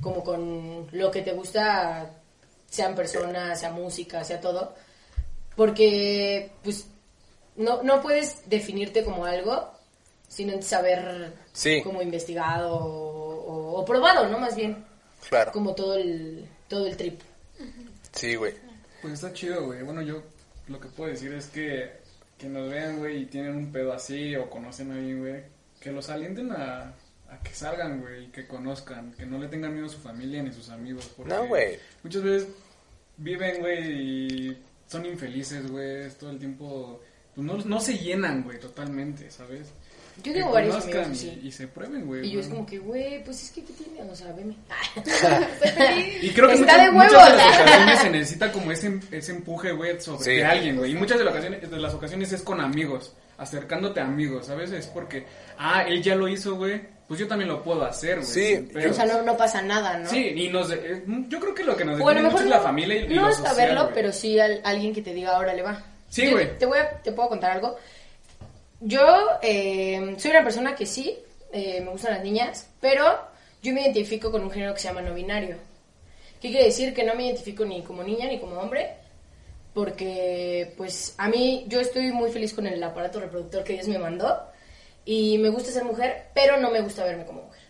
como 0.00 0.22
con 0.22 0.86
lo 0.92 1.10
que 1.10 1.22
te 1.22 1.32
gusta, 1.32 2.10
sean 2.70 2.94
personas, 2.94 3.58
sea 3.58 3.70
música, 3.72 4.22
sea 4.22 4.40
todo. 4.40 4.74
Porque, 5.56 6.50
pues, 6.62 6.86
no, 7.56 7.82
no 7.82 8.00
puedes 8.02 8.48
definirte 8.48 9.02
como 9.04 9.24
algo 9.24 9.70
sin 10.28 10.50
antes 10.50 10.72
haber 10.72 11.32
Sí. 11.52 11.80
como 11.82 12.02
investigado 12.02 12.74
o, 12.76 13.34
o- 13.46 13.80
o 13.80 13.84
probado, 13.84 14.28
¿no? 14.28 14.38
Más 14.38 14.54
bien, 14.54 14.84
Claro. 15.28 15.52
como 15.52 15.74
todo 15.74 15.94
el, 15.94 16.46
todo 16.68 16.86
el 16.86 16.96
trip. 16.96 17.20
Sí, 18.12 18.34
güey. 18.34 18.54
Pues 19.00 19.14
está 19.14 19.32
chido, 19.32 19.64
güey. 19.66 19.82
Bueno, 19.82 20.02
yo 20.02 20.22
lo 20.68 20.78
que 20.80 20.88
puedo 20.88 21.10
decir 21.10 21.32
es 21.32 21.46
que 21.46 21.90
que 22.38 22.48
nos 22.48 22.70
vean, 22.70 22.98
güey, 22.98 23.22
y 23.22 23.26
tienen 23.26 23.56
un 23.56 23.72
pedo 23.72 23.92
así 23.92 24.36
o 24.36 24.50
conocen 24.50 24.90
a 24.90 24.94
alguien, 24.94 25.20
güey, 25.20 25.42
que 25.80 25.90
los 25.90 26.08
alienten 26.10 26.52
a, 26.52 26.94
a 27.30 27.42
que 27.42 27.54
salgan, 27.54 28.00
güey, 28.00 28.24
y 28.24 28.26
que 28.28 28.46
conozcan, 28.46 29.12
que 29.12 29.26
no 29.26 29.38
le 29.38 29.48
tengan 29.48 29.72
miedo 29.72 29.86
a 29.86 29.90
su 29.90 29.98
familia 29.98 30.42
ni 30.42 30.50
a 30.50 30.52
sus 30.52 30.68
amigos. 30.68 31.12
porque 31.16 31.32
No, 31.32 31.46
güey. 31.46 31.78
Muchas 32.02 32.22
veces 32.22 32.48
viven, 33.16 33.60
güey, 33.60 34.50
y 34.50 34.62
son 34.86 35.06
infelices, 35.06 35.70
güey, 35.70 36.10
todo 36.10 36.30
el 36.30 36.38
tiempo. 36.38 37.00
Pues 37.34 37.46
no, 37.46 37.56
no 37.58 37.80
se 37.80 37.98
llenan, 37.98 38.42
güey, 38.42 38.58
totalmente, 38.58 39.30
¿sabes? 39.30 39.68
Yo 40.18 40.22
Que 40.22 40.32
tengo 40.40 40.50
varios 40.52 40.74
amigos 40.82 41.06
y, 41.08 41.10
así. 41.12 41.40
y 41.44 41.52
se 41.52 41.68
prueben, 41.68 42.06
güey. 42.06 42.26
Y 42.26 42.32
yo 42.32 42.40
es 42.40 42.48
como 42.48 42.64
que, 42.66 42.78
güey, 42.78 43.22
pues 43.22 43.42
es 43.44 43.50
que, 43.50 43.62
¿qué 43.64 43.72
tiene? 43.74 44.10
O 44.10 44.14
sea, 44.16 44.32
veme. 44.32 44.56
Y 46.22 46.30
creo 46.30 46.48
que 46.48 46.54
Está 46.54 46.66
muchas, 46.78 46.84
de 46.86 46.90
muchas 46.90 47.12
huevos. 47.12 47.30
de 47.32 47.36
las 47.38 47.60
ocasiones 47.60 47.98
se 48.00 48.10
necesita 48.10 48.52
como 48.52 48.72
ese, 48.72 49.00
ese 49.10 49.32
empuje, 49.32 49.72
güey, 49.72 50.00
sobre 50.00 50.24
Sí. 50.24 50.30
de 50.36 50.44
alguien, 50.44 50.76
güey. 50.76 50.92
Y 50.92 50.94
muchas 50.94 51.18
de 51.18 51.24
las, 51.24 51.32
ocasiones, 51.34 51.70
de 51.70 51.76
las 51.78 51.94
ocasiones 51.94 52.32
es 52.32 52.42
con 52.42 52.60
amigos, 52.60 53.12
acercándote 53.38 54.00
a 54.00 54.04
amigos, 54.06 54.46
¿sabes? 54.46 54.72
Es 54.72 54.86
porque, 54.86 55.26
ah, 55.58 55.84
él 55.86 56.02
ya 56.02 56.14
lo 56.14 56.28
hizo, 56.28 56.56
güey, 56.56 56.80
pues 57.06 57.20
yo 57.20 57.28
también 57.28 57.48
lo 57.48 57.62
puedo 57.62 57.84
hacer, 57.84 58.16
güey. 58.20 58.26
Sí, 58.26 58.68
pedos. 58.72 58.92
O 58.92 58.94
sea, 58.94 59.04
no, 59.06 59.22
no 59.22 59.36
pasa 59.36 59.62
nada, 59.62 59.98
¿no? 59.98 60.08
Sí, 60.08 60.32
y 60.34 60.48
nos, 60.48 60.70
eh, 60.72 61.04
yo 61.28 61.38
creo 61.40 61.54
que 61.54 61.62
lo 61.64 61.76
que 61.76 61.84
nos 61.84 61.98
lo 61.98 62.04
define 62.06 62.22
mucho 62.22 62.32
mejor 62.38 62.42
es 62.46 62.50
la 62.50 62.60
familia 62.60 62.96
y, 62.96 63.12
y 63.12 63.16
no 63.16 63.22
lo 63.22 63.28
hasta 63.28 63.50
social, 63.50 63.66
verlo, 63.68 63.82
güey. 63.84 63.94
pero 63.94 64.12
sí 64.12 64.38
al- 64.40 64.60
alguien 64.64 64.94
que 64.94 65.02
te 65.02 65.12
diga, 65.12 65.36
ahora 65.36 65.52
le 65.54 65.62
va. 65.62 65.84
Sí, 66.08 66.30
güey. 66.30 66.56
Te, 66.58 66.66
voy 66.66 66.78
a, 66.78 66.88
te 67.02 67.12
puedo 67.12 67.28
contar 67.28 67.50
algo. 67.52 67.76
Yo 68.80 69.00
eh, 69.42 70.14
soy 70.18 70.30
una 70.30 70.42
persona 70.44 70.74
que 70.74 70.86
sí, 70.86 71.18
eh, 71.52 71.80
me 71.80 71.90
gustan 71.90 72.14
las 72.14 72.22
niñas, 72.24 72.68
pero 72.80 73.04
yo 73.62 73.72
me 73.72 73.82
identifico 73.82 74.30
con 74.30 74.42
un 74.42 74.50
género 74.50 74.74
que 74.74 74.80
se 74.80 74.88
llama 74.88 75.02
no 75.02 75.14
binario. 75.14 75.56
¿Qué 76.40 76.50
quiere 76.50 76.66
decir? 76.66 76.92
Que 76.92 77.04
no 77.04 77.14
me 77.14 77.26
identifico 77.26 77.64
ni 77.64 77.82
como 77.82 78.02
niña 78.02 78.26
ni 78.26 78.38
como 78.38 78.60
hombre, 78.60 78.90
porque 79.72 80.72
pues 80.76 81.14
a 81.18 81.28
mí 81.28 81.64
yo 81.68 81.80
estoy 81.80 82.12
muy 82.12 82.30
feliz 82.30 82.52
con 82.52 82.66
el 82.66 82.82
aparato 82.82 83.20
reproductor 83.20 83.64
que 83.64 83.72
Dios 83.74 83.88
me 83.88 83.98
mandó 83.98 84.42
y 85.04 85.38
me 85.38 85.48
gusta 85.48 85.70
ser 85.70 85.84
mujer, 85.84 86.26
pero 86.34 86.58
no 86.58 86.70
me 86.70 86.80
gusta 86.82 87.04
verme 87.04 87.24
como 87.24 87.42
mujer. 87.42 87.62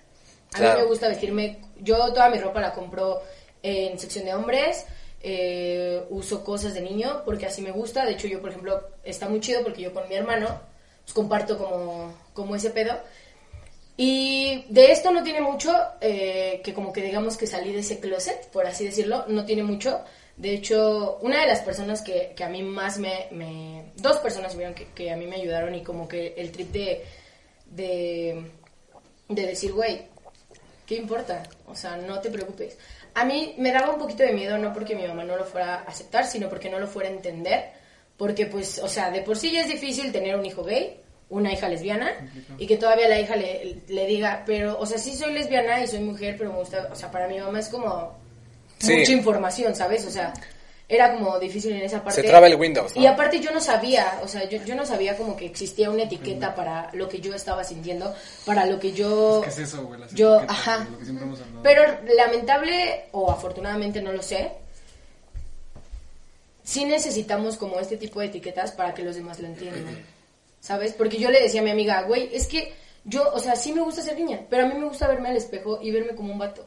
A 0.54 0.58
Claro. 0.58 0.74
mí 0.76 0.82
me 0.82 0.88
gusta 0.88 1.08
vestirme, 1.08 1.58
yo 1.80 1.96
toda 2.12 2.30
mi 2.30 2.38
ropa 2.38 2.60
la 2.60 2.72
compro 2.72 3.22
en 3.62 3.98
sección 3.98 4.24
de 4.24 4.34
hombres, 4.34 4.86
eh, 5.22 6.04
uso 6.10 6.42
cosas 6.44 6.74
de 6.74 6.80
niño 6.80 7.22
porque 7.24 7.46
así 7.46 7.62
me 7.62 7.70
gusta, 7.70 8.04
de 8.04 8.12
hecho 8.12 8.26
yo 8.26 8.40
por 8.40 8.50
ejemplo 8.50 8.80
está 9.04 9.28
muy 9.28 9.40
chido 9.40 9.62
porque 9.62 9.82
yo 9.82 9.92
con 9.92 10.08
mi 10.08 10.14
hermano 10.14 10.60
pues, 11.06 11.14
comparto 11.14 11.56
como, 11.56 12.12
como 12.34 12.54
ese 12.54 12.70
pedo 12.70 13.00
y 13.96 14.66
de 14.68 14.92
esto 14.92 15.10
no 15.10 15.22
tiene 15.22 15.40
mucho, 15.40 15.72
eh, 16.00 16.60
que 16.62 16.74
como 16.74 16.92
que 16.92 17.02
digamos 17.02 17.36
que 17.36 17.46
salí 17.46 17.72
de 17.72 17.78
ese 17.78 17.98
closet, 17.98 18.48
por 18.50 18.66
así 18.66 18.84
decirlo, 18.84 19.24
no 19.28 19.44
tiene 19.46 19.62
mucho. 19.62 20.02
De 20.36 20.52
hecho, 20.52 21.18
una 21.22 21.40
de 21.40 21.46
las 21.46 21.60
personas 21.60 22.02
que, 22.02 22.34
que 22.36 22.44
a 22.44 22.48
mí 22.48 22.62
más 22.62 22.98
me, 22.98 23.86
Dos 23.96 24.18
personas 24.18 24.54
vieron 24.54 24.74
que, 24.74 25.10
a 25.10 25.16
mí 25.16 25.26
me 25.26 25.36
ayudaron 25.36 25.74
y 25.74 25.82
como 25.82 26.06
que 26.06 26.34
el 26.36 26.52
trip 26.52 26.72
de... 26.72 27.04
De, 27.66 28.44
de 29.28 29.46
decir, 29.46 29.72
güey, 29.72 30.02
¿qué 30.86 30.94
importa? 30.96 31.42
O 31.66 31.74
sea, 31.74 31.96
no 31.96 32.20
te 32.20 32.30
preocupes. 32.30 32.78
A 33.14 33.24
mí 33.24 33.54
me 33.58 33.72
daba 33.72 33.92
un 33.92 33.98
poquito 33.98 34.22
de 34.22 34.32
miedo, 34.32 34.56
no 34.58 34.72
porque 34.72 34.94
mi 34.94 35.06
mamá 35.06 35.24
no 35.24 35.36
lo 35.36 35.44
fuera 35.44 35.76
a 35.76 35.82
aceptar, 35.82 36.26
sino 36.26 36.48
porque 36.48 36.70
no 36.70 36.78
lo 36.78 36.86
fuera 36.86 37.08
a 37.08 37.12
entender. 37.12 37.70
Porque, 38.16 38.46
pues, 38.46 38.78
o 38.78 38.88
sea, 38.88 39.10
de 39.10 39.20
por 39.22 39.36
sí 39.36 39.52
ya 39.52 39.60
es 39.62 39.68
difícil 39.68 40.10
tener 40.12 40.36
un 40.36 40.44
hijo 40.46 40.62
gay. 40.64 41.00
una 41.28 41.52
hija 41.52 41.68
lesbiana 41.68 42.12
y 42.56 42.68
que 42.68 42.76
todavía 42.76 43.08
la 43.08 43.18
hija 43.18 43.34
le, 43.34 43.78
le 43.88 44.06
diga, 44.06 44.44
pero, 44.46 44.78
o 44.78 44.86
sea, 44.86 44.96
sí 44.96 45.16
soy 45.16 45.32
lesbiana 45.32 45.82
y 45.82 45.88
soy 45.88 45.98
mujer, 45.98 46.36
pero 46.38 46.52
me 46.52 46.58
gusta, 46.60 46.88
o 46.92 46.94
sea, 46.94 47.10
para 47.10 47.26
mi 47.26 47.36
mamá 47.40 47.58
es 47.58 47.68
como 47.68 48.16
Sí. 48.78 48.94
mucha 48.98 49.10
información, 49.12 49.74
¿sabes? 49.74 50.06
O 50.06 50.10
sea, 50.10 50.32
era 50.88 51.12
como 51.14 51.36
difícil 51.40 51.72
en 51.72 51.82
esa 51.82 52.04
parte. 52.04 52.22
Se 52.22 52.28
traba 52.28 52.46
el 52.46 52.54
Windows, 52.54 52.94
¿no? 52.94 53.02
Y 53.02 53.06
aparte 53.08 53.40
yo 53.40 53.50
no 53.50 53.60
sabía, 53.60 54.20
o 54.22 54.28
sea, 54.28 54.48
yo, 54.48 54.62
yo 54.64 54.76
no 54.76 54.86
sabía 54.86 55.16
como 55.16 55.36
que 55.36 55.46
existía 55.46 55.90
una 55.90 56.04
etiqueta 56.04 56.54
para 56.54 56.90
lo 56.92 57.08
que 57.08 57.18
yo 57.20 57.34
estaba 57.34 57.64
sintiendo, 57.64 58.14
para 58.44 58.64
lo 58.64 58.78
que 58.78 58.92
yo... 58.92 59.40
¿Qué 59.42 59.48
es 59.50 59.58
eso, 59.58 59.82
güey? 59.84 59.98
Las 59.98 60.14
Yo, 60.14 60.38
ajá. 60.46 60.76
güey, 60.76 60.90
Lo 60.92 60.98
que 60.98 61.04
siempre 61.06 61.24
hemos 61.26 61.40
hablado. 61.40 61.62
Pero 61.64 61.82
lamentable 62.14 63.06
o 63.10 63.32
afortunadamente 63.32 64.00
no 64.00 64.12
lo 64.12 64.22
sé. 64.22 64.52
Sí 66.66 66.84
necesitamos 66.84 67.56
como 67.56 67.78
este 67.78 67.96
tipo 67.96 68.18
de 68.18 68.26
etiquetas 68.26 68.72
para 68.72 68.92
que 68.92 69.02
los 69.04 69.14
demás 69.14 69.38
lo 69.38 69.46
entiendan. 69.46 70.04
¿Sabes? 70.60 70.92
Porque 70.94 71.16
yo 71.16 71.30
le 71.30 71.40
decía 71.40 71.60
a 71.60 71.64
mi 71.64 71.70
amiga, 71.70 72.02
güey, 72.02 72.28
es 72.34 72.48
que 72.48 72.72
yo, 73.04 73.30
o 73.32 73.38
sea, 73.38 73.54
sí 73.54 73.72
me 73.72 73.82
gusta 73.82 74.02
ser 74.02 74.16
niña, 74.18 74.40
pero 74.50 74.64
a 74.64 74.66
mí 74.66 74.74
me 74.74 74.86
gusta 74.88 75.06
verme 75.06 75.28
al 75.28 75.36
espejo 75.36 75.78
y 75.80 75.92
verme 75.92 76.16
como 76.16 76.32
un 76.32 76.40
vato. 76.40 76.66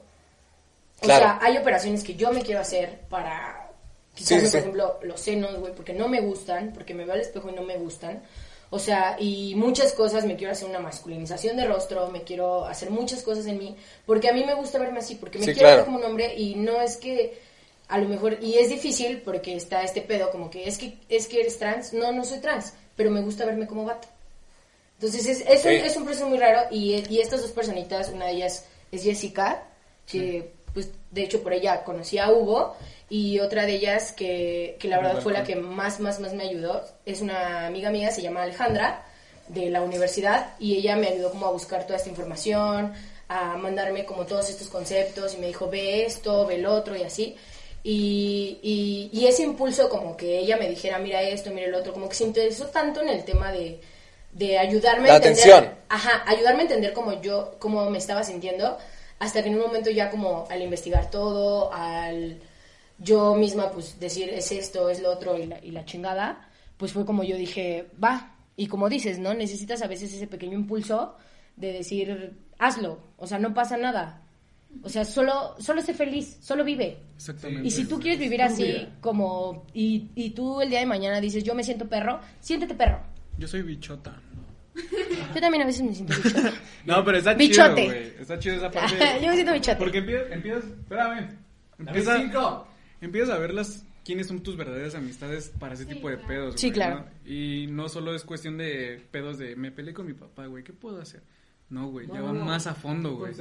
O 1.01 1.05
Claro. 1.05 1.25
sea, 1.25 1.39
hay 1.41 1.57
operaciones 1.57 2.01
que 2.01 2.15
yo 2.15 2.31
me 2.31 2.41
quiero 2.43 2.61
hacer 2.61 3.01
para 3.09 3.71
quitarme, 4.15 4.45
sí, 4.45 4.47
sí. 4.47 4.51
por 4.51 4.59
ejemplo, 4.61 4.99
los 5.03 5.19
senos, 5.19 5.59
güey, 5.59 5.73
porque 5.75 5.91
no 5.93 6.07
me 6.07 6.21
gustan, 6.21 6.71
porque 6.73 6.93
me 6.93 7.03
veo 7.03 7.13
al 7.15 7.19
espejo 7.21 7.49
y 7.49 7.53
no 7.53 7.63
me 7.63 7.75
gustan. 7.77 8.23
O 8.69 8.79
sea, 8.79 9.17
y 9.19 9.53
muchas 9.55 9.91
cosas, 9.91 10.23
me 10.25 10.37
quiero 10.37 10.53
hacer 10.53 10.69
una 10.69 10.79
masculinización 10.79 11.57
de 11.57 11.65
rostro, 11.65 12.07
me 12.09 12.23
quiero 12.23 12.63
hacer 12.65 12.89
muchas 12.89 13.21
cosas 13.23 13.45
en 13.47 13.57
mí, 13.57 13.75
porque 14.05 14.29
a 14.29 14.33
mí 14.33 14.45
me 14.45 14.53
gusta 14.53 14.77
verme 14.79 14.99
así, 14.99 15.15
porque 15.15 15.39
me 15.39 15.45
Sí, 15.45 15.53
quiero 15.53 15.67
claro. 15.67 15.77
ver 15.77 15.85
como 15.87 15.97
un 15.97 16.03
hombre 16.05 16.35
y 16.35 16.55
no 16.55 16.79
es 16.79 16.95
que 16.97 17.48
a 17.89 17.97
lo 17.97 18.07
mejor, 18.07 18.37
y 18.41 18.57
es 18.59 18.69
difícil 18.69 19.21
porque 19.23 19.55
está 19.55 19.83
este 19.83 20.01
pedo 20.01 20.31
como 20.31 20.49
que 20.49 20.67
es 20.67 20.77
que, 20.77 20.97
es 21.09 21.27
que 21.27 21.41
eres 21.41 21.57
trans, 21.57 21.91
no, 21.91 22.11
no 22.11 22.23
soy 22.23 22.39
trans, 22.39 22.73
pero 22.95 23.09
me 23.09 23.21
gusta 23.21 23.45
verme 23.45 23.67
como 23.67 23.83
vato. 23.83 24.07
Entonces 24.99 25.25
es, 25.25 25.41
es, 25.41 25.65
un, 25.65 25.71
Sí. 25.71 25.77
es 25.77 25.97
un 25.97 26.05
proceso 26.05 26.27
muy 26.27 26.37
raro 26.37 26.67
y, 26.71 27.03
y 27.09 27.19
estas 27.19 27.41
dos 27.41 27.51
personitas, 27.51 28.09
una 28.09 28.25
de 28.25 28.33
ellas 28.33 28.65
es 28.91 29.03
Jessica, 29.03 29.63
que 30.05 30.51
pues 30.73 30.89
de 31.09 31.23
hecho 31.23 31.41
por 31.41 31.51
ella 31.51 31.83
conocí 31.83 32.19
a 32.19 32.31
Hugo 32.31 32.75
y 33.09 33.39
otra 33.39 33.65
de 33.65 33.73
ellas 33.73 34.11
que, 34.11 34.77
que 34.79 34.87
la 34.87 34.97
verdad 34.97 35.21
fue 35.21 35.33
la 35.33 35.43
que 35.43 35.55
más, 35.55 35.99
más, 35.99 36.19
más 36.19 36.33
me 36.33 36.43
ayudó, 36.43 36.85
es 37.05 37.21
una 37.21 37.65
amiga 37.65 37.89
mía, 37.89 38.11
se 38.11 38.21
llama 38.21 38.43
Alejandra, 38.43 39.03
de 39.47 39.69
la 39.71 39.81
universidad 39.81 40.53
y 40.59 40.75
ella 40.75 40.95
me 40.95 41.07
ayudó 41.07 41.31
como 41.31 41.47
a 41.47 41.51
buscar 41.51 41.85
toda 41.85 41.97
esta 41.97 42.09
información, 42.09 42.93
a 43.29 43.57
mandarme 43.57 44.05
como 44.05 44.25
todos 44.27 44.49
estos 44.49 44.67
conceptos 44.67 45.33
y 45.33 45.37
me 45.37 45.47
dijo 45.47 45.69
ve 45.69 46.05
esto, 46.05 46.45
ve 46.45 46.55
el 46.55 46.67
otro 46.67 46.95
y 46.95 47.01
así. 47.03 47.35
Y, 47.83 48.59
y, 48.61 49.09
y 49.17 49.27
ese 49.27 49.43
impulso 49.43 49.87
como 49.89 50.17
que 50.17 50.39
ella 50.39 50.57
me 50.57 50.69
dijera 50.69 50.99
mira 50.99 51.21
esto, 51.21 51.49
mira 51.51 51.67
el 51.67 51.75
otro, 51.75 51.93
como 51.93 52.09
que 52.09 52.15
se 52.15 52.25
interesó 52.25 52.65
tanto 52.67 53.01
en 53.01 53.09
el 53.09 53.23
tema 53.23 53.51
de, 53.51 53.79
de 54.33 54.57
ayudarme 54.57 55.07
La 55.07 55.13
a 55.13 55.17
entender, 55.17 55.53
atención. 55.53 55.75
ajá, 55.87 56.23
ayudarme 56.27 56.59
a 56.59 56.63
entender 56.63 56.93
cómo 56.93 57.21
yo, 57.21 57.55
cómo 57.59 57.89
me 57.89 57.97
estaba 57.97 58.23
sintiendo, 58.23 58.77
hasta 59.19 59.41
que 59.41 59.49
en 59.49 59.55
un 59.55 59.61
momento 59.61 59.89
ya 59.89 60.09
como 60.09 60.45
al 60.49 60.61
investigar 60.61 61.09
todo, 61.09 61.71
al 61.73 62.39
yo 62.97 63.35
misma 63.35 63.71
pues 63.71 63.97
decir 63.99 64.29
es 64.29 64.51
esto, 64.51 64.89
es 64.89 65.01
lo 65.01 65.11
otro 65.11 65.37
y 65.37 65.45
la, 65.45 65.59
y 65.63 65.71
la 65.71 65.85
chingada, 65.85 66.49
pues 66.77 66.91
fue 66.91 67.05
como 67.05 67.23
yo 67.23 67.37
dije, 67.37 67.87
va, 68.03 68.35
y 68.57 68.67
como 68.67 68.89
dices, 68.89 69.19
¿no? 69.19 69.33
Necesitas 69.33 69.81
a 69.81 69.87
veces 69.87 70.13
ese 70.13 70.27
pequeño 70.27 70.55
impulso 70.55 71.15
de 71.55 71.71
decir, 71.73 72.33
hazlo, 72.57 72.99
o 73.17 73.25
sea, 73.25 73.39
no 73.39 73.53
pasa 73.53 73.77
nada. 73.77 74.21
O 74.83 74.89
sea, 74.89 75.03
solo, 75.03 75.55
solo 75.59 75.81
sé 75.81 75.93
feliz, 75.93 76.37
solo 76.41 76.63
vive. 76.63 76.99
Exactamente. 77.15 77.67
Y 77.67 77.71
si 77.71 77.85
tú 77.85 77.99
quieres 77.99 78.19
vivir 78.19 78.41
así, 78.41 78.87
como, 79.01 79.65
y, 79.73 80.09
y 80.15 80.29
tú 80.31 80.61
el 80.61 80.69
día 80.69 80.79
de 80.79 80.85
mañana 80.85 81.19
dices, 81.19 81.43
yo 81.43 81.55
me 81.55 81.63
siento 81.63 81.87
perro, 81.89 82.19
siéntete 82.39 82.75
perro. 82.75 83.01
Yo 83.37 83.47
soy 83.47 83.61
bichota. 83.63 84.21
Yo 85.35 85.41
también 85.41 85.63
a 85.63 85.65
veces 85.65 85.81
me 85.83 85.93
siento 85.93 86.13
bichota. 86.15 86.53
No, 86.85 87.03
pero 87.03 87.17
está 87.17 87.33
Bichote. 87.33 87.75
chido, 87.81 87.87
güey. 87.93 88.13
Está 88.19 88.39
chido 88.39 88.55
esa 88.55 88.71
parte. 88.71 88.95
yo 89.21 89.27
me 89.27 89.33
siento 89.33 89.53
bichote. 89.53 89.75
Porque 89.77 89.97
empiezas, 89.97 90.31
empiezas, 90.31 90.63
espérame. 90.65 91.29
Empieza, 91.79 92.65
empiezas 93.01 93.29
a 93.35 93.37
ver 93.39 93.53
las, 93.53 93.85
quiénes 94.05 94.27
son 94.27 94.41
tus 94.41 94.55
verdaderas 94.57 94.95
amistades 94.95 95.51
para 95.59 95.73
ese 95.73 95.85
tipo 95.85 96.09
de 96.09 96.17
pedos, 96.17 96.55
Sí, 96.59 96.67
güey, 96.67 96.73
claro. 96.75 97.05
¿no? 97.25 97.29
Y 97.31 97.67
no 97.67 97.89
solo 97.89 98.13
es 98.15 98.23
cuestión 98.23 98.57
de 98.57 99.01
pedos 99.11 99.37
de, 99.37 99.55
me 99.55 99.71
peleé 99.71 99.93
con 99.93 100.05
mi 100.05 100.13
papá, 100.13 100.45
güey, 100.47 100.63
¿qué 100.63 100.73
puedo 100.73 101.01
hacer? 101.01 101.21
No, 101.69 101.87
güey, 101.91 102.07
ya 102.07 102.21
va 102.21 102.33
más 102.33 102.65
a 102.65 102.73
fondo, 102.73 103.15
güey. 103.15 103.31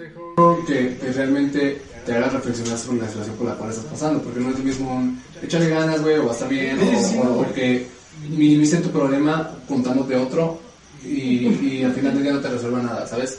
que, 0.67 0.99
que 0.99 1.13
realmente 1.13 1.81
te 2.05 2.13
haga 2.15 2.29
reflexionar 2.29 2.77
sobre 2.79 2.99
la 3.01 3.09
situación 3.09 3.37
por 3.37 3.47
la 3.47 3.55
cual 3.55 3.71
estás 3.71 3.87
pasando, 3.87 4.23
porque 4.23 4.41
no 4.41 4.51
es 4.51 4.59
lo 4.59 4.65
mismo 4.65 4.95
un 4.97 5.19
échale 5.43 5.69
ganas, 5.71 6.03
güey, 6.03 6.19
o 6.19 6.25
va 6.27 6.33
a 6.33 6.35
estar 6.35 6.49
bien, 6.49 6.79
o, 6.79 7.21
o- 7.23 7.41
o 7.43 7.53
que 7.55 7.87
minimice 8.29 8.79
tu 8.79 8.91
problema 8.91 9.51
contándote 9.67 10.15
otro 10.17 10.61
y, 11.03 11.47
y 11.49 11.85
al 11.85 11.95
final 11.95 12.13
del 12.15 12.23
día 12.25 12.33
no 12.35 12.41
te 12.41 12.49
resuelva 12.51 12.83
nada, 12.83 13.07
¿sabes? 13.07 13.39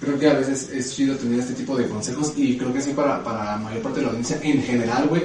Creo 0.00 0.18
que 0.18 0.28
a 0.28 0.34
veces 0.34 0.70
es 0.70 0.94
chido 0.96 1.16
tener 1.16 1.40
este 1.40 1.52
tipo 1.52 1.76
de 1.76 1.86
consejos 1.86 2.32
y 2.36 2.56
creo 2.56 2.72
que 2.72 2.80
sí 2.80 2.92
para, 2.94 3.22
para 3.22 3.44
la 3.44 3.56
mayor 3.58 3.82
parte 3.82 3.98
de 3.98 4.04
la 4.06 4.08
audiencia 4.12 4.40
en 4.42 4.62
general, 4.62 5.08
güey, 5.08 5.24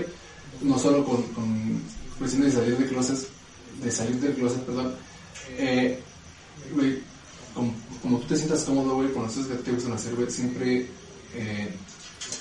no 0.64 0.78
solo 0.78 1.06
con, 1.06 1.22
con 1.34 1.80
cuestiones 2.20 2.54
de 2.54 2.60
salir 2.60 2.78
de 2.78 2.86
closet, 2.88 3.20
de 3.82 3.92
salir 3.92 4.16
del 4.20 4.34
closet, 4.34 4.60
perdón, 4.64 4.94
eh, 5.58 5.98
güey, 6.74 7.00
como, 7.54 7.74
como 8.06 8.20
tú 8.20 8.28
te 8.28 8.38
sientas 8.38 8.64
cómodo, 8.64 8.98
güey, 8.98 9.12
con 9.12 9.24
cosas 9.24 9.48
que 9.48 9.56
te 9.56 9.72
gustan 9.72 9.94
hacer, 9.94 10.14
güey, 10.14 10.30
siempre 10.30 10.86
eh, 11.34 11.74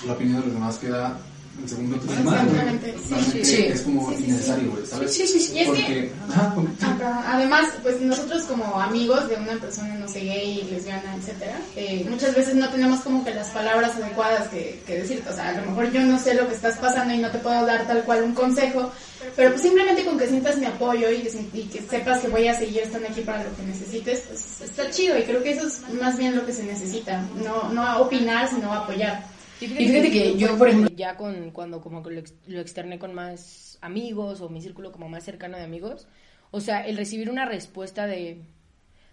la 0.05 0.13
opinión 0.13 0.41
de 0.41 0.45
los 0.45 0.53
demás 0.53 0.77
queda 0.77 1.19
en 1.61 1.69
segundo 1.69 1.97
güey. 1.97 3.43
Sí. 3.45 3.65
Es 3.65 3.81
como 3.81 4.11
Sí, 4.15 4.23
innecesario, 4.25 4.71
güey, 4.71 4.85
¿sabes? 4.85 5.13
Sí, 5.13 5.27
sí, 5.27 5.39
sí. 5.39 5.53
Y 5.55 5.59
es 5.59 5.69
que- 5.69 6.11
Porque, 6.55 6.83
ajá. 6.83 7.23
Además, 7.35 7.65
pues 7.81 7.99
nosotros 8.01 8.43
como 8.43 8.79
amigos 8.81 9.27
de 9.29 9.35
una 9.35 9.53
persona, 9.59 9.95
no 9.95 10.07
sé, 10.07 10.21
gay, 10.21 10.67
lesbiana, 10.71 11.15
etcétera, 11.15 11.57
eh, 11.75 12.05
muchas 12.09 12.35
veces 12.35 12.55
no 12.55 12.69
tenemos 12.69 12.99
como 13.01 13.23
que 13.23 13.33
las 13.33 13.49
palabras 13.49 13.95
adecuadas 13.95 14.47
que, 14.49 14.81
que 14.85 14.99
decirte. 14.99 15.29
O 15.29 15.33
sea, 15.35 15.49
a 15.49 15.53
lo 15.61 15.69
mejor 15.69 15.91
yo 15.91 16.01
no 16.01 16.19
sé 16.19 16.33
lo 16.33 16.47
que 16.47 16.55
estás 16.55 16.77
pasando 16.77 17.13
y 17.13 17.17
no 17.19 17.29
te 17.31 17.39
puedo 17.39 17.65
dar 17.65 17.85
tal 17.87 18.03
cual 18.03 18.23
un 18.23 18.33
consejo, 18.33 18.91
pero 19.35 19.49
pues 19.51 19.61
simplemente 19.61 20.03
con 20.05 20.17
que 20.17 20.27
sientas 20.27 20.57
mi 20.57 20.65
apoyo 20.65 21.09
y 21.09 21.21
que, 21.21 21.45
y 21.53 21.63
que 21.63 21.81
sepas 21.89 22.19
que 22.21 22.27
voy 22.27 22.47
a 22.47 22.57
seguir 22.57 22.81
estando 22.81 23.07
aquí 23.07 23.21
para 23.21 23.43
lo 23.43 23.55
que 23.55 23.63
necesites, 23.63 24.21
pues 24.27 24.61
está 24.69 24.89
chido 24.89 25.17
y 25.17 25.23
creo 25.23 25.41
que 25.43 25.51
eso 25.51 25.67
es 25.67 25.81
más 26.01 26.17
bien 26.17 26.35
lo 26.35 26.45
que 26.45 26.53
se 26.53 26.63
necesita. 26.63 27.23
No, 27.43 27.69
no 27.69 27.99
opinar, 28.01 28.49
sino 28.49 28.71
apoyar. 28.73 29.34
Y 29.65 29.87
fíjate 29.87 30.11
que 30.11 30.37
yo, 30.37 30.57
por 30.57 30.67
ejemplo, 30.69 30.91
ya 30.95 31.17
con, 31.17 31.51
cuando 31.51 31.81
como 31.81 32.01
que 32.03 32.11
lo, 32.11 32.19
ex- 32.19 32.33
lo 32.47 32.59
externé 32.61 32.99
con 32.99 33.13
más 33.13 33.77
amigos 33.81 34.41
o 34.41 34.49
mi 34.49 34.61
círculo 34.61 34.91
como 34.91 35.09
más 35.09 35.23
cercano 35.23 35.57
de 35.57 35.63
amigos, 35.63 36.07
o 36.51 36.61
sea, 36.61 36.85
el 36.87 36.97
recibir 36.97 37.29
una 37.29 37.45
respuesta 37.45 38.07
de... 38.07 38.41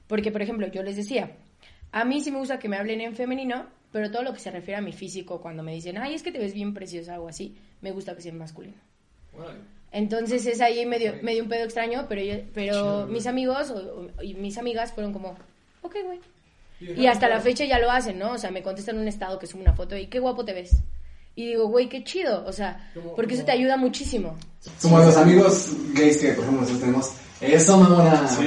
Porque, 0.06 0.30
por 0.30 0.42
ejemplo, 0.42 0.66
yo 0.68 0.82
les 0.82 0.96
decía, 0.96 1.36
a 1.90 2.04
mí 2.04 2.20
sí 2.20 2.30
me 2.30 2.38
gusta 2.38 2.58
que 2.58 2.68
me 2.68 2.76
hablen 2.76 3.00
en 3.00 3.14
femenino, 3.16 3.66
pero 3.92 4.10
todo 4.10 4.22
lo 4.22 4.32
que 4.32 4.40
se 4.40 4.50
refiere 4.50 4.78
a 4.78 4.82
mi 4.82 4.92
físico, 4.92 5.40
cuando 5.40 5.62
me 5.62 5.72
dicen, 5.74 5.98
ay, 5.98 6.14
es 6.14 6.22
que 6.22 6.32
te 6.32 6.38
ves 6.38 6.54
bien 6.54 6.74
preciosa 6.74 7.20
o 7.20 7.28
así, 7.28 7.56
me 7.80 7.92
gusta 7.92 8.14
que 8.14 8.22
sea 8.22 8.32
en 8.32 8.38
masculino. 8.38 8.76
Entonces 9.90 10.46
es 10.46 10.60
ahí 10.60 10.86
medio, 10.86 11.14
medio 11.22 11.42
un 11.42 11.48
pedo 11.48 11.64
extraño, 11.64 12.06
pero, 12.08 12.22
yo- 12.22 12.42
pero 12.54 13.06
mis 13.12 13.26
amigos 13.26 13.70
o- 13.70 14.08
o- 14.18 14.22
y 14.22 14.34
mis 14.34 14.56
amigas 14.58 14.92
fueron 14.92 15.12
como, 15.12 15.36
ok, 15.82 15.96
güey. 16.04 16.20
Y 16.96 17.06
hasta 17.06 17.28
la 17.28 17.40
fecha 17.40 17.64
ya 17.64 17.78
lo 17.78 17.90
hacen, 17.90 18.18
¿no? 18.18 18.32
O 18.32 18.38
sea, 18.38 18.50
me 18.50 18.62
contestan 18.62 18.98
un 18.98 19.08
estado 19.08 19.38
que 19.38 19.46
subo 19.46 19.62
una 19.62 19.72
foto 19.74 19.96
y 19.96 20.06
qué 20.08 20.18
guapo 20.18 20.44
te 20.44 20.52
ves. 20.52 20.70
Y 21.34 21.46
digo, 21.48 21.66
güey, 21.68 21.88
qué 21.88 22.04
chido. 22.04 22.44
O 22.46 22.52
sea, 22.52 22.90
porque 23.16 23.34
eso 23.34 23.44
te 23.44 23.52
ayuda 23.52 23.76
muchísimo. 23.76 24.36
Como 24.82 24.98
los 24.98 25.16
amigos 25.16 25.68
gays 25.94 26.18
que, 26.18 26.28
por 26.32 26.44
ejemplo, 26.44 26.60
nosotros 26.62 26.80
tenemos, 26.80 27.10
eso, 27.40 27.76
mamona, 27.78 28.28
Sí. 28.28 28.44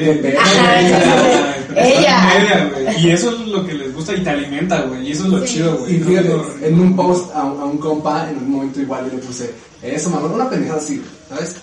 Ella. 1.75 2.93
Y 2.99 3.09
eso 3.11 3.31
es 3.31 3.39
lo 3.47 3.65
que 3.65 3.73
les 3.73 3.93
gusta 3.93 4.13
y 4.13 4.23
te 4.23 4.29
alimenta, 4.29 4.81
güey. 4.83 5.07
Y 5.07 5.11
eso 5.11 5.23
es 5.23 5.29
lo 5.29 5.45
Sí. 5.45 5.55
chido, 5.55 5.77
güey. 5.79 5.95
Y 5.95 5.99
fíjate, 5.99 6.29
No, 6.29 6.43
en 6.65 6.79
un 6.79 6.95
post 6.95 7.33
a, 7.35 7.43
un- 7.43 7.61
a 7.61 7.65
un 7.65 7.77
compa, 7.77 8.29
en 8.29 8.37
un 8.37 8.51
momento 8.51 8.79
igual 8.81 9.09
yo 9.09 9.17
le 9.17 9.23
puse, 9.23 9.51
eso, 9.81 10.09
mamá, 10.09 10.27
una 10.27 10.49
pendejada 10.49 10.79
así, 10.79 11.01
¿sabes? 11.29 11.57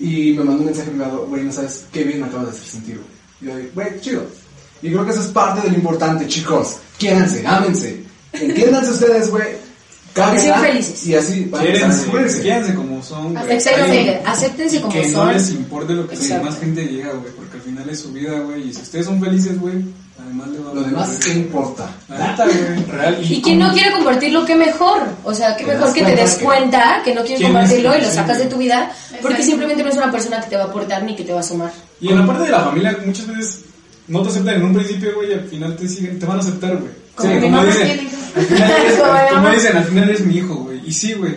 Y 0.00 0.32
me 0.32 0.44
mandó 0.44 0.60
un 0.60 0.66
mensaje 0.66 0.90
privado, 0.90 1.26
güey, 1.26 1.44
no 1.44 1.52
sabes 1.52 1.86
qué 1.92 2.02
bien 2.04 2.20
me 2.20 2.26
acabas 2.26 2.46
de 2.46 2.52
hacer 2.52 2.64
sentir, 2.66 2.96
güey. 2.96 3.08
Y 3.40 3.44
yo 3.46 3.56
dije, 3.56 3.70
güey, 3.74 4.00
chido. 4.00 4.24
Y 4.82 4.90
creo 4.90 5.04
que 5.04 5.12
eso 5.12 5.20
es 5.20 5.28
parte 5.28 5.60
de 5.62 5.70
lo 5.70 5.76
importante, 5.76 6.26
chicos. 6.26 6.76
Quiéranse, 6.98 7.46
ámense. 7.46 8.02
Entiéndanse 8.32 8.90
ustedes, 8.90 9.30
güey. 9.30 9.44
cáguenla, 10.12 10.40
sean 10.40 10.60
felices. 10.60 11.06
Y 11.06 11.14
así, 11.14 11.44
van 11.44 11.62
a 11.62 11.64
quiérense 11.64 12.74
como 12.74 13.02
son. 13.02 13.34
Y 13.34 13.36
Acéptense 14.24 14.80
como 14.80 14.92
que 14.92 15.08
son. 15.08 15.26
no 15.26 15.32
les 15.32 15.50
importe 15.50 15.92
lo 15.92 16.08
que 16.08 16.16
la 16.16 16.38
demás 16.38 16.58
gente 16.58 16.80
diga, 16.82 17.12
güey. 17.12 17.32
Porque 17.36 17.58
al 17.58 17.62
final 17.62 17.88
es 17.88 18.00
su 18.00 18.12
vida, 18.12 18.40
güey. 18.40 18.68
Y 18.68 18.74
si 18.74 18.82
ustedes 18.82 19.06
son 19.06 19.20
felices, 19.20 19.60
güey, 19.60 19.84
además 20.20 20.48
le 20.48 20.58
va 20.58 20.70
a 20.70 20.74
Lo 20.74 20.82
demás. 20.82 21.20
¿qué 21.22 21.30
importa? 21.32 21.88
La 22.08 22.30
neta, 22.30 22.44
güey. 22.44 22.84
Real. 22.86 23.18
Y 23.22 23.40
quien 23.40 23.58
no 23.60 23.72
quiere 23.72 23.92
compartirlo, 23.92 24.44
qué 24.44 24.56
mejor. 24.56 25.02
O 25.22 25.32
sea, 25.32 25.56
qué 25.56 25.64
mejor 25.64 25.92
que 25.92 26.02
te 26.02 26.16
des 26.16 26.34
cuenta 26.36 27.02
que 27.04 27.14
no 27.14 27.22
quieres 27.22 27.38
¿Quién 27.38 27.52
es 27.52 27.56
compartirlo 27.56 27.94
y 27.94 28.00
que 28.00 28.06
lo 28.06 28.12
sacas 28.12 28.38
de 28.38 28.46
tu 28.46 28.56
vida, 28.56 28.92
porque 29.20 29.44
simplemente 29.44 29.84
no 29.84 29.90
es 29.90 29.96
una 29.96 30.10
persona 30.10 30.40
que 30.40 30.50
te 30.50 30.56
va 30.56 30.64
a 30.64 30.66
aportar 30.66 31.04
ni 31.04 31.14
que 31.14 31.22
te 31.22 31.32
va 31.32 31.40
a 31.40 31.44
sumar. 31.44 31.72
Y 32.00 32.08
en 32.08 32.18
la 32.18 32.26
parte 32.26 32.42
de 32.42 32.50
la 32.50 32.64
familia, 32.64 32.98
muchas 33.06 33.28
veces 33.28 33.60
no 34.08 34.22
te 34.22 34.28
aceptan 34.30 34.54
en 34.56 34.64
un 34.64 34.74
principio, 34.74 35.14
güey, 35.14 35.30
y 35.30 35.34
al 35.34 35.44
final 35.48 35.76
te 35.76 35.88
siguen, 35.88 36.18
te 36.18 36.26
van 36.26 36.38
a 36.38 36.40
aceptar, 36.40 36.76
güey. 36.76 36.90
Como 37.14 37.30
Sí, 37.34 37.40
como 37.40 37.64
dicen, 37.64 38.10
al 38.36 38.44
final 38.46 38.70
eres, 38.70 38.94
Como 38.98 39.12
mi 39.12 39.18
como 39.28 39.42
mamá. 39.42 39.50
dicen, 39.54 39.76
al 39.76 39.84
final 39.84 40.08
eres 40.08 40.20
mi 40.26 40.36
hijo, 40.38 40.54
güey. 40.54 40.80
Y 40.86 40.92
sí, 40.92 41.12
güey. 41.14 41.34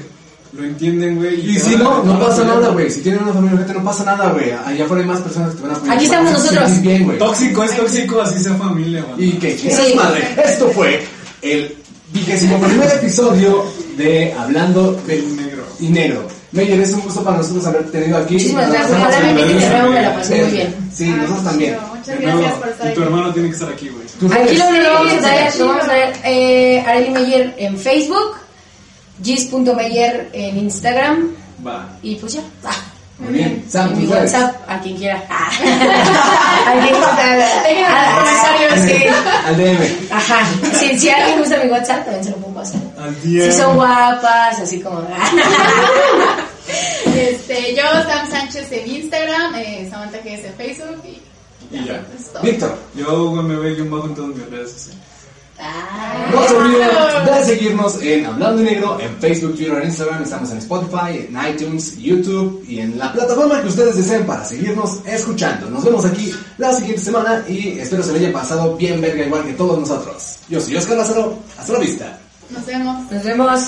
lo 0.53 0.63
entienden, 0.63 1.15
güey. 1.17 1.49
Y 1.51 1.59
si 1.59 1.75
no, 1.75 2.01
no 2.03 2.17
pasa 2.19 2.43
nada, 2.45 2.69
güey. 2.69 2.89
Si 2.89 3.01
tienen 3.01 3.23
una 3.23 3.33
familia 3.33 3.55
urgente, 3.55 3.73
no 3.77 3.83
pasa 3.83 4.05
nada, 4.05 4.31
güey. 4.31 4.51
Allá 4.51 4.85
afuera 4.85 5.03
hay 5.03 5.09
más 5.09 5.19
personas 5.21 5.49
que 5.51 5.57
te 5.57 5.61
van 5.63 5.71
a 5.71 5.75
apoyar. 5.75 5.95
Aquí 5.95 6.05
estamos 6.05 6.31
nosotros. 6.31 6.81
bien. 6.81 7.17
Tóxico 7.17 7.63
es 7.65 7.75
tóxico, 7.75 8.21
así 8.21 8.41
sea 8.41 8.53
familia, 8.55 9.03
güey. 9.03 9.29
Y 9.29 9.31
que 9.33 9.57
Sí. 9.57 9.67
quieras 9.67 9.95
madre. 9.95 10.21
Esto 10.45 10.69
fue 10.69 11.03
el 11.41 11.75
vigésimo 12.13 12.57
primer 12.61 12.89
episodio 12.89 13.65
de 13.97 14.31
Hablando 14.33 14.93
de 15.05 15.21
Negro. 15.21 15.65
y 15.81 15.87
Negro. 15.89 16.25
Meyer, 16.53 16.79
es 16.79 16.93
un 16.93 17.01
gusto 17.01 17.21
para 17.21 17.35
nosotros 17.37 17.65
haber 17.65 17.91
tenido 17.91 18.17
aquí. 18.17 18.35
Muchísimas 18.35 18.69
Nos 18.69 18.73
gracias. 18.77 18.91
vemos 18.97 19.13
Ojalá 19.65 19.89
me 19.89 20.01
la 20.01 20.15
pasé 20.15 20.41
muy 20.41 20.51
bien. 20.53 20.84
Sí, 20.95 21.09
nosotros 21.09 21.43
también. 21.43 21.77
Muchas 21.93 22.19
gracias 22.21 22.53
por 22.53 22.69
estar 22.69 22.91
y 22.91 22.93
tu 22.93 23.01
aquí. 23.01 23.09
hermano 23.09 23.33
tiene 23.33 23.49
que 23.49 23.53
estar 23.55 23.69
aquí, 23.69 23.89
güey. 23.89 24.05
Aquí 24.41 24.55
lo, 24.57 24.71
lo 24.71 24.93
vamos 24.93 25.13
a 25.13 25.17
traer, 25.19 25.55
lo 25.57 25.67
vamos 25.67 25.83
a 25.83 25.87
traer 25.87 26.13
eh, 26.23 26.83
Arely 26.87 27.09
Meyer 27.09 27.53
en 27.57 27.77
Facebook, 27.77 28.37
gis.meyer 29.23 30.29
en 30.33 30.57
Instagram 30.57 31.31
Va. 31.65 31.87
y 32.01 32.15
pues 32.15 32.33
ya. 32.33 32.41
Ah, 32.63 32.71
Muy 33.19 33.33
bien. 33.33 33.63
Sam, 33.69 33.91
en 33.93 33.99
mi. 34.01 34.07
WhatsApp, 34.07 34.55
a 34.69 34.79
quien 34.79 34.97
quiera. 34.97 35.23
Ah. 35.29 35.49
a 36.67 36.73
quien. 36.81 36.95
Sí. 38.87 39.03
Al 39.47 39.57
DM. 39.57 39.81
Ajá. 40.11 40.39
Si, 40.79 40.97
si 40.99 41.09
a 41.09 41.17
alguien 41.17 41.39
gusta 41.39 41.57
mi 41.63 41.69
WhatsApp, 41.69 42.03
también 42.05 42.23
se 42.23 42.29
lo 42.31 42.37
puedo 42.37 42.53
pasar. 42.55 42.81
Al 42.99 43.15
Si 43.21 43.27
día. 43.29 43.51
son 43.51 43.75
guapas, 43.75 44.59
así 44.59 44.79
como. 44.81 45.01
Este, 47.15 47.75
yo, 47.75 47.83
Sam 47.83 48.29
Sánchez 48.29 48.71
en 48.71 48.89
Instagram, 48.91 49.55
eh, 49.55 49.87
Samantha 49.89 50.17
GS 50.19 50.45
en 50.47 50.53
Facebook 50.55 51.01
y 51.05 51.75
Y 51.75 51.85
ya. 51.85 52.05
es. 52.17 52.41
Víctor. 52.43 52.77
Yo, 52.95 53.31
me 53.31 53.55
veo 53.55 53.85
bajo 53.89 54.07
en 54.07 54.15
todas 54.15 54.35
mis 54.35 54.49
redes 54.49 54.71
sociales. 54.71 55.01
Ah. 55.57 56.29
No 56.33 56.45
se 56.47 56.55
olviden 56.55 56.89
de 57.25 57.43
seguirnos 57.45 58.01
en 58.01 58.25
Hablando 58.25 58.61
Negro, 58.61 58.99
en 58.99 59.15
Facebook, 59.19 59.55
Twitter, 59.55 59.77
en 59.77 59.85
Instagram, 59.85 60.23
estamos 60.23 60.51
en 60.51 60.57
Spotify, 60.57 61.29
en 61.29 61.37
iTunes, 61.49 61.97
YouTube 61.97 62.65
y 62.67 62.79
en 62.79 62.97
la 62.97 63.13
plataforma 63.13 63.61
que 63.61 63.69
ustedes 63.69 63.95
deseen 63.95 64.25
para 64.25 64.43
seguirnos 64.43 64.99
escuchando. 65.05 65.69
Nos 65.69 65.85
vemos 65.85 66.03
aquí 66.05 66.33
la 66.57 66.73
siguiente 66.73 67.01
semana 67.01 67.43
y 67.47 67.79
espero 67.79 68.03
se 68.03 68.11
le 68.11 68.19
haya 68.19 68.33
pasado 68.33 68.75
bien 68.75 68.99
verga 68.99 69.25
igual 69.25 69.45
que 69.45 69.53
todos 69.53 69.79
nosotros. 69.79 70.39
Yo 70.49 70.59
soy 70.59 70.75
Oscar 70.75 70.97
Lázaro, 70.97 71.39
hasta 71.57 71.73
la 71.73 71.79
vista. 71.79 72.19
Nos 72.49 72.65
vemos. 72.65 73.11
Nos 73.11 73.23
vemos. 73.23 73.61